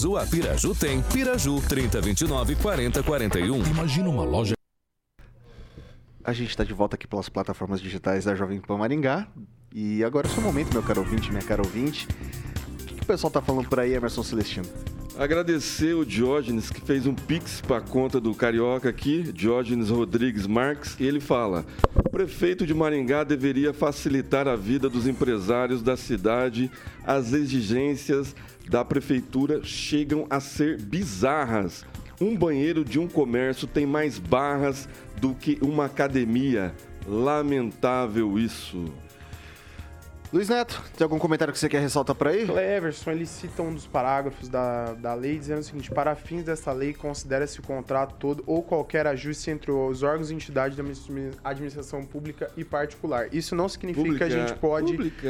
a 0.03 0.25
Piraju 0.25 0.73
tem. 0.73 1.01
Piraju 1.03 1.61
3029 1.61 2.55
4041. 2.55 3.63
Imagina 3.67 4.09
uma 4.09 4.23
loja. 4.23 4.55
A 6.23 6.33
gente 6.33 6.49
está 6.49 6.63
de 6.63 6.73
volta 6.73 6.95
aqui 6.95 7.07
pelas 7.07 7.29
plataformas 7.29 7.79
digitais 7.79 8.25
da 8.25 8.33
Jovem 8.33 8.59
Pan 8.59 8.77
Maringá. 8.77 9.27
E 9.73 10.03
agora 10.03 10.27
é 10.27 10.31
o 10.31 10.33
seu 10.33 10.41
momento, 10.41 10.73
meu 10.73 10.81
caro 10.81 11.01
ouvinte, 11.01 11.29
minha 11.29 11.43
cara 11.43 11.61
ouvinte. 11.61 12.07
O 12.81 12.85
que, 12.85 12.95
que 12.95 13.03
o 13.03 13.05
pessoal 13.05 13.31
tá 13.31 13.41
falando 13.41 13.69
por 13.69 13.79
aí, 13.79 13.93
Emerson 13.93 14.23
Celestino? 14.23 14.67
Agradecer 15.17 15.93
o 15.93 16.05
Diógenes 16.05 16.71
que 16.71 16.81
fez 16.81 17.05
um 17.05 17.13
pix 17.13 17.61
para 17.61 17.77
a 17.77 17.81
conta 17.81 18.19
do 18.19 18.33
Carioca 18.33 18.89
aqui, 18.89 19.31
Diógenes 19.31 19.89
Rodrigues 19.89 20.47
Marques, 20.47 20.95
e 20.99 21.05
ele 21.05 21.19
fala: 21.19 21.65
o 21.93 22.09
prefeito 22.09 22.65
de 22.65 22.73
Maringá 22.73 23.23
deveria 23.23 23.73
facilitar 23.73 24.47
a 24.47 24.55
vida 24.55 24.89
dos 24.89 25.05
empresários 25.05 25.83
da 25.83 25.95
cidade. 25.95 26.71
As 27.05 27.33
exigências 27.33 28.35
da 28.71 28.85
prefeitura 28.85 29.61
chegam 29.65 30.25
a 30.29 30.39
ser 30.39 30.81
bizarras. 30.81 31.85
Um 32.21 32.37
banheiro 32.37 32.85
de 32.85 32.97
um 32.97 33.07
comércio 33.07 33.67
tem 33.67 33.85
mais 33.85 34.17
barras 34.17 34.87
do 35.19 35.35
que 35.35 35.59
uma 35.61 35.85
academia. 35.85 36.73
Lamentável 37.05 38.39
isso. 38.39 38.85
Luiz 40.33 40.47
Neto, 40.47 40.81
tem 40.97 41.03
algum 41.03 41.19
comentário 41.19 41.53
que 41.53 41.59
você 41.59 41.67
quer 41.67 41.81
ressaltar 41.81 42.15
por 42.15 42.29
aí? 42.29 42.45
Cleverson, 42.45 43.11
ele 43.11 43.25
cita 43.25 43.61
um 43.61 43.73
dos 43.73 43.85
parágrafos 43.85 44.47
da, 44.47 44.93
da 44.93 45.13
lei 45.13 45.37
dizendo 45.37 45.59
o 45.59 45.63
seguinte: 45.63 45.91
para 45.91 46.15
fins 46.15 46.43
dessa 46.45 46.71
lei, 46.71 46.93
considera-se 46.93 47.59
o 47.59 47.63
contrato 47.63 48.15
todo 48.17 48.41
ou 48.47 48.63
qualquer 48.63 49.05
ajuste 49.07 49.51
entre 49.51 49.69
os 49.71 50.03
órgãos 50.03 50.31
e 50.31 50.33
entidades 50.33 50.77
da 50.77 50.83
administração 51.43 52.05
pública 52.05 52.49
e 52.55 52.63
particular. 52.63 53.27
Isso 53.33 53.53
não 53.57 53.67
significa 53.67 54.05
Pública, 54.05 54.25
que 54.27 54.33
a 54.33 54.37
gente 54.47 54.53
pode. 54.57 54.93
pública. 54.93 55.29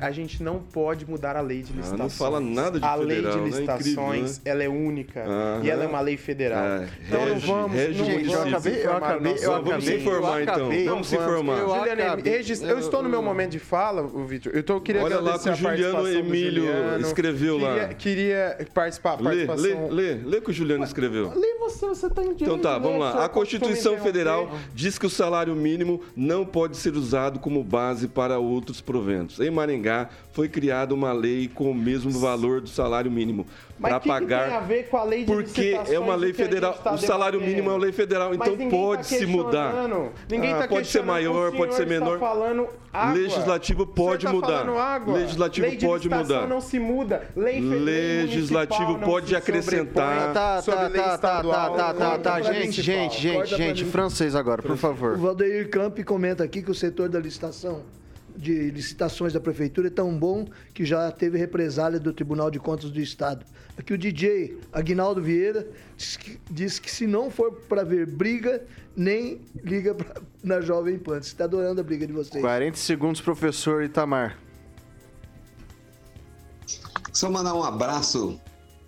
A 0.00 0.10
gente 0.12 0.40
não 0.40 0.60
pode 0.60 1.04
mudar 1.04 1.34
a 1.36 1.40
lei 1.40 1.62
de 1.62 1.72
Ah, 1.72 1.74
não 1.74 1.82
licitações. 1.82 2.16
fala 2.18 2.38
nada 2.40 2.78
de 2.78 2.86
A 2.86 2.96
federal, 2.96 3.06
lei 3.06 3.20
de 3.22 3.38
né? 3.38 3.44
licitações, 3.44 3.90
Incrível, 3.90 4.34
né? 4.36 4.40
ela 4.44 4.62
é 4.62 4.68
única 4.68 5.24
Aham. 5.24 5.60
e 5.64 5.70
ela 5.70 5.82
é 5.82 5.86
uma 5.88 6.00
lei 6.00 6.16
federal. 6.16 6.64
É, 6.64 6.88
então 7.08 7.26
não 7.26 7.38
vamos. 7.40 7.72
rege 7.72 7.98
não 7.98 8.06
vamos. 8.06 8.32
Eu 8.32 8.42
acabei, 8.42 8.86
eu 8.86 8.96
acabei, 8.96 9.32
eu 9.32 9.50
Vamos 9.50 9.68
acabei. 9.68 9.80
se 9.80 9.94
informar, 9.96 10.36
eu 10.36 10.42
então. 10.44 10.70
Vamos 10.84 11.08
se 11.08 11.16
eu 11.16 11.22
informar. 11.22 11.58
Eu 11.58 11.68
Juliana, 11.68 12.80
estou 12.80 13.02
no 13.02 13.08
meu 13.08 13.20
momento 13.20 13.50
de 13.50 13.58
fala, 13.58 14.02
Vitor. 14.28 14.52
Eu 14.54 14.62
tô, 14.62 14.80
queria 14.80 15.02
Olha 15.02 15.20
lá 15.20 15.38
que 15.38 15.48
o 15.48 15.54
Juliano 15.54 16.08
Emílio 16.08 16.66
Juliano. 16.66 17.00
escreveu 17.06 17.58
lá. 17.58 17.74
Queria, 17.74 17.94
queria 17.94 18.66
participar. 18.72 19.20
Lê, 19.20 19.46
lê, 19.46 19.74
lê, 19.90 20.14
lê 20.14 20.36
o 20.38 20.42
que 20.42 20.50
o 20.50 20.54
Juliano 20.54 20.84
escreveu. 20.84 21.32
Lê 21.34 21.54
você, 21.58 21.86
você 21.86 22.08
tá 22.08 22.22
em 22.22 22.34
direito 22.34 22.44
Então 22.44 22.58
tá, 22.58 22.78
vamos 22.78 22.92
ler, 23.00 23.14
lá. 23.14 23.24
A 23.24 23.28
Constituição 23.28 23.98
Federal 23.98 24.50
diz 24.74 24.98
que 24.98 25.06
o 25.06 25.10
salário 25.10 25.54
mínimo 25.54 26.00
não 26.14 26.44
pode 26.44 26.76
ser 26.76 26.94
usado 26.94 27.38
como 27.38 27.62
base 27.64 28.06
para 28.08 28.38
outros 28.38 28.80
proventos. 28.80 29.40
Em 29.40 29.50
Maringá 29.50 30.08
foi 30.32 30.48
criada 30.48 30.94
uma 30.94 31.12
lei 31.12 31.48
com 31.52 31.70
o 31.70 31.74
mesmo 31.74 32.10
valor 32.10 32.60
do 32.60 32.68
salário 32.68 33.10
mínimo 33.10 33.46
Mas 33.78 33.90
para 33.90 34.00
que 34.00 34.04
que 34.04 34.08
pagar. 34.08 34.46
tem 34.48 34.56
a 34.56 34.60
ver 34.60 34.88
com 34.88 34.96
a 34.96 35.04
lei 35.04 35.24
de 35.24 35.32
porque 35.32 35.78
é 35.90 35.98
uma 35.98 36.14
lei 36.14 36.32
federal. 36.32 36.74
tá 36.74 36.94
o 36.94 36.98
salário 36.98 37.40
mínimo 37.40 37.70
é 37.70 37.72
uma 37.72 37.78
lei 37.80 37.92
federal, 37.92 38.28
Mas 38.28 38.38
então 38.38 38.52
ninguém 38.52 38.70
pode 38.70 39.02
tá 39.02 39.16
se 39.16 39.26
mudar. 39.26 39.74
Ninguém 40.28 40.52
Ah, 40.52 40.58
tá 40.58 40.68
pode 40.68 40.86
ser 40.86 41.02
maior, 41.02 41.52
pode 41.52 41.74
ser 41.74 41.86
menor. 41.86 42.18
Legislativo 43.14 43.84
senhor 43.84 43.94
pode 44.26 44.40
tá 44.40 44.64
mudar. 44.64 44.82
água. 44.82 45.14
Legislativo 45.14 45.66
lei 45.66 45.76
de 45.76 45.86
pode 45.86 46.08
mudar. 46.08 46.46
não 46.46 46.60
se 46.60 46.78
muda. 46.78 47.22
Lei 47.36 47.60
Legislativo 47.60 48.98
pode 48.98 49.34
acrescentar. 49.34 50.32
Tá, 50.32 50.62
tá, 50.62 50.62
tá, 50.62 50.90
tá, 50.90 51.18
tá, 51.18 51.70
tá, 51.70 51.94
tá, 51.94 52.18
tá, 52.18 52.40
gente, 52.40 52.82
gente, 52.82 53.20
gente, 53.20 53.56
gente, 53.56 53.84
francês 53.84 54.34
agora, 54.34 54.62
por 54.62 54.72
O 54.72 54.76
favor. 54.76 55.16
Valdeir 55.16 55.68
Camp 55.70 55.98
comenta 56.04 56.44
aqui 56.44 56.62
que 56.62 56.70
o 56.70 56.74
setor 56.74 57.08
da 57.08 57.18
licitação 57.18 57.82
de 58.38 58.70
licitações 58.70 59.32
da 59.32 59.40
prefeitura 59.40 59.88
é 59.88 59.90
tão 59.90 60.16
bom 60.16 60.46
que 60.72 60.84
já 60.84 61.10
teve 61.10 61.36
represália 61.36 61.98
do 61.98 62.12
Tribunal 62.12 62.50
de 62.50 62.60
Contas 62.60 62.90
do 62.90 63.00
Estado. 63.00 63.44
Aqui 63.76 63.92
o 63.92 63.98
DJ 63.98 64.56
Aguinaldo 64.72 65.20
Vieira 65.20 65.66
diz 65.96 66.16
que, 66.16 66.40
diz 66.50 66.78
que 66.78 66.90
se 66.90 67.06
não 67.06 67.30
for 67.30 67.52
para 67.68 67.82
ver 67.84 68.06
briga, 68.06 68.62
nem 68.96 69.40
liga 69.62 69.94
pra- 69.94 70.20
na 70.42 70.60
Jovem 70.60 70.98
Pan. 70.98 71.14
Você 71.20 71.28
está 71.28 71.44
adorando 71.44 71.80
a 71.80 71.84
briga 71.84 72.06
de 72.06 72.12
vocês. 72.12 72.40
40 72.40 72.76
segundos, 72.76 73.20
professor 73.20 73.82
Itamar. 73.82 74.38
Só 77.12 77.28
mandar 77.30 77.54
um 77.54 77.62
abraço 77.64 78.40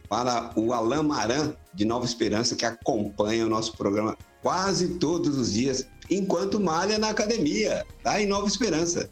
para 0.08 0.52
o 0.56 0.72
Alain 0.72 1.02
Maran, 1.02 1.54
de 1.74 1.84
Nova 1.84 2.04
Esperança, 2.04 2.54
que 2.54 2.64
acompanha 2.64 3.46
o 3.46 3.48
nosso 3.48 3.76
programa 3.76 4.16
quase 4.42 4.98
todos 4.98 5.36
os 5.38 5.52
dias, 5.52 5.86
enquanto 6.10 6.58
malha 6.60 6.98
na 6.98 7.10
academia, 7.10 7.84
lá 8.04 8.20
em 8.20 8.26
Nova 8.26 8.46
Esperança. 8.46 9.10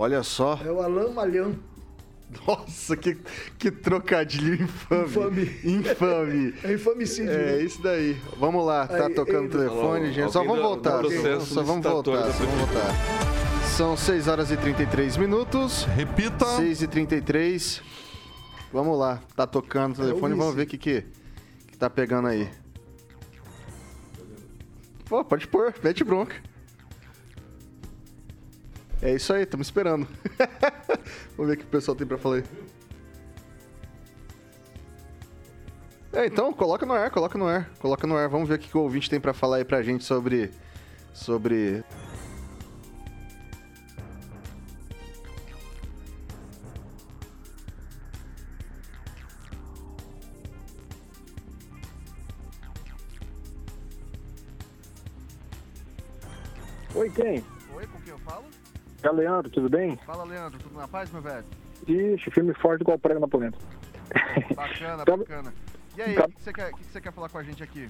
Olha 0.00 0.22
só. 0.22 0.56
É 0.64 0.70
o 0.70 0.80
Alain 0.80 1.12
Malhão. 1.12 1.56
Nossa, 2.46 2.96
que, 2.96 3.16
que 3.58 3.68
trocadilho 3.70 4.54
infame. 4.62 5.04
Infame. 5.06 5.50
Infame. 5.64 6.54
É 6.62 6.72
infamicídio. 6.74 7.32
É 7.32 7.56
né? 7.56 7.62
isso 7.62 7.82
daí. 7.82 8.16
Vamos 8.38 8.64
lá, 8.64 8.86
tá 8.86 9.06
Aí, 9.06 9.14
tocando 9.14 9.40
o 9.40 9.44
ele- 9.44 9.68
telefone, 9.68 10.04
Alô, 10.04 10.12
gente. 10.12 10.32
Só 10.32 10.44
vamos 10.44 10.62
voltar. 10.62 10.98
processo 11.00 11.46
Só 11.54 11.62
vamos 11.64 11.84
voltar, 11.84 12.32
só 12.32 12.44
vamos 12.44 12.60
voltar. 12.60 12.94
São 13.76 13.96
6 13.96 14.28
horas 14.28 14.50
e 14.52 14.56
33 14.56 15.16
minutos. 15.16 15.84
Repita. 15.96 16.44
6 16.44 16.82
e 16.82 16.86
33 16.86 17.82
Vamos 18.72 18.98
lá, 18.98 19.20
tá 19.34 19.46
tocando 19.46 19.94
o 19.94 19.96
telefone, 19.96 20.34
Ulisses. 20.34 20.38
vamos 20.38 20.54
ver 20.54 20.62
o 20.62 20.66
que, 20.66 20.76
que, 20.78 21.04
que 21.68 21.78
tá 21.78 21.88
pegando 21.88 22.28
aí. 22.28 22.48
Pô, 25.06 25.24
pode 25.24 25.48
pôr, 25.48 25.74
mete 25.82 26.04
bronca. 26.04 26.36
É 29.00 29.14
isso 29.14 29.32
aí, 29.32 29.44
estamos 29.44 29.68
esperando. 29.68 30.08
vamos 31.36 31.48
ver 31.48 31.54
o 31.54 31.56
que 31.56 31.64
o 31.64 31.68
pessoal 31.68 31.96
tem 31.96 32.06
pra 32.06 32.18
falar 32.18 32.36
aí. 32.36 32.44
É, 36.12 36.26
então, 36.26 36.52
coloca 36.52 36.84
no 36.84 36.94
ar, 36.94 37.10
coloca 37.10 37.38
no 37.38 37.46
ar, 37.46 37.70
coloca 37.78 38.06
no 38.06 38.16
ar. 38.16 38.28
Vamos 38.28 38.48
ver 38.48 38.56
o 38.56 38.58
que, 38.58 38.68
que 38.68 38.76
o 38.76 38.80
ouvinte 38.80 39.08
tem 39.08 39.20
pra 39.20 39.32
falar 39.32 39.58
aí 39.58 39.64
pra 39.64 39.82
gente 39.82 40.02
sobre. 40.02 40.50
Sobre. 41.12 41.84
Oi, 56.96 57.10
quem? 57.10 57.44
Oi, 57.76 57.86
com 57.86 58.00
quem 58.00 58.10
eu 58.10 58.18
falo? 58.18 58.44
O 59.04 59.12
Leandro, 59.12 59.50
tudo 59.50 59.68
bem? 59.68 59.96
Fala, 60.04 60.24
Leandro, 60.24 60.58
tudo 60.58 60.76
na 60.76 60.88
paz, 60.88 61.10
meu 61.12 61.22
velho? 61.22 61.44
Ixi, 61.86 62.30
filme 62.30 62.52
forte 62.54 62.82
igual 62.82 62.98
prego 62.98 63.20
na 63.20 63.28
polenta. 63.28 63.56
Bacana, 64.54 65.04
bacana. 65.06 65.52
E 65.96 66.02
aí, 66.02 66.18
o 66.18 66.28
que, 66.28 66.42
você 66.42 66.52
quer, 66.52 66.72
que 66.72 66.84
você 66.84 67.00
quer 67.00 67.12
falar 67.12 67.28
com 67.28 67.38
a 67.38 67.42
gente 67.42 67.62
aqui? 67.62 67.88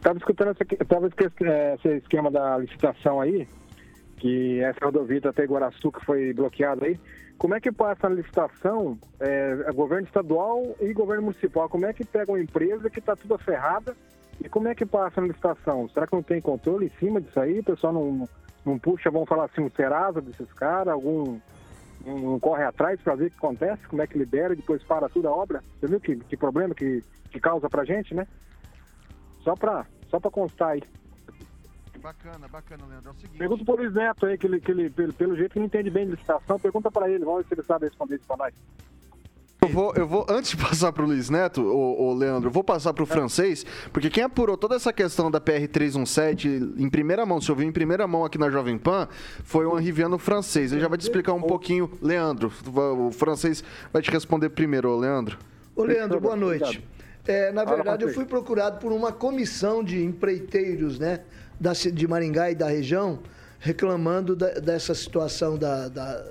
Tava 0.00 0.18
escutando 0.18 0.52
esse, 0.52 0.84
tava 0.84 1.08
é, 1.08 1.74
esse 1.74 1.88
esquema 1.98 2.30
da 2.30 2.58
licitação 2.58 3.20
aí, 3.20 3.46
que 4.16 4.60
essa 4.60 4.84
rodovia 4.84 5.20
até 5.24 5.44
Iguaraçu 5.44 5.92
que 5.92 6.04
foi 6.04 6.32
bloqueada 6.32 6.86
aí. 6.86 6.98
Como 7.38 7.54
é 7.54 7.60
que 7.60 7.70
passa 7.70 8.06
a 8.06 8.10
licitação, 8.10 8.98
é, 9.20 9.64
é 9.66 9.72
governo 9.72 10.06
estadual 10.06 10.74
e 10.80 10.92
governo 10.94 11.24
municipal? 11.24 11.68
Como 11.68 11.84
é 11.84 11.92
que 11.92 12.04
pega 12.04 12.32
uma 12.32 12.40
empresa 12.40 12.88
que 12.88 12.98
está 12.98 13.14
tudo 13.14 13.36
ferrada 13.38 13.94
e 14.42 14.48
como 14.48 14.68
é 14.68 14.74
que 14.74 14.86
passa 14.86 15.20
na 15.20 15.26
licitação? 15.26 15.88
Será 15.90 16.06
que 16.06 16.14
não 16.14 16.22
tem 16.22 16.40
controle 16.40 16.86
em 16.86 16.98
cima 16.98 17.20
disso 17.20 17.38
aí? 17.38 17.60
O 17.60 17.64
pessoal 17.64 17.92
não, 17.92 18.26
não 18.66 18.78
puxa, 18.78 19.10
vamos 19.10 19.28
falar 19.28 19.44
assim, 19.44 19.62
um 19.62 19.70
Serasa 19.70 20.20
desses 20.20 20.52
caras, 20.52 20.92
algum 20.92 21.40
não 22.04 22.38
corre 22.38 22.64
atrás 22.64 23.00
para 23.00 23.14
ver 23.14 23.26
o 23.26 23.30
que 23.30 23.36
acontece, 23.36 23.86
como 23.88 24.02
é 24.02 24.06
que 24.06 24.18
libera 24.18 24.52
e 24.52 24.56
depois 24.56 24.82
para 24.82 25.08
tudo 25.08 25.28
a 25.28 25.32
obra. 25.32 25.62
Você 25.80 25.86
viu 25.86 26.00
que, 26.00 26.16
que 26.16 26.36
problema 26.36 26.74
que, 26.74 27.02
que 27.30 27.40
causa 27.40 27.68
pra 27.68 27.84
gente, 27.84 28.14
né? 28.14 28.26
Só 29.42 29.54
pra, 29.54 29.86
só 30.08 30.20
pra 30.20 30.30
constar 30.30 30.70
aí. 30.70 30.82
Bacana, 32.00 32.46
bacana, 32.46 32.86
Leandro. 32.86 33.08
É 33.08 33.12
o 33.12 33.14
seguinte. 33.14 33.38
Pergunta 33.38 33.64
pro 33.64 33.76
Luiz 33.76 33.92
Neto 33.92 34.26
aí, 34.26 34.38
que 34.38 34.46
ele, 34.46 34.60
que 34.60 34.70
ele 34.70 34.90
pelo, 34.90 35.12
pelo 35.14 35.36
jeito 35.36 35.52
que 35.52 35.58
não 35.58 35.66
entende 35.66 35.90
bem 35.90 36.04
de 36.04 36.12
licitação, 36.12 36.60
pergunta 36.60 36.90
pra 36.90 37.10
ele, 37.10 37.24
vamos 37.24 37.42
ver 37.42 37.48
se 37.48 37.54
ele 37.54 37.66
sabe 37.66 37.86
responder 37.86 38.16
isso 38.16 38.26
pra 38.26 38.36
nós. 38.36 38.54
Eu 39.66 39.72
vou, 39.72 39.92
eu 39.96 40.06
vou, 40.06 40.26
antes 40.28 40.50
de 40.50 40.56
passar 40.56 40.92
pro 40.92 41.04
Luiz 41.06 41.28
Neto, 41.30 41.62
ô, 41.62 42.14
Leandro, 42.14 42.48
eu 42.48 42.52
vou 42.52 42.62
passar 42.64 42.92
pro 42.92 43.04
francês, 43.06 43.64
porque 43.92 44.08
quem 44.10 44.22
apurou 44.24 44.56
toda 44.56 44.74
essa 44.76 44.92
questão 44.92 45.30
da 45.30 45.40
PR-317 45.40 46.74
em 46.78 46.88
primeira 46.88 47.24
mão, 47.26 47.40
se 47.40 47.50
ouviu 47.50 47.66
em 47.66 47.72
primeira 47.72 48.06
mão 48.06 48.24
aqui 48.24 48.38
na 48.38 48.50
Jovem 48.50 48.78
Pan, 48.78 49.08
foi 49.44 49.64
o 49.66 49.78
Henri 49.78 49.92
Viano 49.92 50.18
francês. 50.18 50.72
Ele 50.72 50.80
já 50.80 50.88
vai 50.88 50.98
te 50.98 51.02
explicar 51.02 51.32
um 51.32 51.42
pouquinho, 51.42 51.90
Leandro, 52.00 52.52
o 52.74 53.10
francês 53.10 53.62
vai 53.92 54.02
te 54.02 54.10
responder 54.10 54.50
primeiro, 54.50 54.90
ô, 54.90 54.96
Leandro. 54.98 55.38
Ô, 55.74 55.84
Leandro, 55.84 56.20
boa 56.20 56.36
noite. 56.36 56.82
É, 57.26 57.50
na 57.50 57.64
verdade, 57.64 58.04
eu 58.04 58.10
fui 58.14 58.24
procurado 58.24 58.78
por 58.78 58.92
uma 58.92 59.10
comissão 59.10 59.82
de 59.82 60.02
empreiteiros 60.02 60.98
né, 60.98 61.20
da, 61.58 61.72
de 61.72 62.06
Maringá 62.06 62.50
e 62.50 62.54
da 62.54 62.68
região, 62.68 63.18
reclamando 63.58 64.36
da- 64.36 64.54
dessa 64.54 64.94
situação 64.94 65.58
da, 65.58 65.88
da, 65.88 66.24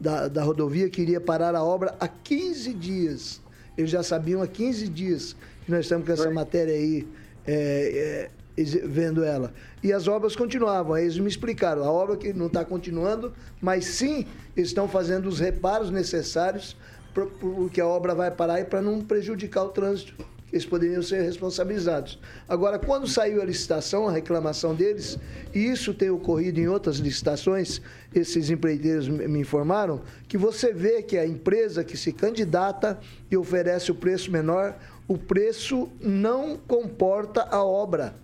da, 0.00 0.28
da 0.28 0.42
rodovia 0.42 0.88
que 0.88 1.02
iria 1.02 1.20
parar 1.20 1.54
a 1.54 1.62
obra 1.62 1.94
há 2.00 2.08
15 2.08 2.72
dias. 2.72 3.40
Eles 3.76 3.90
já 3.90 4.02
sabiam 4.02 4.40
há 4.40 4.46
15 4.46 4.88
dias 4.88 5.36
que 5.64 5.70
nós 5.70 5.80
estamos 5.80 6.06
com 6.06 6.12
essa 6.12 6.30
matéria 6.30 6.74
aí, 6.74 7.06
é, 7.46 8.30
é, 8.56 8.64
vendo 8.86 9.22
ela. 9.22 9.52
E 9.82 9.92
as 9.92 10.08
obras 10.08 10.34
continuavam. 10.34 10.94
Aí 10.94 11.04
eles 11.04 11.18
me 11.18 11.28
explicaram, 11.28 11.84
a 11.84 11.90
obra 11.90 12.16
que 12.16 12.32
não 12.32 12.46
está 12.46 12.64
continuando, 12.64 13.32
mas 13.60 13.84
sim 13.84 14.26
estão 14.56 14.88
fazendo 14.88 15.28
os 15.28 15.38
reparos 15.38 15.90
necessários 15.90 16.76
porque 17.12 17.80
a 17.80 17.86
obra 17.86 18.14
vai 18.14 18.30
parar 18.30 18.60
e 18.60 18.64
para 18.64 18.80
não 18.80 19.00
prejudicar 19.00 19.64
o 19.64 19.68
trânsito 19.68 20.14
eles 20.52 20.66
poderiam 20.66 21.02
ser 21.02 21.22
responsabilizados. 21.22 22.18
Agora, 22.48 22.78
quando 22.78 23.06
saiu 23.06 23.40
a 23.40 23.44
licitação, 23.44 24.08
a 24.08 24.12
reclamação 24.12 24.74
deles, 24.74 25.18
e 25.54 25.70
isso 25.70 25.94
tem 25.94 26.10
ocorrido 26.10 26.60
em 26.60 26.68
outras 26.68 26.96
licitações, 26.96 27.80
esses 28.14 28.50
empreiteiros 28.50 29.08
me 29.08 29.40
informaram, 29.40 30.00
que 30.28 30.36
você 30.36 30.72
vê 30.72 31.02
que 31.02 31.16
a 31.16 31.26
empresa 31.26 31.84
que 31.84 31.96
se 31.96 32.12
candidata 32.12 32.98
e 33.30 33.36
oferece 33.36 33.90
o 33.90 33.94
preço 33.94 34.30
menor, 34.30 34.76
o 35.06 35.16
preço 35.16 35.88
não 36.00 36.56
comporta 36.56 37.46
a 37.50 37.64
obra. 37.64 38.14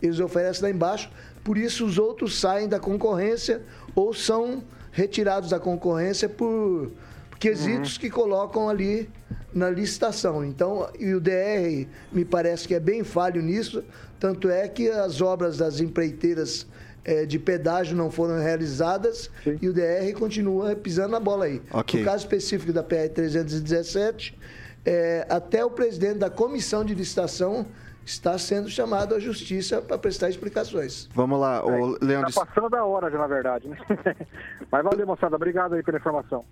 Eles 0.00 0.20
oferecem 0.20 0.64
lá 0.64 0.70
embaixo, 0.70 1.10
por 1.42 1.56
isso 1.56 1.84
os 1.84 1.98
outros 1.98 2.38
saem 2.38 2.68
da 2.68 2.78
concorrência 2.78 3.62
ou 3.94 4.12
são 4.12 4.62
retirados 4.90 5.50
da 5.50 5.58
concorrência 5.58 6.28
por 6.28 6.92
quesitos 7.38 7.94
uhum. 7.94 8.00
que 8.00 8.10
colocam 8.10 8.68
ali 8.68 9.10
na 9.54 9.70
licitação. 9.70 10.44
Então, 10.44 10.88
e 10.98 11.14
o 11.14 11.20
DR 11.20 11.86
me 12.12 12.24
parece 12.24 12.66
que 12.66 12.74
é 12.74 12.80
bem 12.80 13.04
falho 13.04 13.40
nisso, 13.40 13.84
tanto 14.18 14.50
é 14.50 14.66
que 14.68 14.90
as 14.90 15.20
obras 15.20 15.58
das 15.58 15.80
empreiteiras 15.80 16.66
é, 17.04 17.24
de 17.26 17.38
pedágio 17.38 17.96
não 17.96 18.10
foram 18.10 18.42
realizadas 18.42 19.30
Sim. 19.42 19.58
e 19.60 19.68
o 19.68 19.72
DR 19.72 20.12
continua 20.18 20.74
pisando 20.74 21.10
na 21.10 21.20
bola 21.20 21.44
aí. 21.44 21.62
Okay. 21.70 22.00
No 22.00 22.06
caso 22.06 22.24
específico 22.24 22.72
da 22.72 22.82
PR-317, 22.82 24.34
é, 24.84 25.26
até 25.28 25.64
o 25.64 25.70
presidente 25.70 26.18
da 26.18 26.30
comissão 26.30 26.84
de 26.84 26.94
licitação 26.94 27.66
está 28.04 28.36
sendo 28.36 28.68
chamado 28.68 29.14
à 29.14 29.18
justiça 29.18 29.80
para 29.80 29.96
prestar 29.96 30.28
explicações. 30.28 31.08
Vamos 31.14 31.40
lá, 31.40 31.64
o 31.64 31.96
é, 31.96 31.98
Leandro. 32.02 32.28
Está 32.28 32.44
passando 32.44 32.68
da 32.68 32.84
hora 32.84 33.10
já, 33.10 33.18
na 33.18 33.26
verdade. 33.26 33.68
Né? 33.68 33.76
Mas 34.70 34.84
valeu, 34.84 35.06
moçada. 35.06 35.36
Obrigado 35.36 35.74
aí 35.74 35.82
pela 35.82 35.98
informação. 35.98 36.44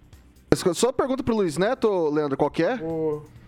Só 0.74 0.92
pergunta 0.92 1.22
pro 1.22 1.36
Luiz 1.36 1.56
Neto, 1.56 2.10
Leandro, 2.10 2.36
qual 2.36 2.52
é? 2.58 2.78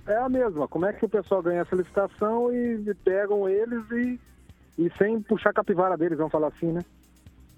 É 0.06 0.16
a 0.16 0.28
mesma. 0.28 0.68
Como 0.68 0.86
é 0.86 0.92
que 0.92 1.04
o 1.04 1.08
pessoal 1.08 1.42
ganha 1.42 1.62
essa 1.62 1.76
licitação 1.76 2.54
e 2.54 2.94
pegam 3.04 3.48
eles 3.48 3.82
e, 3.90 4.20
e 4.78 4.92
sem 4.98 5.20
puxar 5.20 5.50
a 5.50 5.54
capivara 5.54 5.96
deles, 5.96 6.18
vamos 6.18 6.32
falar 6.32 6.48
assim, 6.48 6.72
né? 6.72 6.84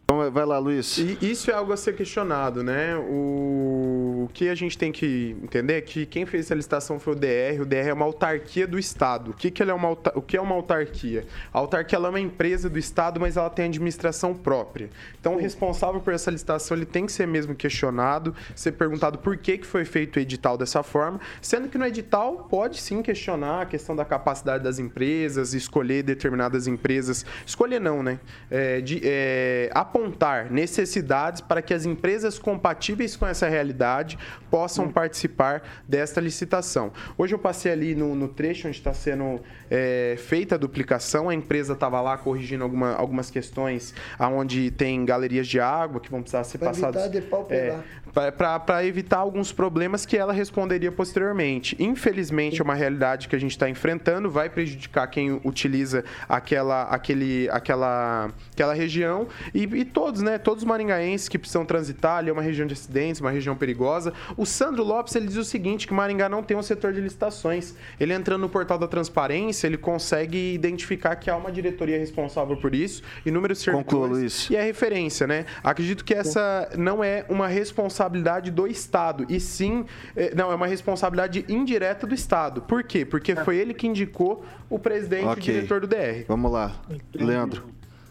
Vai 0.08 0.46
lá, 0.46 0.56
Luiz. 0.58 0.98
E 0.98 1.18
isso 1.20 1.50
é 1.50 1.54
algo 1.54 1.72
a 1.72 1.76
ser 1.76 1.96
questionado, 1.96 2.62
né? 2.62 2.96
O, 2.96 4.22
o 4.26 4.30
que 4.32 4.48
a 4.48 4.54
gente 4.54 4.78
tem 4.78 4.92
que 4.92 5.36
entender 5.42 5.74
é 5.74 5.80
que 5.80 6.06
quem 6.06 6.24
fez 6.24 6.46
essa 6.46 6.54
licitação 6.54 7.00
foi 7.00 7.14
o 7.14 7.16
DR. 7.16 7.60
O 7.60 7.66
DR 7.66 7.88
é 7.88 7.92
uma 7.92 8.04
autarquia 8.04 8.68
do 8.68 8.78
Estado. 8.78 9.32
O 9.32 9.34
que, 9.34 9.50
que, 9.50 9.60
é 9.64 9.74
uma, 9.74 9.90
o 9.90 10.22
que 10.22 10.36
é 10.36 10.40
uma 10.40 10.54
autarquia? 10.54 11.26
A 11.52 11.58
autarquia 11.58 11.98
é 11.98 12.08
uma 12.08 12.20
empresa 12.20 12.70
do 12.70 12.78
Estado, 12.78 13.18
mas 13.18 13.36
ela 13.36 13.50
tem 13.50 13.64
administração 13.64 14.32
própria. 14.32 14.90
Então, 15.18 15.34
o 15.34 15.38
responsável 15.38 16.00
por 16.00 16.12
essa 16.12 16.30
licitação 16.30 16.76
ele 16.76 16.86
tem 16.86 17.04
que 17.04 17.10
ser 17.10 17.26
mesmo 17.26 17.56
questionado, 17.56 18.32
ser 18.54 18.72
perguntado 18.72 19.18
por 19.18 19.36
que, 19.36 19.58
que 19.58 19.66
foi 19.66 19.84
feito 19.84 20.18
o 20.18 20.20
edital 20.20 20.56
dessa 20.56 20.84
forma, 20.84 21.20
sendo 21.42 21.68
que 21.68 21.76
no 21.76 21.84
edital 21.84 22.46
pode 22.48 22.80
sim 22.80 23.02
questionar 23.02 23.62
a 23.62 23.66
questão 23.66 23.96
da 23.96 24.04
capacidade 24.04 24.62
das 24.62 24.78
empresas, 24.78 25.52
escolher 25.52 26.04
determinadas 26.04 26.68
empresas. 26.68 27.26
Escolher 27.44 27.80
não, 27.80 28.04
né? 28.04 28.20
É, 28.48 28.80
de, 28.80 29.00
é, 29.02 29.68
apontar 29.96 30.50
necessidades 30.50 31.40
para 31.40 31.62
que 31.62 31.72
as 31.72 31.86
empresas 31.86 32.38
compatíveis 32.38 33.16
com 33.16 33.26
essa 33.26 33.48
realidade 33.48 34.18
possam 34.50 34.84
hum. 34.84 34.92
participar 34.92 35.62
desta 35.88 36.20
licitação. 36.20 36.92
Hoje 37.16 37.34
eu 37.34 37.38
passei 37.38 37.72
ali 37.72 37.94
no, 37.94 38.14
no 38.14 38.28
trecho 38.28 38.68
onde 38.68 38.76
está 38.76 38.92
sendo 38.92 39.40
é, 39.70 40.16
feita 40.18 40.56
a 40.56 40.58
duplicação, 40.58 41.30
a 41.30 41.34
empresa 41.34 41.72
estava 41.72 42.00
lá 42.00 42.18
corrigindo 42.18 42.62
alguma, 42.62 42.94
algumas 42.94 43.30
questões 43.30 43.94
onde 44.20 44.70
tem 44.70 45.04
galerias 45.04 45.48
de 45.48 45.58
água 45.58 45.98
que 45.98 46.10
vão 46.10 46.20
precisar 46.20 46.44
ser 46.44 46.58
passadas. 46.58 47.02
É, 47.50 47.78
para 48.16 48.86
evitar 48.86 49.18
alguns 49.18 49.52
problemas 49.52 50.06
que 50.06 50.16
ela 50.16 50.32
responderia 50.32 50.90
posteriormente. 50.90 51.76
Infelizmente, 51.78 52.62
é 52.62 52.64
uma 52.64 52.74
realidade 52.74 53.28
que 53.28 53.36
a 53.36 53.38
gente 53.38 53.50
está 53.50 53.68
enfrentando, 53.68 54.30
vai 54.30 54.48
prejudicar 54.48 55.06
quem 55.08 55.38
utiliza 55.44 56.02
aquela, 56.26 56.84
aquele, 56.84 57.46
aquela, 57.50 58.30
aquela 58.52 58.72
região 58.72 59.28
e, 59.52 59.64
e 59.64 59.84
todos, 59.84 60.22
né? 60.22 60.38
Todos 60.38 60.62
os 60.62 60.68
maringaenses 60.68 61.28
que 61.28 61.38
precisam 61.38 61.66
transitar, 61.66 62.18
ali 62.18 62.30
é 62.30 62.32
uma 62.32 62.40
região 62.40 62.66
de 62.66 62.72
acidentes, 62.72 63.20
uma 63.20 63.30
região 63.30 63.54
perigosa. 63.54 64.14
O 64.34 64.46
Sandro 64.46 64.82
Lopes, 64.82 65.14
ele 65.14 65.26
diz 65.26 65.36
o 65.36 65.44
seguinte, 65.44 65.86
que 65.86 65.92
Maringá 65.92 66.28
não 66.28 66.42
tem 66.42 66.56
um 66.56 66.62
setor 66.62 66.94
de 66.94 67.00
licitações. 67.02 67.74
Ele 68.00 68.14
entrando 68.14 68.40
no 68.40 68.48
portal 68.48 68.78
da 68.78 68.88
transparência, 68.88 69.66
ele 69.66 69.76
consegue 69.76 70.54
identificar 70.54 71.16
que 71.16 71.28
há 71.28 71.36
uma 71.36 71.52
diretoria 71.52 71.98
responsável 71.98 72.56
por 72.56 72.74
isso, 72.74 73.02
inúmeros 73.26 73.58
servidores. 73.58 73.92
Conclua, 73.92 74.08
Luiz. 74.08 74.48
E 74.48 74.56
é 74.56 74.62
referência, 74.62 75.26
né? 75.26 75.44
Acredito 75.62 76.02
que 76.02 76.14
essa 76.14 76.70
não 76.78 77.04
é 77.04 77.26
uma 77.28 77.46
responsabilidade 77.46 78.05
do 78.08 78.66
Estado, 78.66 79.26
e 79.28 79.40
sim, 79.40 79.86
é, 80.14 80.34
não, 80.34 80.50
é 80.50 80.54
uma 80.54 80.66
responsabilidade 80.66 81.44
indireta 81.48 82.06
do 82.06 82.14
Estado. 82.14 82.62
Por 82.62 82.82
quê? 82.82 83.04
Porque 83.04 83.34
foi 83.36 83.56
ele 83.56 83.74
que 83.74 83.86
indicou 83.86 84.44
o 84.68 84.78
presidente 84.78 85.26
okay. 85.26 85.54
e 85.54 85.56
diretor 85.58 85.80
do 85.80 85.86
DR. 85.86 86.24
Vamos 86.28 86.50
lá. 86.50 86.72
Leandro. 87.14 87.64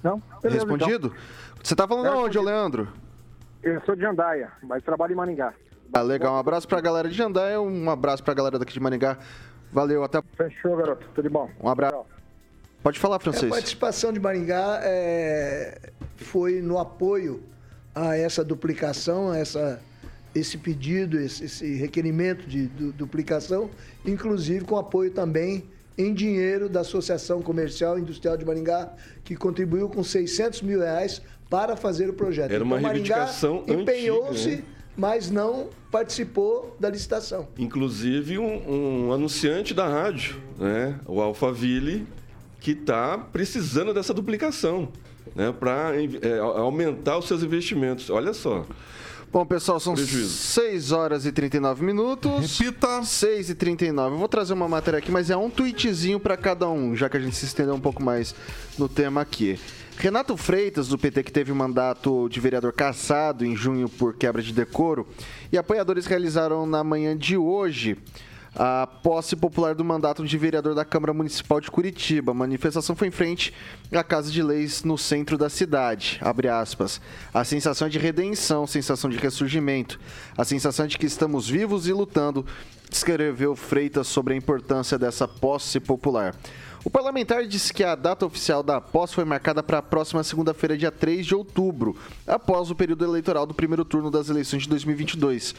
Não? 0.04 0.22
Beleza, 0.42 0.66
Respondido? 0.66 1.08
Então. 1.08 1.64
Você 1.64 1.76
tá 1.76 1.88
falando 1.88 2.16
onde, 2.18 2.38
Leandro? 2.38 2.88
Eu 3.64 3.82
sou 3.82 3.96
de 3.96 4.02
Jandaia, 4.02 4.52
mas 4.62 4.84
trabalho 4.84 5.14
em 5.14 5.16
Maringá. 5.16 5.54
Ah, 5.92 6.02
legal. 6.02 6.36
Um 6.36 6.38
abraço 6.38 6.68
pra 6.68 6.80
galera 6.82 7.10
de 7.10 7.16
Jandaia, 7.16 7.60
um 7.60 7.90
abraço 7.90 8.24
pra 8.24 8.34
galera 8.34 8.60
daqui 8.60 8.74
de 8.74 8.80
Maringá. 8.80 9.18
Valeu, 9.72 10.04
até. 10.04 10.22
Fechou, 10.38 10.78
garoto. 10.78 11.08
Tudo 11.16 11.30
bom. 11.30 11.50
Um 11.60 11.68
abraço. 11.68 12.06
Pode 12.84 13.00
falar, 13.00 13.18
francês. 13.20 13.52
A 13.52 13.56
participação 13.56 14.14
de 14.14 14.20
Maringá 14.20 14.80
é... 14.84 15.92
foi 16.18 16.62
no 16.62 16.78
apoio 16.78 17.44
a 17.96 18.16
essa 18.18 18.44
duplicação, 18.44 19.32
a 19.32 19.38
essa, 19.38 19.82
esse 20.36 20.58
pedido, 20.58 21.18
esse, 21.18 21.46
esse 21.46 21.76
requerimento 21.76 22.46
de 22.48 22.68
du, 22.68 22.92
duplicação, 22.92 23.70
inclusive 24.06 24.66
com 24.66 24.78
apoio 24.78 25.10
também 25.12 25.64
em 25.98 26.14
dinheiro 26.14 26.68
da 26.68 26.82
Associação 26.82 27.42
Comercial 27.42 27.98
e 27.98 28.02
Industrial 28.02 28.36
de 28.36 28.44
Maringá, 28.44 28.94
que 29.24 29.36
contribuiu 29.36 29.88
com 29.88 30.04
600 30.04 30.62
mil 30.62 30.82
reais 30.82 31.22
para 31.50 31.78
fazer 31.78 32.10
o 32.10 32.14
projeto. 32.14 32.52
Era 32.52 32.64
uma 32.64 32.78
então, 32.78 32.90
reivindicação 32.90 33.64
empenhou-se, 33.66 34.58
né? 34.58 34.64
mas 34.98 35.32
não 35.32 35.70
participou 35.90 36.76
da 36.78 36.90
licitação. 36.90 37.48
Inclusive 37.58 38.38
um, 38.38 39.08
um 39.08 39.14
anunciante 39.14 39.74
da 39.74 39.88
rádio, 39.88 40.42
né? 40.60 41.00
o 41.08 41.22
Alphaville, 41.22 42.06
que 42.60 42.72
está 42.72 43.18
precisando 43.18 43.94
dessa 43.94 44.14
duplicação. 44.14 44.92
Né, 45.36 45.52
para 45.52 45.92
é, 45.96 46.40
aumentar 46.40 47.18
os 47.18 47.28
seus 47.28 47.44
investimentos. 47.44 48.10
Olha 48.10 48.34
só. 48.34 48.66
Bom, 49.36 49.46
pessoal, 49.46 49.82
são 49.82 49.96
Prejuízo. 49.96 50.30
6 50.30 50.94
horas 50.94 51.26
e 51.26 51.32
39 51.32 51.84
minutos. 51.84 52.58
Repita. 52.58 53.04
6 53.04 53.50
e 53.50 53.56
39. 53.56 54.16
Eu 54.16 54.18
vou 54.18 54.30
trazer 54.30 54.54
uma 54.54 54.68
matéria 54.70 55.00
aqui, 55.00 55.12
mas 55.12 55.30
é 55.30 55.36
um 55.36 55.50
tweetzinho 55.50 56.22
para 56.22 56.38
cada 56.38 56.70
um, 56.70 56.96
já 56.96 57.10
que 57.10 57.18
a 57.18 57.20
gente 57.20 57.36
se 57.36 57.44
estendeu 57.44 57.76
um 57.76 57.80
pouco 57.82 58.02
mais 58.02 58.34
no 58.78 58.88
tema 58.88 59.20
aqui. 59.20 59.60
Renato 59.98 60.38
Freitas, 60.38 60.88
do 60.88 60.98
PT, 60.98 61.24
que 61.24 61.32
teve 61.34 61.52
o 61.52 61.56
mandato 61.56 62.30
de 62.30 62.40
vereador 62.40 62.72
cassado 62.72 63.46
em 63.46 63.56
junho 63.56 63.90
por 63.90 64.14
quebra 64.14 64.42
de 64.42 64.54
decoro, 64.54 65.06
e 65.52 65.58
apoiadores 65.58 66.06
realizaram 66.06 66.66
na 66.66 66.82
manhã 66.82 67.18
de 67.18 67.36
hoje 67.36 67.98
a 68.56 68.88
posse 68.88 69.36
popular 69.36 69.76
do 69.76 69.84
mandato 69.84 70.26
de 70.26 70.38
vereador 70.38 70.74
da 70.74 70.86
Câmara 70.86 71.14
Municipal 71.14 71.60
de 71.60 71.70
Curitiba. 71.70 72.32
A 72.32 72.36
manifestação 72.36 72.96
foi 72.96 73.10
em 73.10 73.12
frente 73.12 73.54
à 73.92 74.04
Casa 74.04 74.32
de 74.32 74.42
Leis 74.42 74.84
no 74.84 74.98
centro 74.98 75.38
da 75.38 75.50
cidade. 75.50 76.18
Abre 76.22 76.48
aspas. 76.48 77.02
A 77.34 77.44
sensação 77.44 77.90
de 77.90 78.00
redenção, 78.00 78.66
sensação 78.66 79.10
de 79.10 79.18
ressurgimento, 79.18 80.00
a 80.38 80.46
sensação 80.46 80.88
de 80.88 80.98
que 80.98 81.06
estamos 81.06 81.50
vivos 81.50 81.88
e 81.88 81.94
lutando, 81.94 82.46
escreveu 82.90 83.56
Freitas 83.56 84.08
sobre 84.08 84.34
a 84.34 84.38
importância 84.38 84.98
dessa 84.98 85.28
posse 85.28 85.80
popular. 85.80 86.34
O 86.86 86.90
parlamentar 86.90 87.48
disse 87.48 87.74
que 87.74 87.84
a 87.84 87.96
data 87.96 88.28
oficial 88.28 88.62
da 88.62 88.80
posse 88.80 89.16
foi 89.16 89.26
marcada 89.26 89.64
para 89.64 89.80
a 89.80 89.82
próxima 89.82 90.24
segunda-feira, 90.24 90.78
dia 90.78 90.92
3 90.92 91.26
de 91.26 91.34
outubro, 91.34 91.96
após 92.28 92.70
o 92.70 92.76
período 92.76 93.04
eleitoral 93.04 93.48
do 93.48 93.56
primeiro 93.56 93.84
turno 93.84 94.12
das 94.12 94.30
eleições 94.30 94.64
de 94.64 94.70
2022. 94.70 95.56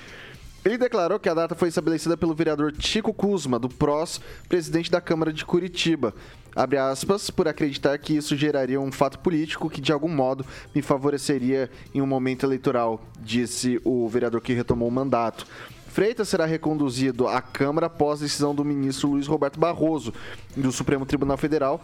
Ele 0.66 0.76
declarou 0.76 1.20
que 1.20 1.28
a 1.28 1.34
data 1.34 1.54
foi 1.54 1.68
estabelecida 1.68 2.16
pelo 2.16 2.34
vereador 2.34 2.74
Chico 2.76 3.14
Kuzma, 3.14 3.56
do 3.56 3.68
PROS, 3.68 4.20
presidente 4.48 4.90
da 4.90 5.00
Câmara 5.00 5.32
de 5.32 5.44
Curitiba. 5.44 6.12
Abre 6.56 6.76
aspas, 6.76 7.30
por 7.30 7.46
acreditar 7.46 7.96
que 7.98 8.16
isso 8.16 8.34
geraria 8.34 8.80
um 8.80 8.90
fato 8.90 9.20
político 9.20 9.70
que 9.70 9.80
de 9.80 9.92
algum 9.92 10.08
modo 10.08 10.44
me 10.74 10.82
favoreceria 10.82 11.70
em 11.94 12.02
um 12.02 12.06
momento 12.06 12.44
eleitoral, 12.44 13.00
disse 13.20 13.80
o 13.84 14.08
vereador 14.08 14.40
que 14.40 14.54
retomou 14.54 14.88
o 14.88 14.90
mandato. 14.90 15.46
Freitas 15.86 16.28
será 16.28 16.44
reconduzido 16.44 17.28
à 17.28 17.40
Câmara 17.40 17.86
após 17.86 18.18
decisão 18.18 18.52
do 18.52 18.64
ministro 18.64 19.10
Luiz 19.10 19.28
Roberto 19.28 19.60
Barroso, 19.60 20.12
do 20.56 20.72
Supremo 20.72 21.06
Tribunal 21.06 21.36
Federal, 21.36 21.80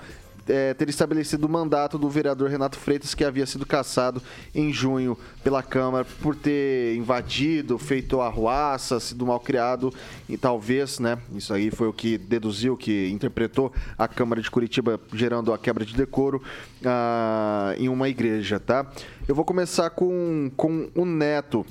é, 0.49 0.75
ter 0.75 0.89
estabelecido 0.89 1.47
o 1.47 1.49
mandato 1.49 1.99
do 1.99 2.09
vereador 2.09 2.51
Renato 2.51 2.79
Freitas, 2.79 3.15
que 3.15 3.25
havia 3.25 3.47
sido 3.47 3.65
cassado 3.65 4.23
em 4.55 4.73
junho 4.73 5.17
pela 5.43 5.63
Câmara 5.63 6.07
por 6.21 6.35
ter 6.35 6.97
invadido, 6.97 7.79
feito 7.79 8.21
arruaça, 8.21 9.01
sido 9.01 9.27
mal 9.27 9.41
criado 9.41 9.93
e 10.29 10.37
talvez, 10.37 10.99
né? 10.99 11.19
Isso 11.35 11.53
aí 11.53 11.71
foi 11.71 11.89
o 11.89 11.93
que 11.93 12.19
deduziu, 12.19 12.77
que 12.77 13.09
interpretou 13.11 13.73
a 13.97 14.09
Câmara 14.09 14.41
de 14.41 14.51
Curitiba, 14.51 15.01
gerando 15.13 15.53
a 15.53 15.59
quebra 15.59 15.85
de 15.85 15.95
decoro 15.95 16.43
ah, 16.85 17.75
em 17.79 17.89
uma 17.89 18.09
igreja, 18.09 18.59
tá? 18.59 18.87
Eu 19.27 19.35
vou 19.35 19.45
começar 19.45 19.91
com, 19.91 20.51
com 20.57 20.91
o 20.95 21.05
Neto. 21.05 21.65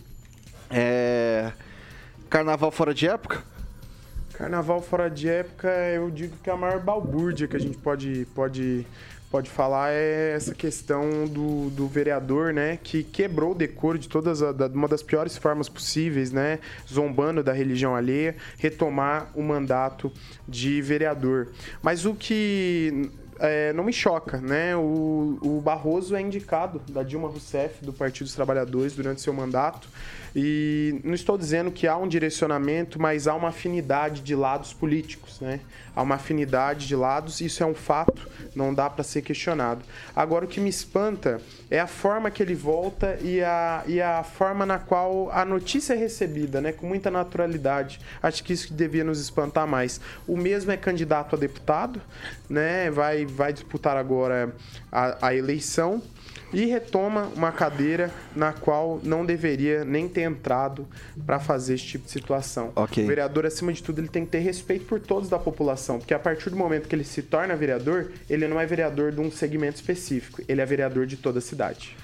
É... 0.70 1.52
Carnaval 2.30 2.72
fora 2.72 2.94
de 2.94 3.08
época? 3.08 3.51
Carnaval 4.34 4.82
fora 4.82 5.10
de 5.10 5.30
época, 5.30 5.70
eu 5.94 6.10
digo 6.10 6.36
que 6.44 6.50
é 6.50 6.54
a 6.54 6.58
maior 6.58 6.80
balbúrdia 6.80 7.48
que 7.48 7.56
a 7.56 7.60
gente 7.60 7.78
pode, 7.78 8.26
pode, 8.34 8.86
pode 9.30 9.50
falar 9.50 9.92
é 9.92 10.34
essa 10.36 10.54
questão 10.54 11.28
do, 11.28 11.70
do 11.70 11.88
vereador, 11.88 12.54
né, 12.54 12.80
que 12.82 13.04
quebrou 13.04 13.52
o 13.52 13.56
decoro 13.56 13.98
de 13.98 14.10
todas 14.10 14.42
a, 14.42 14.52
da, 14.52 14.68
uma 14.68 14.88
das 14.88 15.04
piores 15.04 15.38
formas 15.38 15.70
possíveis, 15.70 16.32
né, 16.32 16.60
zombando 16.92 17.44
da 17.44 17.54
religião 17.54 17.96
alheia, 17.96 18.36
retomar 18.58 19.30
o 19.36 19.44
mandato 19.44 20.12
de 20.48 20.82
vereador. 20.82 21.50
Mas 21.82 22.06
o 22.06 22.14
que 22.14 23.12
é, 23.42 23.74
não 23.74 23.84
me 23.84 23.92
choca, 23.92 24.38
né? 24.38 24.76
O, 24.76 25.40
o 25.42 25.62
Barroso 25.62 26.16
é 26.16 26.22
indicado 26.22 26.80
da 26.90 27.02
Dilma 27.02 27.28
Rousseff, 27.28 27.84
do 27.84 27.92
Partido 27.92 28.26
dos 28.26 28.36
Trabalhadores, 28.36 28.94
durante 28.94 29.20
seu 29.20 29.34
mandato. 29.34 29.90
E 30.36 31.00
não 31.04 31.14
estou 31.14 31.38
dizendo 31.38 31.72
que 31.72 31.88
há 31.88 31.98
um 31.98 32.08
direcionamento, 32.08 33.00
mas 33.00 33.28
há 33.28 33.36
uma 33.36 33.50
afinidade 33.50 34.22
de 34.22 34.36
lados 34.36 34.74
políticos, 34.74 35.40
né? 35.42 35.60
Há 35.94 36.02
uma 36.02 36.16
afinidade 36.16 36.88
de 36.88 36.96
lados, 36.96 37.42
isso 37.42 37.62
é 37.62 37.66
um 37.66 37.74
fato, 37.74 38.30
não 38.56 38.74
dá 38.74 38.90
para 38.90 39.04
ser 39.04 39.22
questionado. 39.22 39.82
Agora, 40.16 40.46
o 40.46 40.48
que 40.48 40.62
me 40.62 40.70
espanta 40.70 41.42
é 41.70 41.80
a 41.80 41.88
forma 41.88 42.32
que 42.32 42.42
ele 42.42 42.56
volta 42.56 43.18
e 43.22 43.42
a, 43.42 43.84
e 43.86 44.00
a 44.00 44.24
forma 44.24 44.66
na 44.66 44.80
qual 44.80 45.30
a 45.32 45.44
notícia 45.44 45.94
é 45.94 45.98
recebida, 45.98 46.62
né? 46.62 46.72
Com 46.72 46.88
muita 46.88 47.12
naturalidade. 47.12 48.00
Acho 48.24 48.42
que 48.44 48.54
isso 48.54 48.68
que 48.68 48.74
devia 48.74 49.04
nos 49.04 49.20
espantar 49.20 49.68
mais. 49.68 50.00
O 50.26 50.38
mesmo 50.38 50.72
é 50.72 50.78
candidato 50.78 51.36
a 51.36 51.40
deputado, 51.40 52.02
né? 52.50 52.90
Vai, 52.90 53.26
vai 53.26 53.52
disputar 53.52 53.98
agora 53.98 54.56
a, 54.90 55.28
a 55.28 55.36
eleição 55.36 56.02
e 56.54 56.66
retoma 56.66 57.30
uma 57.36 57.52
cadeira 57.52 58.12
na 58.36 58.52
qual 58.52 59.00
não 59.04 59.26
deveria 59.26 59.84
nem 59.84 60.08
ter 60.08 60.22
entrado 60.22 60.88
para 61.26 61.40
fazer 61.40 61.76
esse 61.76 61.86
tipo 61.86 62.06
de 62.06 62.12
situação. 62.12 62.72
Okay. 62.76 63.04
O 63.04 63.08
vereador, 63.08 63.46
acima 63.46 63.72
de 63.72 63.82
tudo, 63.82 64.00
ele 64.00 64.08
tem 64.08 64.26
que 64.26 64.32
ter 64.32 64.40
respeito 64.40 64.86
por 64.86 65.00
todos 65.00 65.30
da 65.30 65.40
população, 65.40 66.00
porque 66.00 66.14
a 66.14 66.20
partir 66.20 66.50
do 66.50 66.56
momento 66.56 66.88
que 66.88 66.96
ele 66.96 67.04
se 67.04 67.22
torna 67.22 67.56
vereador, 67.56 68.12
ele 68.30 68.48
não 68.48 68.60
é 68.60 68.66
vereador 68.66 69.12
de 69.12 69.20
um 69.20 69.32
segmento 69.32 69.76
específico, 69.76 70.42
ele 70.48 70.62
é 70.62 70.66
vereador 70.66 71.06
de 71.06 71.18
toda 71.18 71.40
a 71.40 71.42
cidade. 71.42 71.96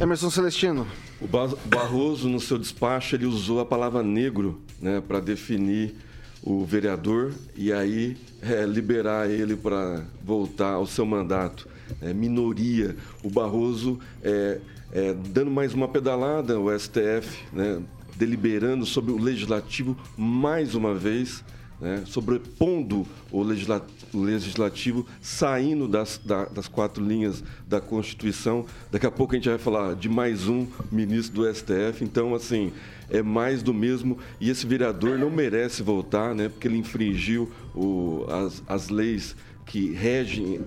Emerson 0.00 0.30
Celestino. 0.30 0.86
O 1.20 1.28
Barroso, 1.66 2.28
no 2.28 2.40
seu 2.40 2.58
despacho, 2.58 3.14
ele 3.14 3.26
usou 3.26 3.60
a 3.60 3.66
palavra 3.66 4.02
negro 4.02 4.60
né, 4.80 5.02
para 5.06 5.20
definir 5.20 5.94
o 6.42 6.64
vereador 6.64 7.32
e 7.54 7.72
aí 7.72 8.16
é, 8.42 8.64
liberar 8.64 9.30
ele 9.30 9.54
para 9.54 10.02
voltar 10.24 10.72
ao 10.72 10.86
seu 10.86 11.06
mandato 11.06 11.68
é, 12.00 12.12
minoria. 12.12 12.96
O 13.22 13.30
Barroso 13.30 13.98
é, 14.22 14.60
é, 14.92 15.14
dando 15.14 15.50
mais 15.50 15.72
uma 15.74 15.88
pedalada, 15.88 16.58
o 16.58 16.76
STF 16.78 17.44
né, 17.52 17.82
deliberando 18.16 18.84
sobre 18.84 19.12
o 19.12 19.18
legislativo 19.18 19.96
mais 20.16 20.74
uma 20.74 20.94
vez. 20.94 21.44
Né, 21.80 22.04
sobrepondo 22.06 23.04
o, 23.32 23.42
legisla 23.42 23.84
o 24.14 24.22
legislativo, 24.22 25.04
saindo 25.20 25.88
das, 25.88 26.20
da, 26.24 26.44
das 26.44 26.68
quatro 26.68 27.04
linhas 27.04 27.42
da 27.66 27.80
Constituição. 27.80 28.64
Daqui 28.90 29.04
a 29.04 29.10
pouco 29.10 29.34
a 29.34 29.36
gente 29.36 29.48
vai 29.48 29.58
falar 29.58 29.96
de 29.96 30.08
mais 30.08 30.46
um 30.46 30.66
ministro 30.92 31.42
do 31.42 31.52
STF. 31.52 32.02
Então, 32.04 32.36
assim, 32.36 32.72
é 33.10 33.20
mais 33.20 33.62
do 33.62 33.74
mesmo. 33.74 34.18
E 34.40 34.48
esse 34.48 34.66
vereador 34.66 35.18
não 35.18 35.30
merece 35.30 35.82
voltar, 35.82 36.34
né, 36.34 36.48
porque 36.48 36.68
ele 36.68 36.78
infringiu 36.78 37.50
o, 37.74 38.26
as, 38.28 38.62
as 38.68 38.88
leis 38.88 39.34
que 39.72 39.90
regem 39.90 40.60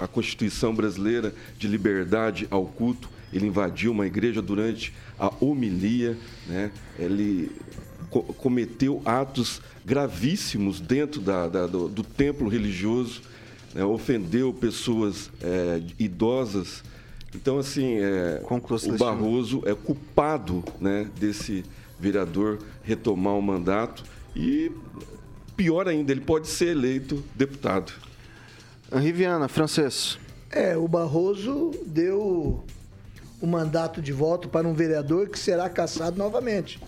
a, 0.00 0.08
Constituição 0.08 0.74
brasileira 0.74 1.32
de 1.56 1.68
liberdade 1.68 2.48
ao 2.50 2.66
culto. 2.66 3.08
Ele 3.32 3.46
invadiu 3.46 3.92
uma 3.92 4.04
igreja 4.04 4.42
durante 4.42 4.92
a 5.16 5.32
homilia, 5.38 6.18
né? 6.48 6.72
ele 6.98 7.52
co 8.10 8.20
cometeu 8.20 9.00
atos 9.04 9.62
gravíssimos 9.84 10.80
dentro 10.80 11.20
da, 11.20 11.46
da, 11.46 11.66
do, 11.68 11.88
do, 11.88 12.02
templo 12.02 12.48
religioso, 12.48 13.22
né? 13.72 13.84
ofendeu 13.84 14.52
pessoas 14.52 15.30
é, 15.40 15.80
idosas. 15.96 16.82
Então, 17.32 17.60
assim, 17.60 17.98
é, 17.98 18.42
o 18.42 18.98
Barroso 18.98 19.62
é 19.66 19.74
culpado 19.74 20.64
né, 20.80 21.08
desse 21.20 21.64
vereador 22.00 22.58
retomar 22.82 23.34
o 23.34 23.42
mandato 23.42 24.02
e, 24.34 24.72
pior 25.56 25.86
ainda, 25.86 26.10
ele 26.10 26.22
pode 26.22 26.48
ser 26.48 26.70
eleito 26.70 27.22
deputado. 27.36 28.07
Riviana, 28.92 29.48
francês. 29.48 30.18
É, 30.50 30.76
o 30.76 30.88
Barroso 30.88 31.72
deu 31.84 32.64
o 33.40 33.46
mandato 33.46 34.00
de 34.00 34.12
voto 34.12 34.48
para 34.48 34.66
um 34.66 34.72
vereador 34.72 35.28
que 35.28 35.38
será 35.38 35.68
caçado 35.68 36.16
novamente. 36.16 36.80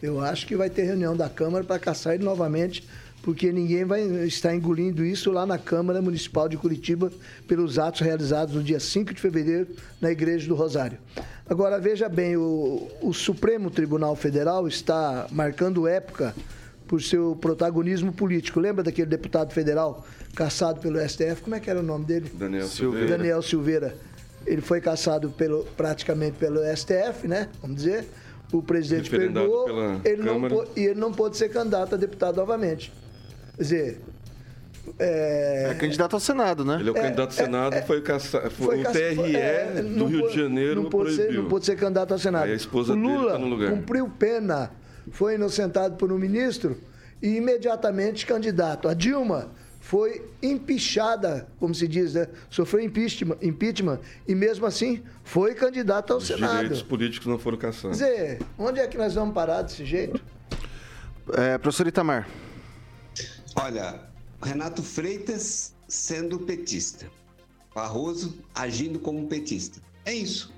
Eu 0.00 0.20
acho 0.20 0.46
que 0.46 0.56
vai 0.56 0.70
ter 0.70 0.84
reunião 0.84 1.16
da 1.16 1.28
Câmara 1.28 1.64
para 1.64 1.78
caçar 1.78 2.14
ele 2.14 2.22
novamente, 2.22 2.88
porque 3.22 3.50
ninguém 3.50 3.84
vai 3.84 4.02
estar 4.26 4.54
engolindo 4.54 5.04
isso 5.04 5.32
lá 5.32 5.44
na 5.44 5.58
Câmara 5.58 6.00
Municipal 6.00 6.48
de 6.48 6.56
Curitiba 6.56 7.10
pelos 7.48 7.76
atos 7.78 8.00
realizados 8.00 8.54
no 8.54 8.62
dia 8.62 8.78
5 8.78 9.12
de 9.12 9.20
fevereiro 9.20 9.66
na 10.00 10.12
Igreja 10.12 10.46
do 10.46 10.54
Rosário. 10.54 10.98
Agora, 11.50 11.80
veja 11.80 12.08
bem, 12.08 12.36
o, 12.36 12.88
o 13.02 13.12
Supremo 13.12 13.70
Tribunal 13.70 14.14
Federal 14.14 14.68
está 14.68 15.26
marcando 15.32 15.88
época 15.88 16.34
por 16.88 17.02
seu 17.02 17.36
protagonismo 17.36 18.12
político. 18.12 18.58
Lembra 18.58 18.82
daquele 18.82 19.08
deputado 19.08 19.52
federal 19.52 20.04
caçado 20.34 20.80
pelo 20.80 20.98
STF? 21.06 21.42
Como 21.42 21.54
é 21.54 21.60
que 21.60 21.70
era 21.70 21.78
o 21.78 21.82
nome 21.82 22.06
dele? 22.06 22.32
Daniel 22.34 22.66
Silveira. 22.66 23.06
Daniel 23.06 23.42
Silveira. 23.42 23.94
Ele 24.46 24.62
foi 24.62 24.80
caçado 24.80 25.30
pelo, 25.30 25.64
praticamente 25.76 26.38
pelo 26.38 26.60
STF, 26.74 27.28
né? 27.28 27.48
Vamos 27.60 27.76
dizer. 27.76 28.08
O 28.50 28.62
presidente 28.62 29.10
perdoou 29.10 29.68
ele 30.02 30.22
não, 30.22 30.66
e 30.74 30.80
ele 30.80 30.98
não 30.98 31.12
pôde 31.12 31.36
ser 31.36 31.50
candidato 31.50 31.94
a 31.94 31.98
deputado 31.98 32.36
novamente. 32.36 32.90
Quer 33.56 33.62
dizer, 33.62 34.00
é... 34.98 35.68
é... 35.72 35.74
candidato 35.74 36.14
ao 36.14 36.20
Senado, 36.20 36.64
né? 36.64 36.78
Ele 36.80 36.88
é 36.88 36.92
o 36.92 36.96
é, 36.96 37.00
candidato 37.02 37.28
ao 37.28 37.44
Senado, 37.44 37.74
é, 37.74 37.82
foi, 37.82 38.00
caça... 38.00 38.48
foi, 38.48 38.80
o 38.80 38.90
TRE 38.90 39.36
é, 39.36 39.82
do 39.82 40.06
Rio 40.06 40.20
pôde, 40.20 40.32
de 40.32 40.40
Janeiro 40.40 40.82
não 40.82 40.88
pôde, 40.88 41.14
ser, 41.14 41.32
não 41.32 41.44
pôde 41.44 41.66
ser 41.66 41.76
candidato 41.76 42.12
ao 42.12 42.18
Senado. 42.18 42.44
Aí 42.44 42.52
a 42.52 42.56
esposa 42.56 42.94
o 42.94 42.96
Lula 42.96 43.32
tá 43.32 43.38
no 43.38 43.48
lugar. 43.48 43.70
cumpriu 43.70 44.08
pena 44.08 44.70
foi 45.12 45.34
inocentado 45.34 45.96
por 45.96 46.12
um 46.12 46.18
ministro 46.18 46.78
e 47.22 47.36
imediatamente 47.36 48.26
candidato. 48.26 48.88
A 48.88 48.94
Dilma 48.94 49.50
foi 49.80 50.28
empichada, 50.42 51.48
como 51.58 51.74
se 51.74 51.88
diz, 51.88 52.14
né? 52.14 52.28
sofreu 52.50 52.82
impeachment, 52.82 53.38
impeachment 53.40 54.00
e 54.26 54.34
mesmo 54.34 54.66
assim 54.66 55.02
foi 55.24 55.54
candidata 55.54 56.12
ao 56.12 56.18
Os 56.18 56.26
Senado. 56.26 56.50
Os 56.50 56.56
direitos 56.56 56.82
políticos 56.82 57.26
não 57.26 57.38
foram 57.38 57.56
caçados. 57.56 57.98
Quer 57.98 58.04
dizer, 58.04 58.42
onde 58.58 58.80
é 58.80 58.86
que 58.86 58.98
nós 58.98 59.14
vamos 59.14 59.34
parar 59.34 59.62
desse 59.62 59.84
jeito? 59.84 60.20
É, 61.32 61.58
professor 61.58 61.86
Itamar. 61.86 62.28
Olha, 63.56 64.00
Renato 64.42 64.82
Freitas 64.82 65.74
sendo 65.88 66.38
petista, 66.40 67.06
Barroso 67.74 68.38
agindo 68.54 68.98
como 68.98 69.26
petista. 69.26 69.80
É 70.04 70.12
isso. 70.12 70.52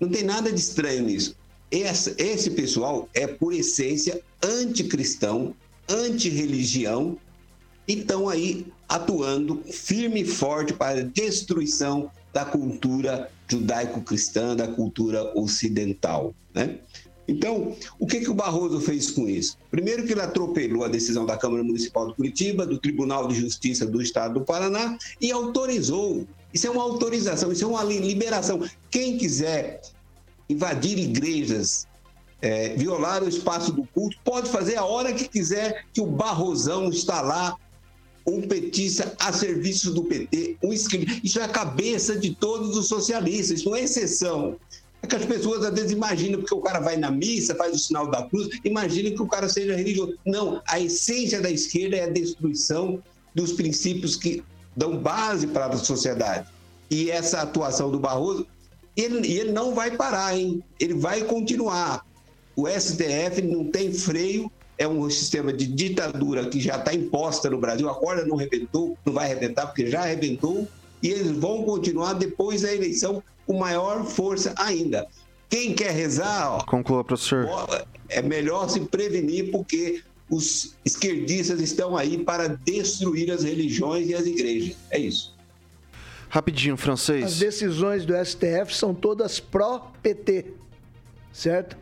Não 0.00 0.08
tem 0.08 0.22
nada 0.24 0.52
de 0.52 0.58
estranho 0.58 1.04
nisso. 1.04 1.36
Esse, 1.70 2.14
esse 2.18 2.50
pessoal 2.50 3.08
é, 3.12 3.26
por 3.26 3.52
essência, 3.52 4.20
anticristão, 4.42 5.54
antirreligião, 5.88 7.18
e 7.88 7.94
estão 7.94 8.28
aí 8.28 8.66
atuando 8.88 9.62
firme 9.70 10.22
e 10.22 10.24
forte 10.24 10.72
para 10.72 11.00
a 11.00 11.04
destruição 11.04 12.10
da 12.32 12.44
cultura 12.44 13.30
judaico-cristã, 13.48 14.56
da 14.56 14.68
cultura 14.68 15.32
ocidental. 15.38 16.34
Né? 16.52 16.78
Então, 17.28 17.74
o 17.98 18.06
que, 18.06 18.20
que 18.20 18.30
o 18.30 18.34
Barroso 18.34 18.80
fez 18.80 19.10
com 19.10 19.28
isso? 19.28 19.56
Primeiro 19.70 20.04
que 20.04 20.12
ele 20.12 20.20
atropelou 20.20 20.84
a 20.84 20.88
decisão 20.88 21.26
da 21.26 21.36
Câmara 21.36 21.62
Municipal 21.62 22.08
de 22.08 22.14
Curitiba, 22.14 22.66
do 22.66 22.78
Tribunal 22.78 23.26
de 23.28 23.34
Justiça 23.34 23.86
do 23.86 24.00
Estado 24.00 24.34
do 24.34 24.44
Paraná 24.44 24.96
e 25.20 25.32
autorizou. 25.32 26.26
Isso 26.52 26.66
é 26.66 26.70
uma 26.70 26.82
autorização, 26.82 27.52
isso 27.52 27.64
é 27.64 27.66
uma 27.66 27.82
liberação. 27.82 28.62
Quem 28.90 29.18
quiser 29.18 29.80
invadir 30.48 30.98
igrejas, 30.98 31.86
é, 32.40 32.70
violar 32.76 33.22
o 33.22 33.28
espaço 33.28 33.72
do 33.72 33.84
culto, 33.86 34.16
pode 34.24 34.48
fazer 34.48 34.76
a 34.76 34.84
hora 34.84 35.12
que 35.12 35.28
quiser, 35.28 35.84
que 35.92 36.00
o 36.00 36.06
Barrosão 36.06 36.88
está 36.88 37.20
lá, 37.20 37.56
um 38.26 38.42
petista 38.42 39.14
a 39.20 39.32
serviço 39.32 39.92
do 39.92 40.04
PT, 40.04 40.56
um 40.62 40.72
escrito. 40.72 41.20
Isso 41.24 41.38
é 41.38 41.44
a 41.44 41.48
cabeça 41.48 42.16
de 42.16 42.34
todos 42.34 42.76
os 42.76 42.88
socialistas, 42.88 43.60
isso 43.60 43.68
não 43.68 43.76
é 43.76 43.82
exceção. 43.82 44.56
É 45.02 45.06
que 45.06 45.14
as 45.14 45.24
pessoas 45.24 45.64
às 45.64 45.72
vezes 45.72 45.92
imaginam, 45.92 46.40
porque 46.40 46.54
o 46.54 46.60
cara 46.60 46.80
vai 46.80 46.96
na 46.96 47.10
missa, 47.10 47.54
faz 47.54 47.74
o 47.74 47.78
sinal 47.78 48.10
da 48.10 48.24
cruz, 48.24 48.48
imaginem 48.64 49.14
que 49.14 49.22
o 49.22 49.28
cara 49.28 49.48
seja 49.48 49.76
religioso. 49.76 50.18
Não, 50.26 50.60
a 50.66 50.80
essência 50.80 51.40
da 51.40 51.50
esquerda 51.50 51.96
é 51.96 52.04
a 52.04 52.10
destruição 52.10 53.00
dos 53.34 53.52
princípios 53.52 54.16
que 54.16 54.42
dão 54.76 54.98
base 54.98 55.46
para 55.46 55.66
a 55.66 55.76
sociedade. 55.76 56.48
E 56.90 57.10
essa 57.10 57.42
atuação 57.42 57.90
do 57.90 57.98
Barroso 57.98 58.46
e 58.96 59.02
ele 59.38 59.52
não 59.52 59.74
vai 59.74 59.90
parar, 59.96 60.36
hein? 60.36 60.62
Ele 60.80 60.94
vai 60.94 61.22
continuar. 61.24 62.04
O 62.56 62.66
STF 62.66 63.42
não 63.42 63.64
tem 63.64 63.92
freio, 63.92 64.50
é 64.78 64.88
um 64.88 65.08
sistema 65.10 65.52
de 65.52 65.66
ditadura 65.66 66.48
que 66.48 66.58
já 66.58 66.76
está 66.76 66.94
imposta 66.94 67.50
no 67.50 67.58
Brasil. 67.58 67.88
A 67.88 67.94
corda 67.94 68.24
não 68.24 68.36
arrebentou, 68.36 68.96
não 69.04 69.12
vai 69.12 69.26
arrebentar, 69.26 69.66
porque 69.66 69.86
já 69.90 70.02
arrebentou, 70.02 70.66
e 71.02 71.08
eles 71.08 71.30
vão 71.32 71.62
continuar 71.64 72.14
depois 72.14 72.62
da 72.62 72.74
eleição 72.74 73.22
com 73.46 73.58
maior 73.58 74.04
força 74.06 74.54
ainda. 74.56 75.06
Quem 75.48 75.74
quer 75.74 75.92
rezar, 75.92 76.56
ó, 76.56 76.64
conclua, 76.64 77.04
professor. 77.04 77.46
É 78.08 78.22
melhor 78.22 78.68
se 78.68 78.80
prevenir, 78.80 79.50
porque 79.50 80.02
os 80.28 80.74
esquerdistas 80.84 81.60
estão 81.60 81.96
aí 81.96 82.18
para 82.18 82.48
destruir 82.48 83.30
as 83.30 83.44
religiões 83.44 84.08
e 84.08 84.14
as 84.14 84.26
igrejas. 84.26 84.76
É 84.90 84.98
isso. 84.98 85.35
Rapidinho, 86.28 86.76
francês. 86.76 87.24
As 87.24 87.38
decisões 87.38 88.04
do 88.04 88.14
STF 88.24 88.74
são 88.74 88.94
todas 88.94 89.38
pró-PT, 89.40 90.46
certo? 91.32 91.76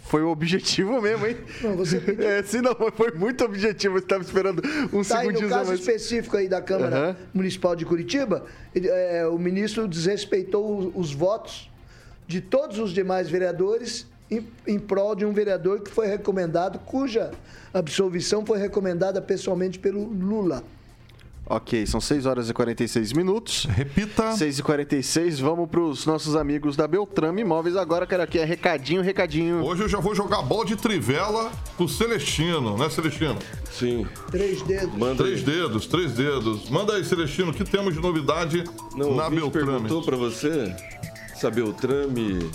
Foi 0.00 0.22
o 0.22 0.28
objetivo 0.28 1.00
mesmo, 1.00 1.26
hein? 1.26 1.36
Não, 1.62 1.76
você 1.76 1.96
É, 2.20 2.42
sim, 2.42 2.60
não, 2.60 2.74
foi 2.94 3.10
muito 3.12 3.42
objetivo. 3.44 3.94
Você 3.94 4.04
estava 4.04 4.22
esperando 4.22 4.62
um 4.92 5.02
Tá, 5.02 5.18
segundinho 5.20 5.48
no 5.48 5.48
caso 5.48 5.68
mais. 5.68 5.80
específico 5.80 6.36
aí 6.36 6.46
da 6.46 6.60
Câmara 6.60 6.96
Aham. 6.96 7.16
Municipal 7.32 7.74
de 7.74 7.84
Curitiba, 7.86 8.44
ele, 8.74 8.88
é, 8.88 9.26
o 9.26 9.38
ministro 9.38 9.88
desrespeitou 9.88 10.64
o- 10.64 11.00
os 11.00 11.12
votos 11.12 11.70
de 12.28 12.40
todos 12.40 12.78
os 12.78 12.92
demais 12.92 13.28
vereadores 13.28 14.06
em, 14.30 14.46
em 14.66 14.78
prol 14.78 15.14
de 15.16 15.24
um 15.24 15.32
vereador 15.32 15.80
que 15.80 15.90
foi 15.90 16.06
recomendado, 16.06 16.78
cuja 16.80 17.30
absolvição 17.72 18.44
foi 18.44 18.58
recomendada 18.58 19.20
pessoalmente 19.22 19.78
pelo 19.78 20.04
Lula. 20.04 20.62
Ok, 21.46 21.84
são 21.86 22.00
6 22.00 22.24
horas 22.24 22.48
e 22.48 22.54
46 22.54 23.12
minutos. 23.12 23.66
Repita. 23.66 24.32
6 24.32 24.58
e 24.60 24.62
46 24.62 25.40
vamos 25.40 25.68
para 25.68 25.80
os 25.80 26.06
nossos 26.06 26.34
amigos 26.36 26.74
da 26.74 26.88
Beltrame 26.88 27.42
Imóveis 27.42 27.76
agora, 27.76 28.06
quero 28.06 28.22
aqui 28.22 28.38
é 28.38 28.44
recadinho, 28.46 29.02
recadinho. 29.02 29.62
Hoje 29.62 29.82
eu 29.82 29.88
já 29.88 30.00
vou 30.00 30.14
jogar 30.14 30.40
bola 30.42 30.64
de 30.64 30.74
trivela 30.74 31.52
pro 31.76 31.86
Celestino, 31.86 32.78
né, 32.78 32.88
Celestino? 32.88 33.36
Sim. 33.70 34.06
Três 34.30 34.62
dedos. 34.62 34.96
Manda 34.96 35.22
Três 35.22 35.40
aí. 35.40 35.44
dedos, 35.44 35.86
três 35.86 36.12
dedos. 36.12 36.70
Manda 36.70 36.94
aí, 36.94 37.04
Celestino, 37.04 37.50
o 37.50 37.54
que 37.54 37.62
temos 37.64 37.92
de 37.92 38.00
novidade 38.00 38.64
Não, 38.96 39.14
na 39.14 39.26
o 39.26 39.30
Beltrame? 39.30 39.66
perguntou 39.66 40.02
pra 40.02 40.16
você 40.16 40.74
se 41.36 41.46
a 41.46 41.50
Beltrame 41.50 42.50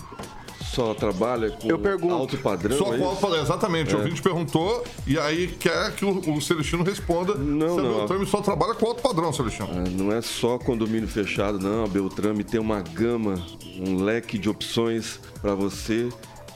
só 0.64 0.93
trabalha 0.93 1.49
com 1.51 1.68
Eu 1.68 1.80
pergunto. 1.80 2.14
alto 2.14 2.38
padrão. 2.38 2.78
Só 2.78 2.93
é 2.93 2.97
qual 2.97 3.12
isso? 3.14 3.22
falei, 3.22 3.41
exatamente. 3.41 3.93
O 3.93 3.97
É. 3.97 4.01
ouvinte 4.01 4.22
perguntou 4.22 4.84
e 5.07 5.18
aí 5.18 5.47
quer 5.47 5.93
que 5.95 6.05
o, 6.05 6.20
o 6.36 6.41
Celestino 6.41 6.84
responda 6.84 7.34
Não, 7.36 7.76
se 7.76 7.80
a 7.80 7.84
não. 7.84 7.95
Beltrame 7.97 8.26
só 8.26 8.41
trabalha 8.41 8.74
com 8.76 8.86
alto 8.88 9.01
padrão, 9.01 9.32
Celestino. 9.34 9.70
Ah, 9.72 9.89
Não 9.89 10.12
é 10.12 10.22
só 10.22 10.57
condomínio 10.57 11.07
fechado, 11.07 11.60
não. 11.60 11.84
A 11.86 11.88
Beltrame 11.88 12.43
tem 12.43 12.60
uma 12.60 12.82
gama, 12.82 13.41
um 13.80 14.03
leque 14.03 14.38
de 14.38 14.49
opções 14.49 15.20
para 15.41 15.55
você, 15.55 16.10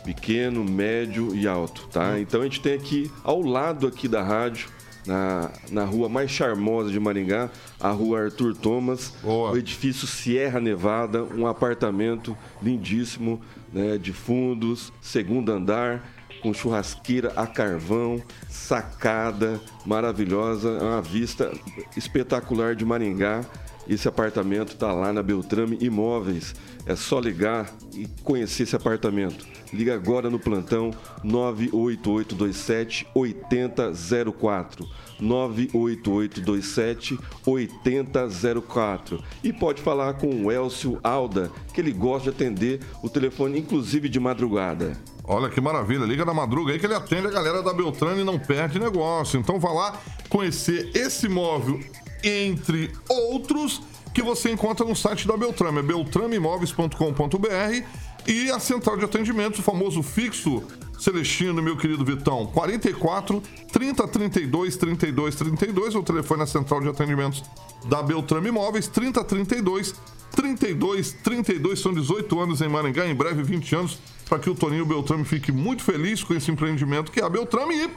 pequeno, 0.03 0.63
médio 0.65 1.33
e 1.35 1.47
alto, 1.47 1.87
tá? 1.91 2.19
Então 2.19 2.41
a 2.41 2.43
gente 2.43 2.59
tem 2.61 2.73
aqui, 2.73 3.09
ao 3.23 3.41
lado 3.41 3.87
aqui 3.87 4.07
da 4.07 4.21
rádio, 4.21 4.67
na, 5.05 5.49
na 5.69 5.83
rua 5.85 6.07
mais 6.07 6.29
charmosa 6.31 6.89
de 6.89 6.97
Maringá, 6.99 7.49
a 7.79 7.89
rua 7.91 8.21
Arthur 8.21 8.55
Thomas, 8.55 9.13
Boa. 9.21 9.51
o 9.51 9.57
edifício 9.57 10.07
Sierra 10.07 10.59
Nevada, 10.61 11.23
um 11.23 11.45
apartamento 11.47 12.37
lindíssimo, 12.61 13.41
né, 13.73 13.97
de 13.97 14.13
fundos, 14.13 14.93
segundo 15.01 15.51
andar, 15.51 16.07
com 16.41 16.53
churrasqueira 16.53 17.31
a 17.35 17.47
carvão, 17.47 18.21
sacada 18.49 19.59
maravilhosa, 19.85 20.69
é 20.69 20.83
uma 20.83 21.01
vista 21.01 21.51
espetacular 21.95 22.75
de 22.75 22.85
Maringá. 22.85 23.41
Esse 23.87 24.07
apartamento 24.07 24.73
está 24.73 24.93
lá 24.93 25.11
na 25.11 25.23
Beltrame 25.23 25.77
Imóveis. 25.81 26.53
É 26.85 26.95
só 26.95 27.19
ligar 27.19 27.73
e 27.93 28.07
conhecer 28.23 28.63
esse 28.63 28.75
apartamento. 28.75 29.45
Liga 29.71 29.95
agora 29.95 30.29
no 30.29 30.37
plantão 30.37 30.91
98827 31.23 33.07
8004. 33.15 34.85
98827 35.19 37.17
8004. 37.45 39.23
E 39.43 39.53
pode 39.53 39.81
falar 39.81 40.13
com 40.15 40.45
o 40.45 40.51
Elcio 40.51 40.99
Alda, 41.03 41.49
que 41.73 41.81
ele 41.81 41.91
gosta 41.91 42.29
de 42.29 42.35
atender 42.35 42.81
o 43.01 43.09
telefone, 43.09 43.59
inclusive 43.59 44.09
de 44.09 44.19
madrugada. 44.19 44.97
Olha 45.25 45.49
que 45.49 45.61
maravilha, 45.61 46.03
liga 46.03 46.25
na 46.25 46.33
madruga 46.33 46.73
aí 46.73 46.79
que 46.79 46.85
ele 46.85 46.95
atende 46.95 47.27
a 47.27 47.31
galera 47.31 47.63
da 47.63 47.73
Beltrame 47.73 48.21
e 48.21 48.25
não 48.25 48.37
perde 48.37 48.77
negócio. 48.77 49.39
Então 49.39 49.57
vá 49.57 49.71
lá 49.71 50.01
conhecer 50.27 50.91
esse 50.93 51.27
imóvel, 51.27 51.79
entre 52.21 52.91
outros, 53.09 53.81
que 54.13 54.21
você 54.21 54.51
encontra 54.51 54.85
no 54.85 54.95
site 54.95 55.27
da 55.27 55.35
Beltrame, 55.35 55.79
é 55.79 55.81
beltrameimóveis.com.br 55.81 57.83
e 58.27 58.51
a 58.51 58.59
central 58.59 58.97
de 58.97 59.05
atendimento, 59.05 59.59
o 59.59 59.63
famoso 59.63 60.03
fixo 60.03 60.63
Celestino, 60.97 61.61
meu 61.61 61.75
querido 61.75 62.05
Vitão, 62.05 62.45
44 62.47 63.41
30 63.71 64.07
32 64.07 64.77
32 64.77 65.35
32, 65.35 65.95
é 65.95 65.97
o 65.97 66.03
telefone 66.03 66.41
na 66.41 66.45
central 66.45 66.79
de 66.79 66.87
atendimentos 66.87 67.43
da 67.85 68.01
Beltrame 68.01 68.49
Imóveis, 68.49 68.87
30 68.87 69.23
32 69.23 69.95
32 70.35 71.13
32, 71.23 71.79
são 71.79 71.93
18 71.93 72.39
anos 72.39 72.61
em 72.61 72.69
Maringá, 72.69 73.05
em 73.05 73.15
breve 73.15 73.43
20 73.43 73.75
anos, 73.75 73.99
para 74.29 74.39
que 74.39 74.49
o 74.49 74.55
Toninho 74.55 74.85
Beltrame 74.85 75.25
fique 75.25 75.51
muito 75.51 75.83
feliz 75.83 76.23
com 76.23 76.33
esse 76.33 76.49
empreendimento 76.49 77.11
que 77.11 77.19
é 77.19 77.23
a 77.23 77.29
Beltrame. 77.29 77.75
E 77.75 77.89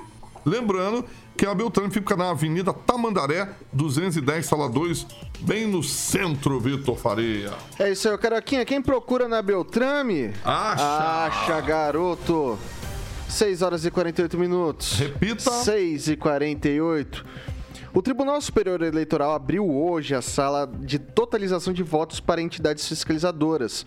lembrando 0.47 1.05
que 1.37 1.45
a 1.45 1.55
Beltrame 1.55 1.91
fica 1.91 2.17
na 2.17 2.31
Avenida 2.31 2.73
Tamandaré, 2.73 3.51
210, 3.73 4.47
sala 4.47 4.69
2, 4.71 5.07
bem 5.41 5.67
no 5.67 5.83
centro, 5.83 6.59
Vitor 6.61 6.97
Faria. 6.97 7.53
É 7.79 7.91
isso 7.91 8.09
aí, 8.09 8.17
Caroquinha. 8.17 8.65
Quem 8.65 8.81
procura 8.81 9.29
na 9.29 9.43
Beltrame? 9.43 10.33
Acha. 10.45 11.27
Acha, 11.27 11.61
garoto. 11.61 12.59
6 13.29 13.61
horas 13.61 13.85
e 13.85 13.91
48 13.91 14.39
minutos. 14.39 14.99
Repita. 14.99 15.51
6 15.51 16.09
e 16.09 16.17
48. 16.17 17.25
O 17.93 18.01
Tribunal 18.01 18.41
Superior 18.41 18.83
Eleitoral 18.83 19.35
abriu 19.35 19.69
hoje 19.69 20.15
a 20.15 20.23
sala 20.23 20.71
de 20.81 20.99
totalização 20.99 21.73
de 21.73 21.83
votos 21.83 22.21
para 22.21 22.43
entidades 22.43 22.87
fiscalizadoras, 22.87 23.87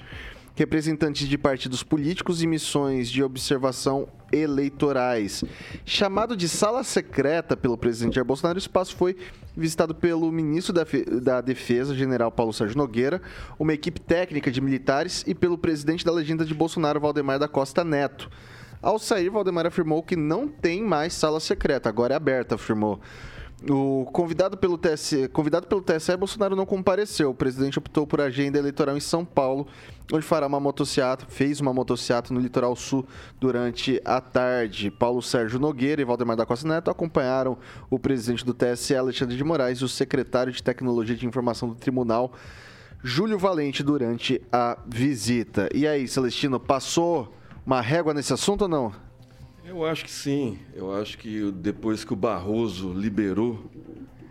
representantes 0.60 1.26
de 1.26 1.38
partidos 1.38 1.84
políticos 1.84 2.43
e 2.43 2.47
missões 2.47 3.10
de 3.10 3.24
observação 3.24 4.10
eleitorais. 4.30 5.41
Chamado 5.86 6.36
de 6.36 6.49
sala 6.49 6.84
secreta 6.84 7.55
pelo 7.55 7.78
presidente 7.78 8.16
Jair 8.16 8.26
Bolsonaro, 8.26 8.57
o 8.57 8.60
espaço 8.60 8.93
foi 8.93 9.16
visitado 9.55 9.95
pelo 9.95 10.30
ministro 10.30 10.74
da, 10.74 10.86
da 11.22 11.39
Defesa, 11.39 11.95
general 11.95 12.30
Paulo 12.30 12.51
Sérgio 12.51 12.78
Nogueira, 12.78 13.22
uma 13.57 13.74
equipe 13.74 14.01
técnica 14.01 14.51
de 14.51 14.60
militares 14.60 15.24
e 15.26 15.34
pelo 15.34 15.57
presidente 15.57 16.03
da 16.03 16.12
legenda 16.12 16.43
de 16.43 16.53
Bolsonaro, 16.53 16.99
Valdemar 16.99 17.39
da 17.39 17.47
Costa 17.47 17.86
Neto. 17.86 18.30
Ao 18.82 18.99
sair, 18.99 19.30
Valdemar 19.30 19.66
afirmou 19.66 20.03
que 20.03 20.18
não 20.18 20.45
tem 20.45 20.84
mais 20.84 21.14
sala 21.14 21.39
secreta, 21.39 21.88
agora 21.88 22.14
é 22.14 22.18
aberta, 22.18 22.55
afirmou. 22.55 22.99
O 23.68 24.05
convidado 24.05 24.55
pelo 24.55 24.78
TSE, 24.78 25.28
convidado 25.28 25.68
pelo 25.68 25.82
TSE, 25.82 26.16
Bolsonaro 26.16 26.55
não 26.55 26.66
compareceu. 26.66 27.32
O 27.32 27.36
presidente 27.36 27.78
optou 27.78 28.07
por 28.07 28.22
agenda 28.22 28.57
eleitoral 28.57 28.95
em 28.95 29.01
São 29.01 29.26
Paulo, 29.26 29.68
onde 30.14 30.26
fará 30.26 30.47
uma 30.47 30.62
motociata, 30.62 31.26
fez 31.28 31.60
uma 31.60 31.74
motociata 31.74 32.34
no 32.34 32.39
litoral 32.39 32.74
sul 32.74 33.05
durante 33.38 34.01
a 34.05 34.22
tarde. 34.22 34.89
Paulo 34.89 35.22
Sérgio 35.22 35.60
Nogueira 35.60 36.01
e 36.01 36.05
Valdemar 36.05 36.38
da 36.38 36.45
Costa 36.45 36.66
Neto 36.68 36.89
acompanharam 36.89 37.57
o 37.89 37.99
presidente 37.99 38.45
do 38.45 38.53
TSE, 38.53 38.95
Alexandre 38.95 39.36
de 39.36 39.43
Moraes, 39.43 39.80
e 39.80 39.84
o 39.84 39.89
secretário 39.89 40.53
de 40.53 40.64
Tecnologia 40.64 41.16
de 41.16 41.26
Informação 41.26 41.68
do 41.68 41.76
Tribunal, 41.76 42.32
Júlio 43.03 43.38
Valente, 43.38 43.84
durante 43.84 44.41
a 44.53 44.78
visita. 44.88 45.68
E 45.74 45.86
aí, 45.86 46.07
Celestino, 46.07 46.62
passou 46.62 47.34
uma 47.66 47.82
régua 47.82 48.14
nesse 48.14 48.32
assunto 48.32 48.62
ou 48.64 48.68
não? 48.70 49.09
Eu 49.70 49.86
acho 49.86 50.03
que 50.03 50.11
sim. 50.11 50.57
Eu 50.74 50.91
acho 50.95 51.15
que 51.17 51.51
depois 51.51 52.03
que 52.03 52.11
o 52.11 52.15
Barroso 52.15 52.91
liberou 52.91 53.70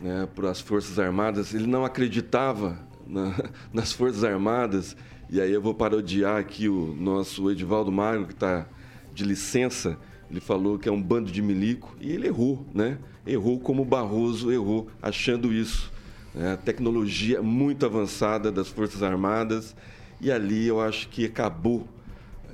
né, 0.02 0.28
para 0.34 0.50
as 0.50 0.60
Forças 0.60 0.98
Armadas, 0.98 1.54
ele 1.54 1.66
não 1.68 1.84
acreditava 1.84 2.76
na- 3.06 3.34
nas 3.72 3.92
Forças 3.92 4.24
Armadas. 4.24 4.96
E 5.30 5.40
aí 5.40 5.52
eu 5.52 5.62
vou 5.62 5.74
parodiar 5.74 6.36
aqui 6.38 6.68
o 6.68 6.92
nosso 6.98 7.48
Edivaldo 7.52 7.92
Magro, 7.92 8.26
que 8.26 8.32
está 8.32 8.66
de 9.14 9.22
licença. 9.24 9.96
Ele 10.28 10.40
falou 10.40 10.76
que 10.76 10.88
é 10.88 10.92
um 10.92 11.00
bando 11.00 11.30
de 11.30 11.40
milico 11.40 11.94
e 12.00 12.10
ele 12.10 12.26
errou, 12.26 12.66
né? 12.74 12.98
Errou 13.24 13.60
como 13.60 13.82
o 13.82 13.84
Barroso 13.84 14.50
errou, 14.50 14.88
achando 15.00 15.52
isso. 15.52 15.92
né? 16.34 16.56
Tecnologia 16.64 17.40
muito 17.42 17.86
avançada 17.86 18.50
das 18.50 18.68
Forças 18.68 19.04
Armadas. 19.04 19.76
E 20.20 20.32
ali 20.32 20.66
eu 20.66 20.80
acho 20.80 21.08
que 21.10 21.24
acabou 21.26 21.86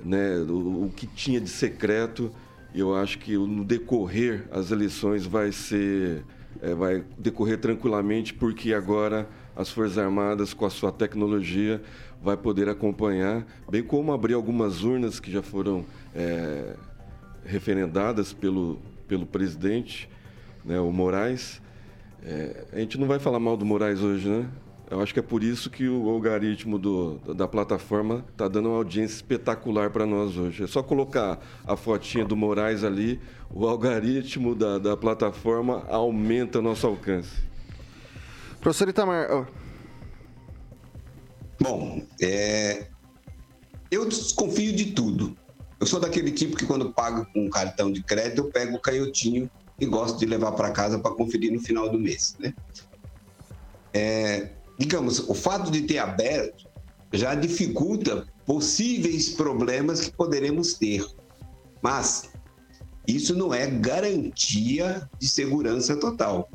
né, 0.05 0.37
o, 0.39 0.85
o 0.85 0.93
que 0.95 1.07
tinha 1.07 1.41
de 1.41 1.49
secreto. 1.49 2.31
Eu 2.75 2.95
acho 2.97 3.19
que 3.19 3.37
no 3.37 3.65
decorrer 3.65 4.49
as 4.51 4.73
eleições 4.73 5.25
vai 5.25 5.53
ser 5.53 6.25
é, 6.61 6.75
vai 6.75 7.05
decorrer 7.17 7.59
tranquilamente 7.59 8.35
porque 8.35 8.75
agora 8.75 9.29
as 9.55 9.71
Forças 9.71 9.97
Armadas 9.97 10.53
com 10.53 10.67
a 10.67 10.71
sua 10.71 10.91
tecnologia 10.91 11.81
vai 12.23 12.37
poder 12.37 12.69
acompanhar, 12.69 13.47
bem 13.71 13.83
como 13.83 14.13
abrir 14.13 14.35
algumas 14.35 14.83
urnas 14.83 15.21
que 15.21 15.31
já 15.31 15.43
foram 15.43 15.85
é, 16.15 16.75
referendadas 17.45 18.33
pelo 18.33 18.81
pelo 19.07 19.27
presidente, 19.27 20.09
né, 20.65 20.81
o 20.81 20.91
Moraes. 20.91 21.61
É, 22.25 22.65
a 22.73 22.79
gente 22.79 22.99
não 22.99 23.07
vai 23.07 23.19
falar 23.19 23.39
mal 23.39 23.57
do 23.57 23.65
Moraes 23.65 24.01
hoje, 24.01 24.29
né? 24.29 24.49
Eu 24.95 25.01
acho 25.03 25.13
que 25.13 25.19
é 25.19 25.23
por 25.23 25.43
isso 25.43 25.69
que 25.71 25.89
o 25.89 26.09
algoritmo 26.09 26.79
do- 26.79 27.19
da 27.35 27.49
plataforma 27.49 28.25
está 28.31 28.47
dando 28.47 28.69
uma 28.69 28.77
audiência 28.77 29.17
espetacular 29.17 29.91
para 29.91 30.07
nós 30.07 30.37
hoje. 30.37 30.63
É 30.63 30.67
só 30.69 30.85
colocar 30.85 31.41
a 31.67 31.77
fotinha 31.77 32.25
do 32.25 32.37
Moraes 32.37 32.85
ali, 32.85 33.21
o 33.51 33.67
algoritmo 33.67 34.55
da, 34.55 34.79
da 34.79 34.97
plataforma 34.97 35.85
aumenta 35.89 36.63
nosso 36.63 36.87
alcance. 36.87 37.43
Professor 38.61 38.89
Itamar, 38.89 39.49
Bom, 41.61 42.07
é, 42.23 42.87
eu 43.91 44.09
desconfio 44.09 44.73
de 44.77 44.93
tudo. 44.93 45.37
Eu 45.81 45.87
sou 45.87 45.99
daquele 45.99 46.31
tipo 46.31 46.57
que 46.57 46.67
quando 46.67 46.93
pago 46.93 47.27
com 47.33 47.47
um 47.47 47.51
cartão 47.51 47.91
de 47.91 48.01
crédito, 48.01 48.43
eu 48.43 48.51
pego 48.53 48.77
o 48.77 48.81
canhotinho 48.81 49.51
e 49.81 49.87
gosto 49.87 50.21
de 50.21 50.27
levar 50.27 50.53
para 50.53 50.71
casa 50.71 51.01
para 51.01 51.11
conferir 51.17 51.53
no 51.53 51.59
final 51.59 51.89
do 51.91 51.99
mês, 51.99 52.37
né? 52.39 52.55
É, 53.93 54.51
digamos, 54.79 55.21
o 55.29 55.35
fato 55.35 55.71
de 55.71 55.83
ter 55.83 55.99
aberto 55.99 56.69
já 57.13 57.35
dificulta 57.35 58.27
possíveis 58.45 59.31
problemas 59.31 60.01
que 60.01 60.17
poderemos 60.17 60.75
ter. 60.75 61.05
Mas 61.83 62.31
isso 63.07 63.35
não 63.35 63.53
é 63.53 63.67
garantia 63.67 65.09
de 65.19 65.29
segurança 65.29 65.97
total. 65.97 66.49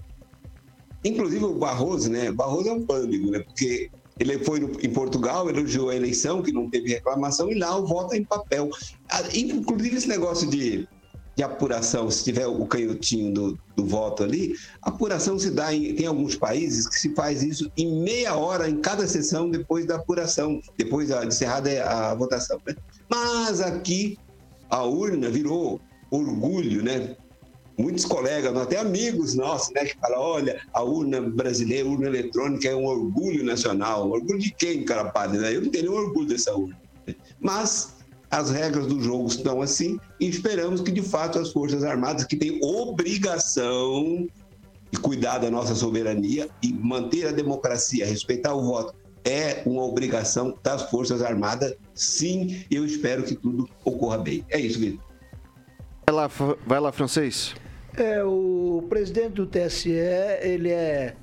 Inclusive 1.03 1.45
o 1.45 1.57
Barroso, 1.57 2.09
né? 2.09 2.31
Barroso 2.31 2.69
é 2.69 2.73
um 2.73 2.85
pânico, 2.85 3.31
né? 3.31 3.39
Porque 3.39 3.89
ele 4.19 4.37
foi 4.39 4.59
em 4.59 4.89
Portugal, 4.89 5.49
elogiou 5.49 5.89
a 5.89 5.95
eleição, 5.95 6.41
que 6.41 6.51
não 6.51 6.69
teve 6.69 6.89
reclamação, 6.89 7.49
e 7.49 7.55
lá 7.55 7.77
o 7.77 7.85
voto 7.85 8.13
é 8.13 8.17
em 8.17 8.25
papel. 8.25 8.69
Ah, 9.09 9.23
Inclusive 9.33 9.95
esse 9.95 10.09
negócio 10.09 10.49
de, 10.49 10.87
de 11.39 11.43
apuração, 11.43 12.11
se 12.11 12.25
tiver 12.25 12.45
o 12.47 12.65
canhotinho 12.65 13.33
do, 13.33 13.59
do 13.73 13.85
voto 13.85 14.23
ali, 14.23 14.55
apuração 14.81 15.39
se 15.39 15.49
dá 15.49 15.73
em 15.73 15.95
tem 15.95 16.05
alguns 16.05 16.35
países 16.35 16.85
que 16.85 16.99
se 16.99 17.15
faz 17.15 17.41
isso 17.41 17.71
em 17.77 18.03
meia 18.03 18.35
hora 18.35 18.69
em 18.69 18.81
cada 18.81 19.07
sessão 19.07 19.49
depois 19.49 19.85
da 19.85 19.95
apuração, 19.95 20.61
depois 20.77 21.07
de 21.07 21.25
encerrada 21.25 21.69
a 21.85 22.13
votação. 22.13 22.59
Né? 22.67 22.75
Mas 23.07 23.61
aqui 23.61 24.19
a 24.69 24.83
urna 24.83 25.29
virou 25.29 25.79
orgulho, 26.11 26.83
né? 26.83 27.15
Muitos 27.77 28.03
colegas, 28.03 28.53
até 28.57 28.77
amigos 28.77 29.33
nossos, 29.33 29.73
né, 29.73 29.85
que 29.85 29.97
falam, 29.97 30.19
olha, 30.19 30.61
a 30.73 30.83
urna 30.83 31.21
brasileira, 31.21 31.87
a 31.87 31.91
urna 31.93 32.07
eletrônica 32.07 32.67
é 32.67 32.75
um 32.75 32.83
orgulho 32.83 33.45
nacional. 33.45 34.11
Orgulho 34.11 34.39
de 34.39 34.51
quem, 34.51 34.83
cara 34.83 35.05
padre? 35.05 35.37
Né? 35.37 35.55
Eu 35.55 35.61
não 35.61 35.69
tenho 35.69 35.85
nenhum 35.85 36.03
orgulho 36.03 36.27
dessa 36.27 36.53
urna. 36.53 36.77
Mas 37.39 37.95
as 38.31 38.51
regras 38.51 38.85
do 38.87 39.01
jogo 39.01 39.27
estão 39.27 39.61
assim 39.61 39.99
e 40.19 40.27
esperamos 40.27 40.81
que, 40.81 40.91
de 40.91 41.01
fato, 41.01 41.39
as 41.39 41.51
Forças 41.51 41.83
Armadas, 41.83 42.23
que 42.25 42.35
têm 42.35 42.59
obrigação 42.63 44.27
de 44.91 44.99
cuidar 44.99 45.37
da 45.39 45.49
nossa 45.51 45.75
soberania 45.75 46.49
e 46.63 46.73
manter 46.73 47.27
a 47.27 47.31
democracia, 47.31 48.05
respeitar 48.05 48.53
o 48.53 48.63
voto, 48.63 48.93
é 49.23 49.61
uma 49.65 49.83
obrigação 49.83 50.57
das 50.63 50.83
Forças 50.89 51.21
Armadas, 51.21 51.75
sim, 51.93 52.65
e 52.69 52.75
eu 52.75 52.85
espero 52.85 53.23
que 53.23 53.35
tudo 53.35 53.67
ocorra 53.83 54.17
bem. 54.17 54.45
É 54.49 54.59
isso, 54.59 54.79
Vitor. 54.79 55.03
Vai 56.07 56.15
lá, 56.15 56.27
vai 56.65 56.79
lá, 56.79 56.91
francês. 56.91 57.53
É, 57.95 58.23
o 58.23 58.85
presidente 58.89 59.33
do 59.33 59.45
TSE, 59.45 59.89
ele 59.89 60.69
é 60.69 61.15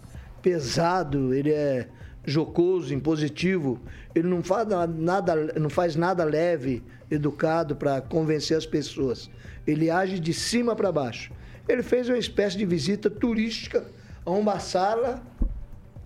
pesado, 0.42 1.32
ele 1.34 1.50
é 1.50 1.88
jocoso, 2.24 2.92
impositivo, 2.92 3.80
ele 4.14 4.28
não 4.28 4.42
faz 4.42 4.68
na- 4.68 4.86
nada, 4.86 5.34
não 5.58 5.70
faz 5.70 5.96
nada 5.96 6.22
leve, 6.24 6.82
educado 7.10 7.76
para 7.76 8.00
convencer 8.00 8.56
as 8.56 8.66
pessoas. 8.66 9.30
Ele 9.66 9.90
age 9.90 10.18
de 10.18 10.32
cima 10.32 10.74
para 10.74 10.92
baixo. 10.92 11.32
Ele 11.68 11.82
fez 11.82 12.08
uma 12.08 12.18
espécie 12.18 12.56
de 12.56 12.64
visita 12.64 13.10
turística 13.10 13.84
a 14.24 14.30
uma 14.30 14.58
sala 14.58 15.22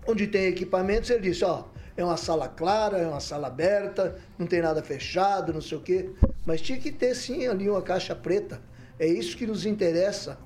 onde 0.07 0.27
tem 0.27 0.47
equipamentos, 0.47 1.11
ele 1.11 1.31
disse, 1.31 1.45
ó, 1.45 1.65
é 1.97 2.05
uma 2.05 2.17
sala 2.17 2.49
clara, 2.49 2.99
é 2.99 3.07
uma 3.07 3.21
sala 3.21 3.49
aberta, 3.49 4.17
não 4.39 4.47
tem 4.47 4.63
nada 4.63 4.83
fechado, 4.83 5.53
não 5.53 5.61
sei 5.61 5.79
o 5.79 5.81
quê. 5.81 6.11
Mas 6.47 6.61
tinha 6.61 6.79
que 6.79 6.91
ter 6.91 7.15
sim 7.15 7.47
ali 7.47 7.69
uma 7.69 7.83
caixa 7.83 8.15
preta. 8.15 8.61
É 8.99 9.07
isso 9.07 9.37
que 9.37 9.47
nos 9.47 9.67
interessa 9.67 10.39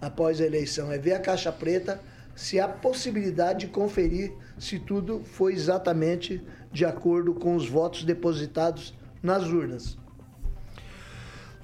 após 0.00 0.40
a 0.40 0.46
eleição, 0.46 0.90
é 0.90 0.98
ver 0.98 1.12
a 1.12 1.20
caixa 1.20 1.52
preta 1.52 2.00
se 2.34 2.58
há 2.58 2.66
possibilidade 2.66 3.66
de 3.66 3.66
conferir 3.66 4.32
se 4.58 4.78
tudo 4.78 5.22
foi 5.24 5.52
exatamente 5.52 6.42
de 6.72 6.84
acordo 6.84 7.34
com 7.34 7.54
os 7.54 7.68
votos 7.68 8.04
depositados 8.04 8.94
nas 9.22 9.44
urnas. 9.46 9.98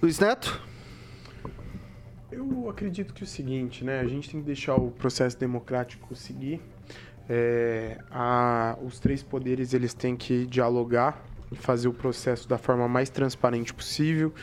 Luiz 0.03 0.19
Neto? 0.19 0.63
Eu 2.31 2.69
acredito 2.69 3.15
que 3.15 3.23
é 3.23 3.25
o 3.25 3.29
seguinte, 3.29 3.85
né? 3.85 4.01
A 4.01 4.07
gente 4.07 4.29
tem 4.31 4.41
que 4.41 4.47
deixar 4.47 4.75
o 4.77 4.91
processo 4.91 5.39
democrático 5.39 6.15
seguir. 6.15 6.61
É, 7.29 7.99
a- 8.11 8.77
os 8.85 8.99
três 9.01 9.23
poderes 9.23 9.73
eles 9.73 9.95
têm 9.95 10.17
que 10.17 10.47
dialogar 10.47 11.25
e 11.51 11.57
fazer 11.57 11.89
o 11.89 11.93
processo 11.93 12.49
da 12.49 12.59
forma 12.59 12.87
mais 12.89 13.09
transparente 13.09 13.73
possível. 13.73 14.35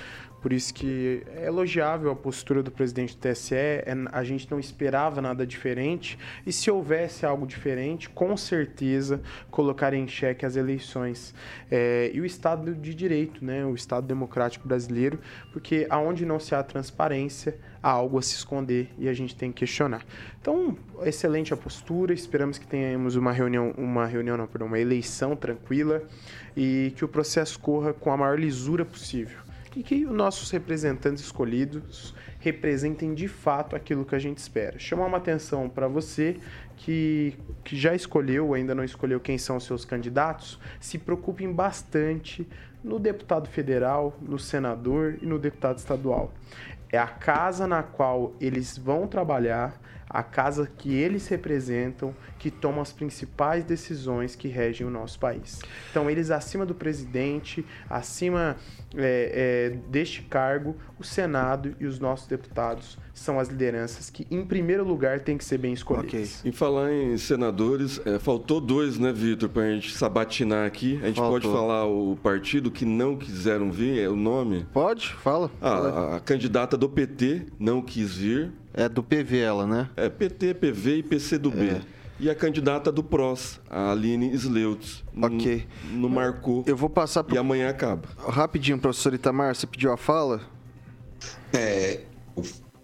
Por 0.43 0.51
isso 0.51 0.73
que 0.73 1.23
é 1.37 1.45
elogiável 1.45 2.11
a 2.11 2.15
postura 2.17 2.61
do 2.61 2.69
presidente 2.69 3.15
do 3.15 3.19
TSE. 3.21 3.55
é- 3.55 3.85
a 4.11 4.25
gente 4.25 4.51
não 4.51 4.59
esperava 4.59 5.21
nada 5.21 5.47
diferente. 5.47 6.19
E 6.45 6.51
se 6.51 6.69
houvesse 6.69 7.25
algo 7.25 7.47
diferente, 7.47 8.09
com 8.09 8.35
certeza 8.35 9.21
colocaria 9.49 9.97
em 9.97 10.05
xeque 10.05 10.45
as 10.45 10.57
eleições. 10.57 11.33
É, 11.71 12.11
e 12.13 12.19
o 12.19 12.25
Estado 12.25 12.75
de 12.75 12.93
Direito, 12.93 13.43
né? 13.43 13.63
o 13.63 13.73
Estado 13.73 14.05
democrático 14.05 14.67
brasileiro, 14.67 15.17
porque 15.53 15.87
aonde 15.89 16.25
não 16.25 16.41
se 16.41 16.53
há 16.53 16.61
transparência, 16.61 17.57
há 17.81 17.89
algo 17.89 18.17
a 18.17 18.21
se 18.21 18.35
esconder 18.35 18.89
e 18.97 19.07
a 19.07 19.13
gente 19.13 19.37
tem 19.37 19.49
que 19.49 19.59
questionar. 19.59 20.05
Então, 20.41 20.77
excelente 21.03 21.53
a 21.53 21.57
postura. 21.57 22.13
Esperamos 22.13 22.57
que 22.57 22.67
tenhamos 22.67 23.15
uma 23.15 23.31
reunião, 23.31 23.73
uma 23.77 24.05
reunião, 24.05 24.35
não, 24.35 24.47
perdão, 24.47 24.67
uma 24.67 24.79
eleição 24.79 25.37
tranquila 25.37 26.03
e 26.55 26.91
que 26.97 27.05
o 27.05 27.07
processo 27.07 27.57
corra 27.59 27.93
com 27.93 28.11
a 28.11 28.17
maior 28.17 28.37
lisura 28.37 28.83
possível. 28.83 29.42
E 29.75 29.81
que 29.81 30.05
os 30.05 30.13
nossos 30.13 30.51
representantes 30.51 31.23
escolhidos 31.23 32.13
representem 32.39 33.13
de 33.13 33.27
fato 33.27 33.75
aquilo 33.75 34.05
que 34.05 34.13
a 34.13 34.19
gente 34.19 34.37
espera. 34.37 34.77
Chamar 34.77 35.05
uma 35.05 35.17
atenção 35.17 35.69
para 35.69 35.87
você 35.87 36.37
que, 36.77 37.35
que 37.63 37.75
já 37.75 37.95
escolheu 37.95 38.53
ainda 38.53 38.75
não 38.75 38.83
escolheu 38.83 39.19
quem 39.19 39.37
são 39.37 39.57
os 39.57 39.63
seus 39.63 39.85
candidatos, 39.85 40.59
se 40.79 40.97
preocupem 40.97 41.51
bastante 41.51 42.47
no 42.83 42.99
deputado 42.99 43.47
federal, 43.47 44.17
no 44.21 44.37
senador 44.37 45.17
e 45.21 45.25
no 45.25 45.39
deputado 45.39 45.77
estadual. 45.77 46.33
É 46.91 46.97
a 46.97 47.07
casa 47.07 47.65
na 47.65 47.81
qual 47.81 48.33
eles 48.39 48.77
vão 48.77 49.07
trabalhar, 49.07 49.79
a 50.13 50.21
casa 50.21 50.69
que 50.77 50.93
eles 50.93 51.27
representam, 51.27 52.13
que 52.37 52.51
toma 52.51 52.83
as 52.83 52.93
principais 52.93 53.63
decisões 53.63 54.35
que 54.35 54.47
regem 54.47 54.85
o 54.85 54.89
nosso 54.91 55.19
país. 55.19 55.59
Então, 55.89 56.07
eles 56.07 56.29
acima 56.29 56.65
do 56.65 56.75
presidente, 56.75 57.65
acima 57.89 58.55
é, 58.95 59.71
é, 59.73 59.89
deste 59.89 60.21
cargo, 60.21 60.77
o 60.99 61.03
Senado 61.03 61.75
e 61.79 61.87
os 61.87 61.99
nossos 61.99 62.27
deputados 62.27 62.99
são 63.13 63.39
as 63.39 63.47
lideranças 63.47 64.09
que, 64.09 64.25
em 64.31 64.43
primeiro 64.43 64.83
lugar, 64.83 65.19
têm 65.19 65.37
que 65.37 65.45
ser 65.45 65.57
bem 65.57 65.73
escolhidas. 65.73 66.43
Em 66.43 66.51
falar 66.51 66.91
em 66.91 67.17
senadores, 67.17 68.01
é, 68.05 68.17
faltou 68.17 68.59
dois, 68.59 68.97
né, 68.97 69.13
Vitor, 69.13 69.49
para 69.49 69.63
a 69.63 69.71
gente 69.71 69.95
sabatinar 69.95 70.65
aqui. 70.65 70.99
A 71.03 71.07
gente 71.07 71.17
Faltou. 71.17 71.39
pode 71.39 71.53
falar 71.53 71.85
o 71.85 72.17
partido 72.21 72.71
que 72.71 72.85
não 72.85 73.15
quiseram 73.15 73.71
vir, 73.71 73.99
é 73.99 74.09
o 74.09 74.15
nome? 74.15 74.65
Pode, 74.73 75.09
fala. 75.09 75.51
Ah, 75.61 75.69
a, 75.69 76.15
a 76.17 76.19
candidata 76.19 76.75
do 76.75 76.89
PT 76.89 77.45
não 77.59 77.81
quis 77.81 78.15
vir. 78.15 78.51
É 78.73 78.89
do 78.89 79.03
PV 79.03 79.37
ela, 79.37 79.67
né? 79.67 79.89
É 79.95 80.09
PT, 80.09 80.55
PV 80.55 80.97
e 80.97 81.03
PCdoB. 81.03 81.81
E 82.19 82.29
a 82.29 82.35
candidata 82.35 82.91
do 82.91 83.03
PROS, 83.03 83.59
a 83.69 83.91
Aline 83.91 84.33
Sleutz. 84.33 85.03
Ok. 85.21 85.67
Não, 85.91 86.09
marcou. 86.09 86.63
Eu 86.65 86.75
vou 86.75 86.89
passar 86.89 87.23
pro... 87.23 87.35
E 87.35 87.37
amanhã 87.37 87.69
acaba. 87.69 88.07
Rapidinho, 88.17 88.79
professor 88.79 89.13
Itamar, 89.13 89.55
você 89.55 89.67
pediu 89.67 89.91
a 89.91 89.97
fala? 89.97 90.41
É, 91.51 92.01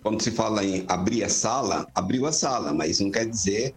quando 0.01 0.21
se 0.21 0.31
fala 0.31 0.63
em 0.63 0.85
abrir 0.87 1.23
a 1.23 1.29
sala, 1.29 1.87
abriu 1.93 2.25
a 2.25 2.31
sala, 2.31 2.73
mas 2.73 2.99
não 2.99 3.11
quer 3.11 3.25
dizer 3.27 3.73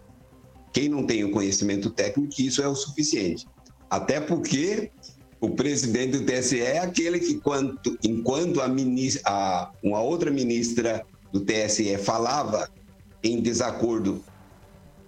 quem 0.72 0.88
não 0.88 1.04
tem 1.04 1.24
o 1.24 1.30
conhecimento 1.30 1.90
técnico 1.90 2.32
que 2.32 2.46
isso 2.46 2.62
é 2.62 2.68
o 2.68 2.74
suficiente. 2.74 3.46
Até 3.90 4.20
porque 4.20 4.90
o 5.40 5.50
presidente 5.50 6.18
do 6.18 6.24
TSE 6.24 6.60
é 6.60 6.78
aquele 6.78 7.18
que, 7.18 7.34
quanto, 7.40 7.98
enquanto 8.02 8.60
a, 8.60 8.68
ministra, 8.68 9.22
a 9.26 9.70
uma 9.82 10.00
outra 10.00 10.30
ministra 10.30 11.04
do 11.32 11.40
TSE 11.40 11.98
falava 11.98 12.70
em 13.22 13.40
desacordo 13.40 14.24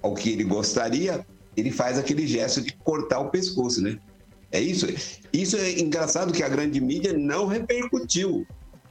ao 0.03 0.15
que 0.15 0.31
ele 0.31 0.45
gostaria, 0.45 1.25
ele 1.57 1.71
faz 1.71 1.99
aquele 1.99 2.27
gesto 2.27 2.61
de 2.61 2.77
cortar 2.79 3.21
o 3.21 3.31
pescoço, 3.31 3.81
né? 3.81 3.99
É 4.53 4.61
isso. 4.61 4.87
Isso 5.33 5.57
é 5.57 5.81
engraçado 5.81 6.33
que 6.33 6.43
a 6.43 6.49
grande 6.49 6.81
mídia 6.81 7.13
não 7.13 7.47
repercutiu. 7.47 8.47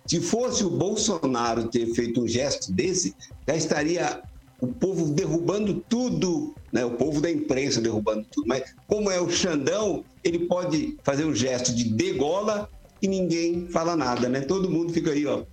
Se 0.05 0.19
fosse 0.19 0.63
o 0.63 0.69
Bolsonaro 0.69 1.69
ter 1.69 1.87
feito 1.93 2.21
um 2.21 2.27
gesto 2.27 2.71
desse, 2.71 3.15
já 3.47 3.55
estaria 3.55 4.21
o 4.59 4.67
povo 4.67 5.07
derrubando 5.13 5.83
tudo, 5.89 6.53
né? 6.71 6.85
o 6.85 6.91
povo 6.91 7.19
da 7.19 7.29
imprensa 7.29 7.81
derrubando 7.81 8.25
tudo. 8.31 8.47
Mas 8.47 8.63
como 8.87 9.11
é 9.11 9.19
o 9.19 9.29
Xandão, 9.29 10.03
ele 10.23 10.39
pode 10.47 10.97
fazer 11.03 11.25
um 11.25 11.35
gesto 11.35 11.73
de 11.73 11.85
degola 11.85 12.69
e 13.01 13.07
ninguém 13.07 13.67
fala 13.67 13.95
nada, 13.95 14.29
né? 14.29 14.39
Todo 14.39 14.69
mundo 14.69 14.93
fica 14.93 15.11
aí, 15.11 15.25
ó. 15.25 15.43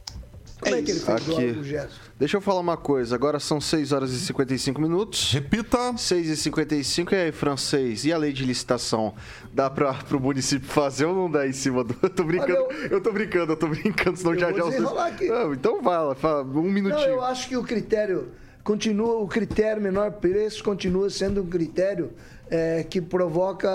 Como 0.60 0.74
é, 0.74 0.82
que 0.82 0.90
ele 0.90 1.00
fez 1.00 1.28
o- 1.28 1.32
Aqui. 1.32 1.46
o 1.58 1.64
gesto? 1.64 2.10
Deixa 2.18 2.36
eu 2.36 2.40
falar 2.40 2.60
uma 2.60 2.76
coisa. 2.76 3.14
Agora 3.14 3.40
são 3.40 3.60
6 3.60 3.92
horas 3.92 4.12
e 4.12 4.18
55 4.20 4.80
minutos. 4.80 5.32
Repita. 5.32 5.96
6 5.96 6.28
e 6.28 6.36
55. 6.36 7.14
E 7.14 7.16
aí, 7.18 7.32
francês? 7.32 8.04
E 8.04 8.12
a 8.12 8.18
lei 8.18 8.32
de 8.32 8.44
licitação? 8.44 9.14
Dá 9.54 9.70
pra, 9.70 9.94
pro 9.94 10.20
município 10.20 10.68
fazer 10.68 11.06
ou 11.06 11.14
não 11.14 11.30
dá 11.30 11.46
em 11.48 11.52
cima 11.52 11.82
do... 11.82 11.96
Eu 12.02 12.10
tô 12.10 12.24
brincando, 12.24 12.52
Olha, 12.68 12.88
eu... 12.90 13.00
tô 13.00 13.12
brincando, 13.12 13.52
eu 13.52 13.56
tô 13.56 13.66
brincando, 13.68 14.16
senão 14.18 14.34
Eu 14.34 14.40
já 14.40 14.52
já... 14.52 14.62
desenrolar 14.64 15.06
aqui. 15.06 15.26
Não, 15.28 15.54
então 15.54 15.82
fala, 15.82 16.14
fala, 16.14 16.42
um 16.42 16.46
Não, 16.46 16.62
minutinho. 16.62 17.08
eu 17.08 17.22
acho 17.24 17.48
que 17.48 17.56
o 17.56 17.62
critério 17.62 18.28
continua, 18.62 19.16
o 19.22 19.26
critério 19.26 19.80
menor 19.82 20.12
preço 20.12 20.62
continua 20.62 21.08
sendo 21.08 21.42
um 21.42 21.46
critério 21.46 22.12
é, 22.50 22.84
que 22.84 23.00
provoca, 23.00 23.68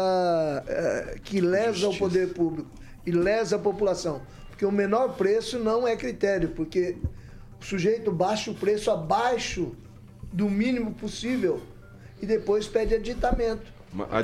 é, 0.68 1.18
que 1.24 1.42
lesa 1.42 1.90
o 1.90 1.98
poder 1.98 2.34
público 2.34 2.70
e 3.06 3.12
lesa 3.12 3.56
a 3.56 3.60
população. 3.60 4.22
Porque 4.56 4.66
o 4.66 4.72
menor 4.72 5.18
preço 5.18 5.60
não 5.60 5.86
é 5.86 5.98
critério, 5.98 6.48
porque 6.50 6.96
o 7.62 7.66
sujeito 7.66 8.10
baixa 8.10 8.52
o 8.52 8.56
preço 8.56 8.90
abaixo 8.90 9.76
do 10.32 10.50
mínimo 10.50 10.94
possível 10.94 11.62
e 12.22 12.26
depois 12.26 12.66
pede 12.66 12.96
aditamento. 12.96 13.74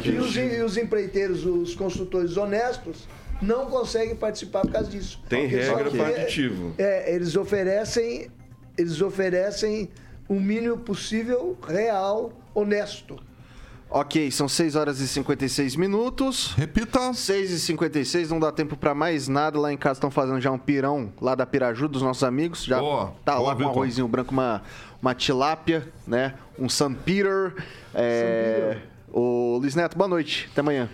E 0.06 0.12
os, 0.12 0.36
e 0.38 0.62
os 0.62 0.78
empreiteiros, 0.78 1.46
os 1.46 1.76
consultores 1.76 2.38
honestos, 2.38 3.10
não 3.42 3.66
conseguem 3.66 4.16
participar 4.16 4.62
por 4.62 4.72
causa 4.72 4.90
disso. 4.90 5.22
Tem 5.28 5.50
Porque 5.50 5.58
regra 5.58 5.92
para 5.92 6.08
aditivo. 6.22 6.76
É, 6.78 7.14
eles 7.14 7.36
oferecem, 7.36 8.32
eles 8.78 9.02
oferecem 9.02 9.90
o 10.30 10.36
mínimo 10.36 10.78
possível 10.78 11.58
real, 11.62 12.32
honesto. 12.56 13.20
Ok, 13.94 14.32
são 14.32 14.48
6 14.48 14.78
horas 14.78 15.02
e 15.02 15.08
56 15.08 15.76
minutos. 15.76 16.54
Repita. 16.56 17.14
6 17.14 17.52
e 17.52 17.60
56, 17.60 18.32
não 18.32 18.40
dá 18.40 18.50
tempo 18.50 18.78
pra 18.78 18.96
mais 18.96 19.28
nada. 19.28 19.60
Lá 19.60 19.74
em 19.74 19.76
casa 19.76 19.98
estão 19.98 20.10
fazendo 20.10 20.40
já 20.40 20.50
um 20.50 20.58
pirão 20.58 21.12
lá 21.20 21.36
da 21.36 21.46
Piraju 21.46 21.90
dos 21.90 22.02
nossos 22.02 22.24
amigos. 22.24 22.64
Já 22.64 22.80
Boa, 22.80 23.14
tá 23.26 23.36
boa, 23.36 23.50
lá 23.50 23.56
com 23.56 23.64
um 23.64 23.68
arrozinho 23.68 24.08
branco, 24.08 24.32
uma, 24.32 24.62
uma 25.02 25.14
tilápia, 25.14 25.86
né? 26.08 26.36
Um 26.58 26.70
San 26.70 26.94
Peter. 26.94 27.54
É... 27.94 28.78
Ô, 29.12 29.58
Luiz 29.58 29.76
Neto, 29.76 29.98
boa 29.98 30.08
noite. 30.08 30.48
Até 30.54 30.62
amanhã. 30.62 30.90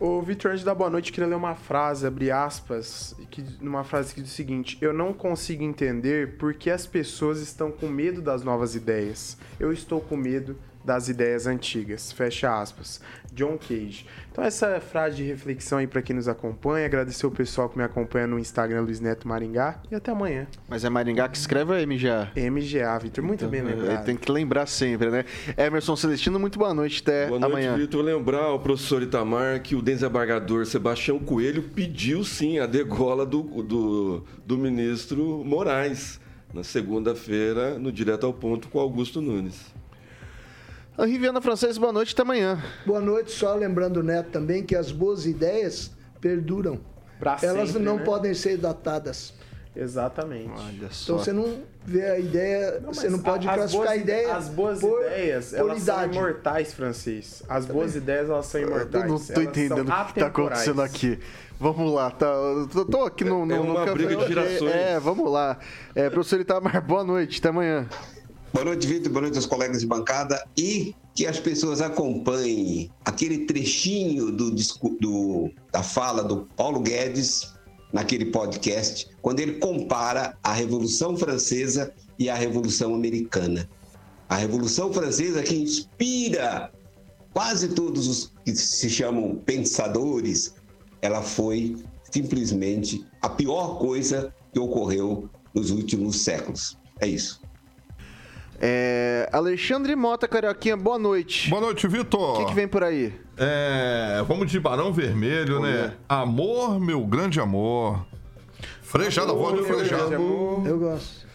Ô, 0.00 0.22
Vitor, 0.22 0.52
antes 0.52 0.64
da 0.64 0.74
boa 0.74 0.88
noite, 0.88 1.12
queria 1.12 1.28
ler 1.28 1.34
uma 1.34 1.54
frase, 1.54 2.06
abrir 2.06 2.30
aspas, 2.30 3.14
que, 3.30 3.44
numa 3.60 3.84
frase 3.84 4.14
que 4.14 4.22
diz 4.22 4.32
o 4.32 4.34
seguinte: 4.34 4.78
Eu 4.80 4.94
não 4.94 5.12
consigo 5.12 5.62
entender 5.62 6.38
por 6.38 6.54
que 6.54 6.70
as 6.70 6.86
pessoas 6.86 7.40
estão 7.40 7.70
com 7.70 7.88
medo 7.88 8.22
das 8.22 8.42
novas 8.42 8.74
ideias. 8.74 9.36
Eu 9.60 9.70
estou 9.70 10.00
com 10.00 10.16
medo 10.16 10.56
das 10.84 11.08
ideias 11.08 11.46
antigas. 11.46 12.10
Fecha 12.12 12.60
aspas. 12.60 13.00
John 13.32 13.58
Cage. 13.58 14.06
Então, 14.32 14.42
essa 14.42 14.80
frase 14.80 15.16
de 15.16 15.22
reflexão 15.24 15.78
aí 15.78 15.86
pra 15.86 16.00
quem 16.00 16.16
nos 16.16 16.28
acompanha. 16.28 16.86
Agradecer 16.86 17.26
o 17.26 17.30
pessoal 17.30 17.68
que 17.68 17.76
me 17.76 17.84
acompanha 17.84 18.26
no 18.26 18.38
Instagram, 18.38 18.80
Luiz 18.82 19.00
Neto 19.00 19.28
Maringá. 19.28 19.80
E 19.90 19.94
até 19.94 20.10
amanhã. 20.10 20.46
Mas 20.68 20.84
é 20.84 20.88
Maringá 20.88 21.28
que 21.28 21.36
escreve 21.36 21.72
ou 21.72 21.76
é 21.78 21.84
MGA? 21.84 22.32
MGA, 22.36 22.98
Vitor. 22.98 23.22
Muito 23.22 23.46
bem 23.46 23.60
É, 23.60 23.64
lembrado. 23.64 24.04
Tem 24.04 24.16
que 24.16 24.30
lembrar 24.32 24.66
sempre, 24.66 25.10
né? 25.10 25.24
Emerson 25.56 25.94
Celestino, 25.94 26.38
muito 26.38 26.58
boa 26.58 26.72
noite. 26.72 27.02
Até 27.02 27.26
Boa 27.26 27.38
noite, 27.38 27.52
amanhã. 27.52 27.76
Vitor. 27.76 28.02
Lembrar 28.02 28.44
ao 28.44 28.58
professor 28.60 29.02
Itamar 29.02 29.60
que 29.60 29.74
o 29.74 29.82
desembargador 29.82 30.64
Sebastião 30.66 31.18
Coelho 31.18 31.62
pediu 31.62 32.24
sim 32.24 32.58
a 32.58 32.66
degola 32.66 33.26
do, 33.26 33.42
do, 33.62 34.24
do 34.46 34.56
ministro 34.56 35.42
Moraes 35.44 36.18
na 36.54 36.64
segunda-feira, 36.64 37.78
no 37.78 37.92
Direto 37.92 38.24
ao 38.24 38.32
Ponto 38.32 38.68
com 38.68 38.78
Augusto 38.78 39.20
Nunes. 39.20 39.74
A 40.98 41.06
Riviana 41.06 41.40
Francesa, 41.40 41.78
boa 41.78 41.92
noite. 41.92 42.12
Até 42.12 42.22
amanhã. 42.22 42.60
Boa 42.84 43.00
noite, 43.00 43.30
só 43.30 43.54
lembrando 43.54 43.98
o 43.98 44.02
Neto 44.02 44.30
também 44.30 44.64
que 44.64 44.74
as 44.74 44.90
boas 44.90 45.26
ideias 45.26 45.92
perduram. 46.20 46.80
Pra 47.20 47.36
Elas 47.42 47.68
sempre, 47.70 47.82
não 47.84 47.96
né? 47.98 48.04
podem 48.04 48.34
ser 48.34 48.56
datadas. 48.58 49.32
Exatamente. 49.76 50.50
Olha 50.50 50.88
só. 50.90 51.12
Então 51.14 51.18
você 51.24 51.32
não 51.32 51.62
vê 51.84 52.04
a 52.04 52.18
ideia, 52.18 52.80
você 52.84 53.02
mas 53.04 53.12
não 53.12 53.18
pode 53.20 53.46
a- 53.46 53.50
as 53.52 53.56
classificar 53.58 53.88
a 53.92 53.96
ideia. 53.96 54.36
As 54.36 54.48
boas 54.48 54.80
por- 54.80 55.02
ideias, 55.06 55.50
por 55.50 55.58
elas 55.58 55.82
são 55.82 55.94
idade. 55.94 56.16
imortais, 56.18 56.72
Francês. 56.72 57.42
As 57.48 57.64
boas 57.66 57.94
ideias, 57.94 58.28
elas 58.28 58.46
são 58.46 58.60
Eu 58.60 58.66
imortais. 58.68 59.04
não 59.08 59.18
tô 59.18 59.32
Elas 59.34 59.44
entendendo 59.48 59.68
são 59.68 59.78
o 59.78 59.84
que 59.84 59.90
tá 59.90 60.00
atemporais. 60.00 60.28
acontecendo 60.68 60.82
aqui. 60.82 61.18
Vamos 61.60 61.92
lá, 61.92 62.10
tá? 62.10 62.26
Eu 62.26 62.84
tô- 62.84 63.04
aqui 63.04 63.24
no, 63.24 63.46
no, 63.46 63.52
É 63.54 63.56
no 63.58 63.64
uma 63.64 63.80
café. 63.84 63.92
briga 63.92 64.16
de 64.16 64.26
gerações. 64.28 64.72
É, 64.74 64.98
vamos 64.98 65.30
lá. 65.30 65.58
É, 65.94 66.10
professor 66.10 66.40
Itamar, 66.40 66.82
boa 66.84 67.04
noite. 67.04 67.38
Até 67.38 67.48
amanhã. 67.48 67.86
Boa 68.52 68.64
noite, 68.64 68.86
Vitor. 68.86 69.10
Boa 69.12 69.22
noite 69.22 69.36
aos 69.36 69.46
colegas 69.46 69.80
de 69.80 69.86
bancada. 69.86 70.42
E 70.56 70.94
que 71.14 71.26
as 71.26 71.38
pessoas 71.38 71.80
acompanhem 71.80 72.90
aquele 73.04 73.44
trechinho 73.46 74.30
do, 74.30 74.50
do- 74.50 75.50
da 75.72 75.82
fala 75.82 76.22
do 76.22 76.48
Paulo 76.56 76.80
Guedes 76.80 77.52
naquele 77.92 78.26
podcast, 78.26 79.08
quando 79.22 79.40
ele 79.40 79.54
compara 79.54 80.36
a 80.42 80.52
Revolução 80.52 81.16
Francesa 81.16 81.92
e 82.18 82.28
a 82.28 82.34
Revolução 82.34 82.94
Americana. 82.94 83.68
A 84.28 84.36
Revolução 84.36 84.92
Francesa 84.92 85.42
que 85.42 85.54
inspira 85.56 86.70
quase 87.32 87.68
todos 87.68 88.06
os 88.06 88.32
que 88.44 88.54
se 88.54 88.90
chamam 88.90 89.36
pensadores, 89.36 90.54
ela 91.00 91.22
foi 91.22 91.76
simplesmente 92.12 93.04
a 93.22 93.28
pior 93.28 93.78
coisa 93.78 94.32
que 94.52 94.58
ocorreu 94.60 95.28
nos 95.54 95.70
últimos 95.70 96.20
séculos. 96.20 96.76
É 97.00 97.06
isso. 97.06 97.40
É, 98.60 99.28
Alexandre 99.32 99.94
Mota, 99.94 100.26
Carioquinha, 100.26 100.76
boa 100.76 100.98
noite. 100.98 101.48
Boa 101.48 101.62
noite, 101.62 101.86
Vitor. 101.86 102.34
O 102.34 102.38
que, 102.40 102.46
que 102.46 102.54
vem 102.54 102.66
por 102.66 102.82
aí? 102.82 103.14
É, 103.36 104.22
vamos 104.26 104.50
de 104.50 104.58
Barão 104.58 104.92
Vermelho, 104.92 105.60
né? 105.60 105.94
Amor, 106.08 106.80
meu 106.80 107.06
grande 107.06 107.38
amor. 107.40 108.04
Frejada, 108.82 109.32
voz 109.32 109.56
do 109.56 109.64
Frejado. 109.64 110.12
Eu 110.12 110.78
gosto. 110.78 111.26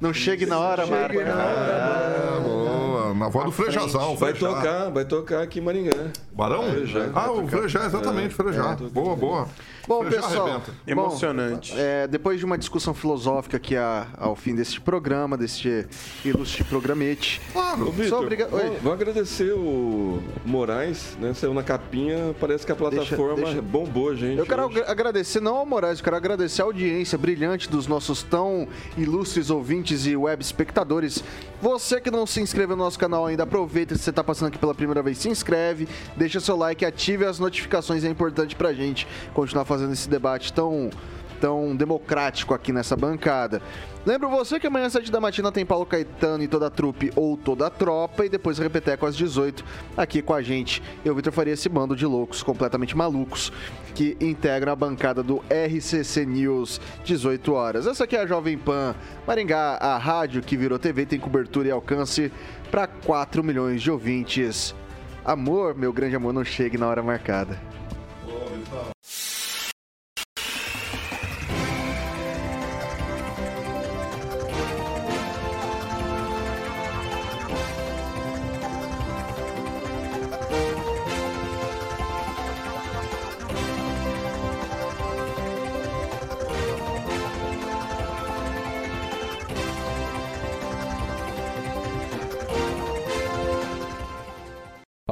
Não 0.00 0.12
chegue 0.12 0.46
na 0.46 0.58
hora, 0.58 0.86
Marco. 0.86 1.18
É, 1.18 2.40
boa. 2.42 3.14
Na 3.14 3.28
voz 3.28 3.46
do 3.46 3.52
Frejazão. 3.52 4.16
Vai 4.16 4.34
Frejá. 4.34 4.54
tocar, 4.54 4.90
vai 4.90 5.04
tocar 5.04 5.42
aqui 5.42 5.58
em 5.58 5.62
Maringá. 5.62 5.92
Barão? 6.32 6.64
Frejá. 6.70 7.10
Ah, 7.14 7.30
o 7.30 7.46
Frejá, 7.48 7.86
exatamente, 7.86 8.34
Frejá. 8.34 8.76
boa, 8.92 9.16
boa. 9.16 9.48
Bom, 9.88 10.04
pessoal, 10.04 10.60
bom, 10.60 10.72
Emocionante. 10.86 11.74
é, 11.76 12.06
depois 12.06 12.38
de 12.38 12.44
uma 12.44 12.56
discussão 12.56 12.94
filosófica 12.94 13.56
aqui 13.56 13.76
a- 13.76 14.06
ao 14.16 14.36
fim 14.36 14.54
deste 14.54 14.80
programa, 14.80 15.36
deste 15.36 15.86
ilustre 16.24 16.62
programete. 16.64 17.40
Ô, 17.54 17.58
Só 17.60 17.76
Vitor, 17.90 18.22
obriga- 18.22 18.48
vou, 18.80 18.92
agradecer 18.92 19.52
o 19.52 20.22
Moraes, 20.46 21.16
né? 21.20 21.34
Saiu 21.34 21.52
na 21.52 21.64
capinha, 21.64 22.34
parece 22.40 22.64
que 22.64 22.70
a 22.70 22.76
plataforma 22.76 23.34
deixa- 23.44 23.60
bombou, 23.60 24.14
gente. 24.14 24.38
Eu 24.38 24.46
quero 24.46 24.66
hoje. 24.66 24.78
agra- 24.78 24.90
agradecer 24.92 25.40
não 25.40 25.56
ao 25.56 25.66
Moraes, 25.66 25.98
eu 25.98 26.04
quero 26.04 26.16
agradecer 26.16 26.62
a 26.62 26.64
audiência 26.64 27.18
brilhante 27.18 27.68
dos 27.68 27.86
nossos 27.88 28.22
tão 28.22 28.68
ilustres 28.96 29.50
ouvintes 29.50 30.06
e 30.06 30.16
web 30.16 30.40
espectadores. 30.42 31.24
Você 31.60 32.00
que 32.00 32.10
não 32.10 32.24
se 32.26 32.40
inscreveu 32.40 32.76
no 32.76 32.84
nosso 32.84 32.98
canal 32.98 33.26
ainda, 33.26 33.42
aproveita 33.42 33.94
se 33.96 34.02
você 34.02 34.10
está 34.10 34.22
passando 34.22 34.48
aqui 34.48 34.58
pela 34.58 34.74
primeira 34.74 35.02
vez, 35.02 35.18
se 35.18 35.28
inscreve, 35.28 35.88
deixa 36.16 36.38
seu 36.40 36.56
like, 36.56 36.84
ative 36.84 37.24
as 37.24 37.38
notificações, 37.38 38.04
é 38.04 38.08
importante 38.08 38.54
pra 38.56 38.72
gente 38.72 39.06
continuar 39.34 39.64
fazendo 39.64 39.71
esse 39.80 40.08
debate 40.08 40.52
tão 40.52 40.90
tão 41.42 41.74
democrático 41.74 42.54
aqui 42.54 42.72
nessa 42.72 42.94
bancada. 42.94 43.60
Lembro 44.06 44.28
você 44.28 44.60
que 44.60 44.66
amanhã 44.68 44.86
às 44.86 44.92
7 44.92 45.10
da 45.10 45.20
matina 45.20 45.50
tem 45.50 45.66
Paulo 45.66 45.84
Caetano 45.84 46.44
e 46.44 46.48
toda 46.48 46.68
a 46.68 46.70
trupe 46.70 47.12
ou 47.16 47.36
toda 47.36 47.66
a 47.66 47.70
tropa 47.70 48.24
e 48.24 48.28
depois 48.28 48.58
Repeteco 48.58 49.06
às 49.06 49.16
18 49.16 49.64
aqui 49.96 50.22
com 50.22 50.34
a 50.34 50.40
gente. 50.40 50.80
Eu, 51.04 51.16
Vitor 51.16 51.32
Faria, 51.32 51.54
esse 51.54 51.68
bando 51.68 51.96
de 51.96 52.06
loucos 52.06 52.44
completamente 52.44 52.96
malucos 52.96 53.52
que 53.92 54.16
integram 54.20 54.72
a 54.72 54.76
bancada 54.76 55.20
do 55.20 55.42
RCC 55.50 56.24
News 56.24 56.80
18 57.04 57.52
horas. 57.52 57.86
Essa 57.88 58.04
aqui 58.04 58.16
é 58.16 58.20
a 58.20 58.26
Jovem 58.26 58.56
Pan 58.56 58.94
Maringá, 59.26 59.78
a 59.80 59.98
rádio 59.98 60.42
que 60.42 60.56
virou 60.56 60.78
TV, 60.78 61.06
tem 61.06 61.18
cobertura 61.18 61.66
e 61.66 61.70
alcance 61.72 62.30
para 62.70 62.86
4 62.86 63.42
milhões 63.42 63.82
de 63.82 63.90
ouvintes. 63.90 64.76
Amor, 65.24 65.74
meu 65.74 65.92
grande 65.92 66.14
amor, 66.14 66.32
não 66.32 66.44
chegue 66.44 66.78
na 66.78 66.86
hora 66.86 67.02
marcada. 67.02 67.60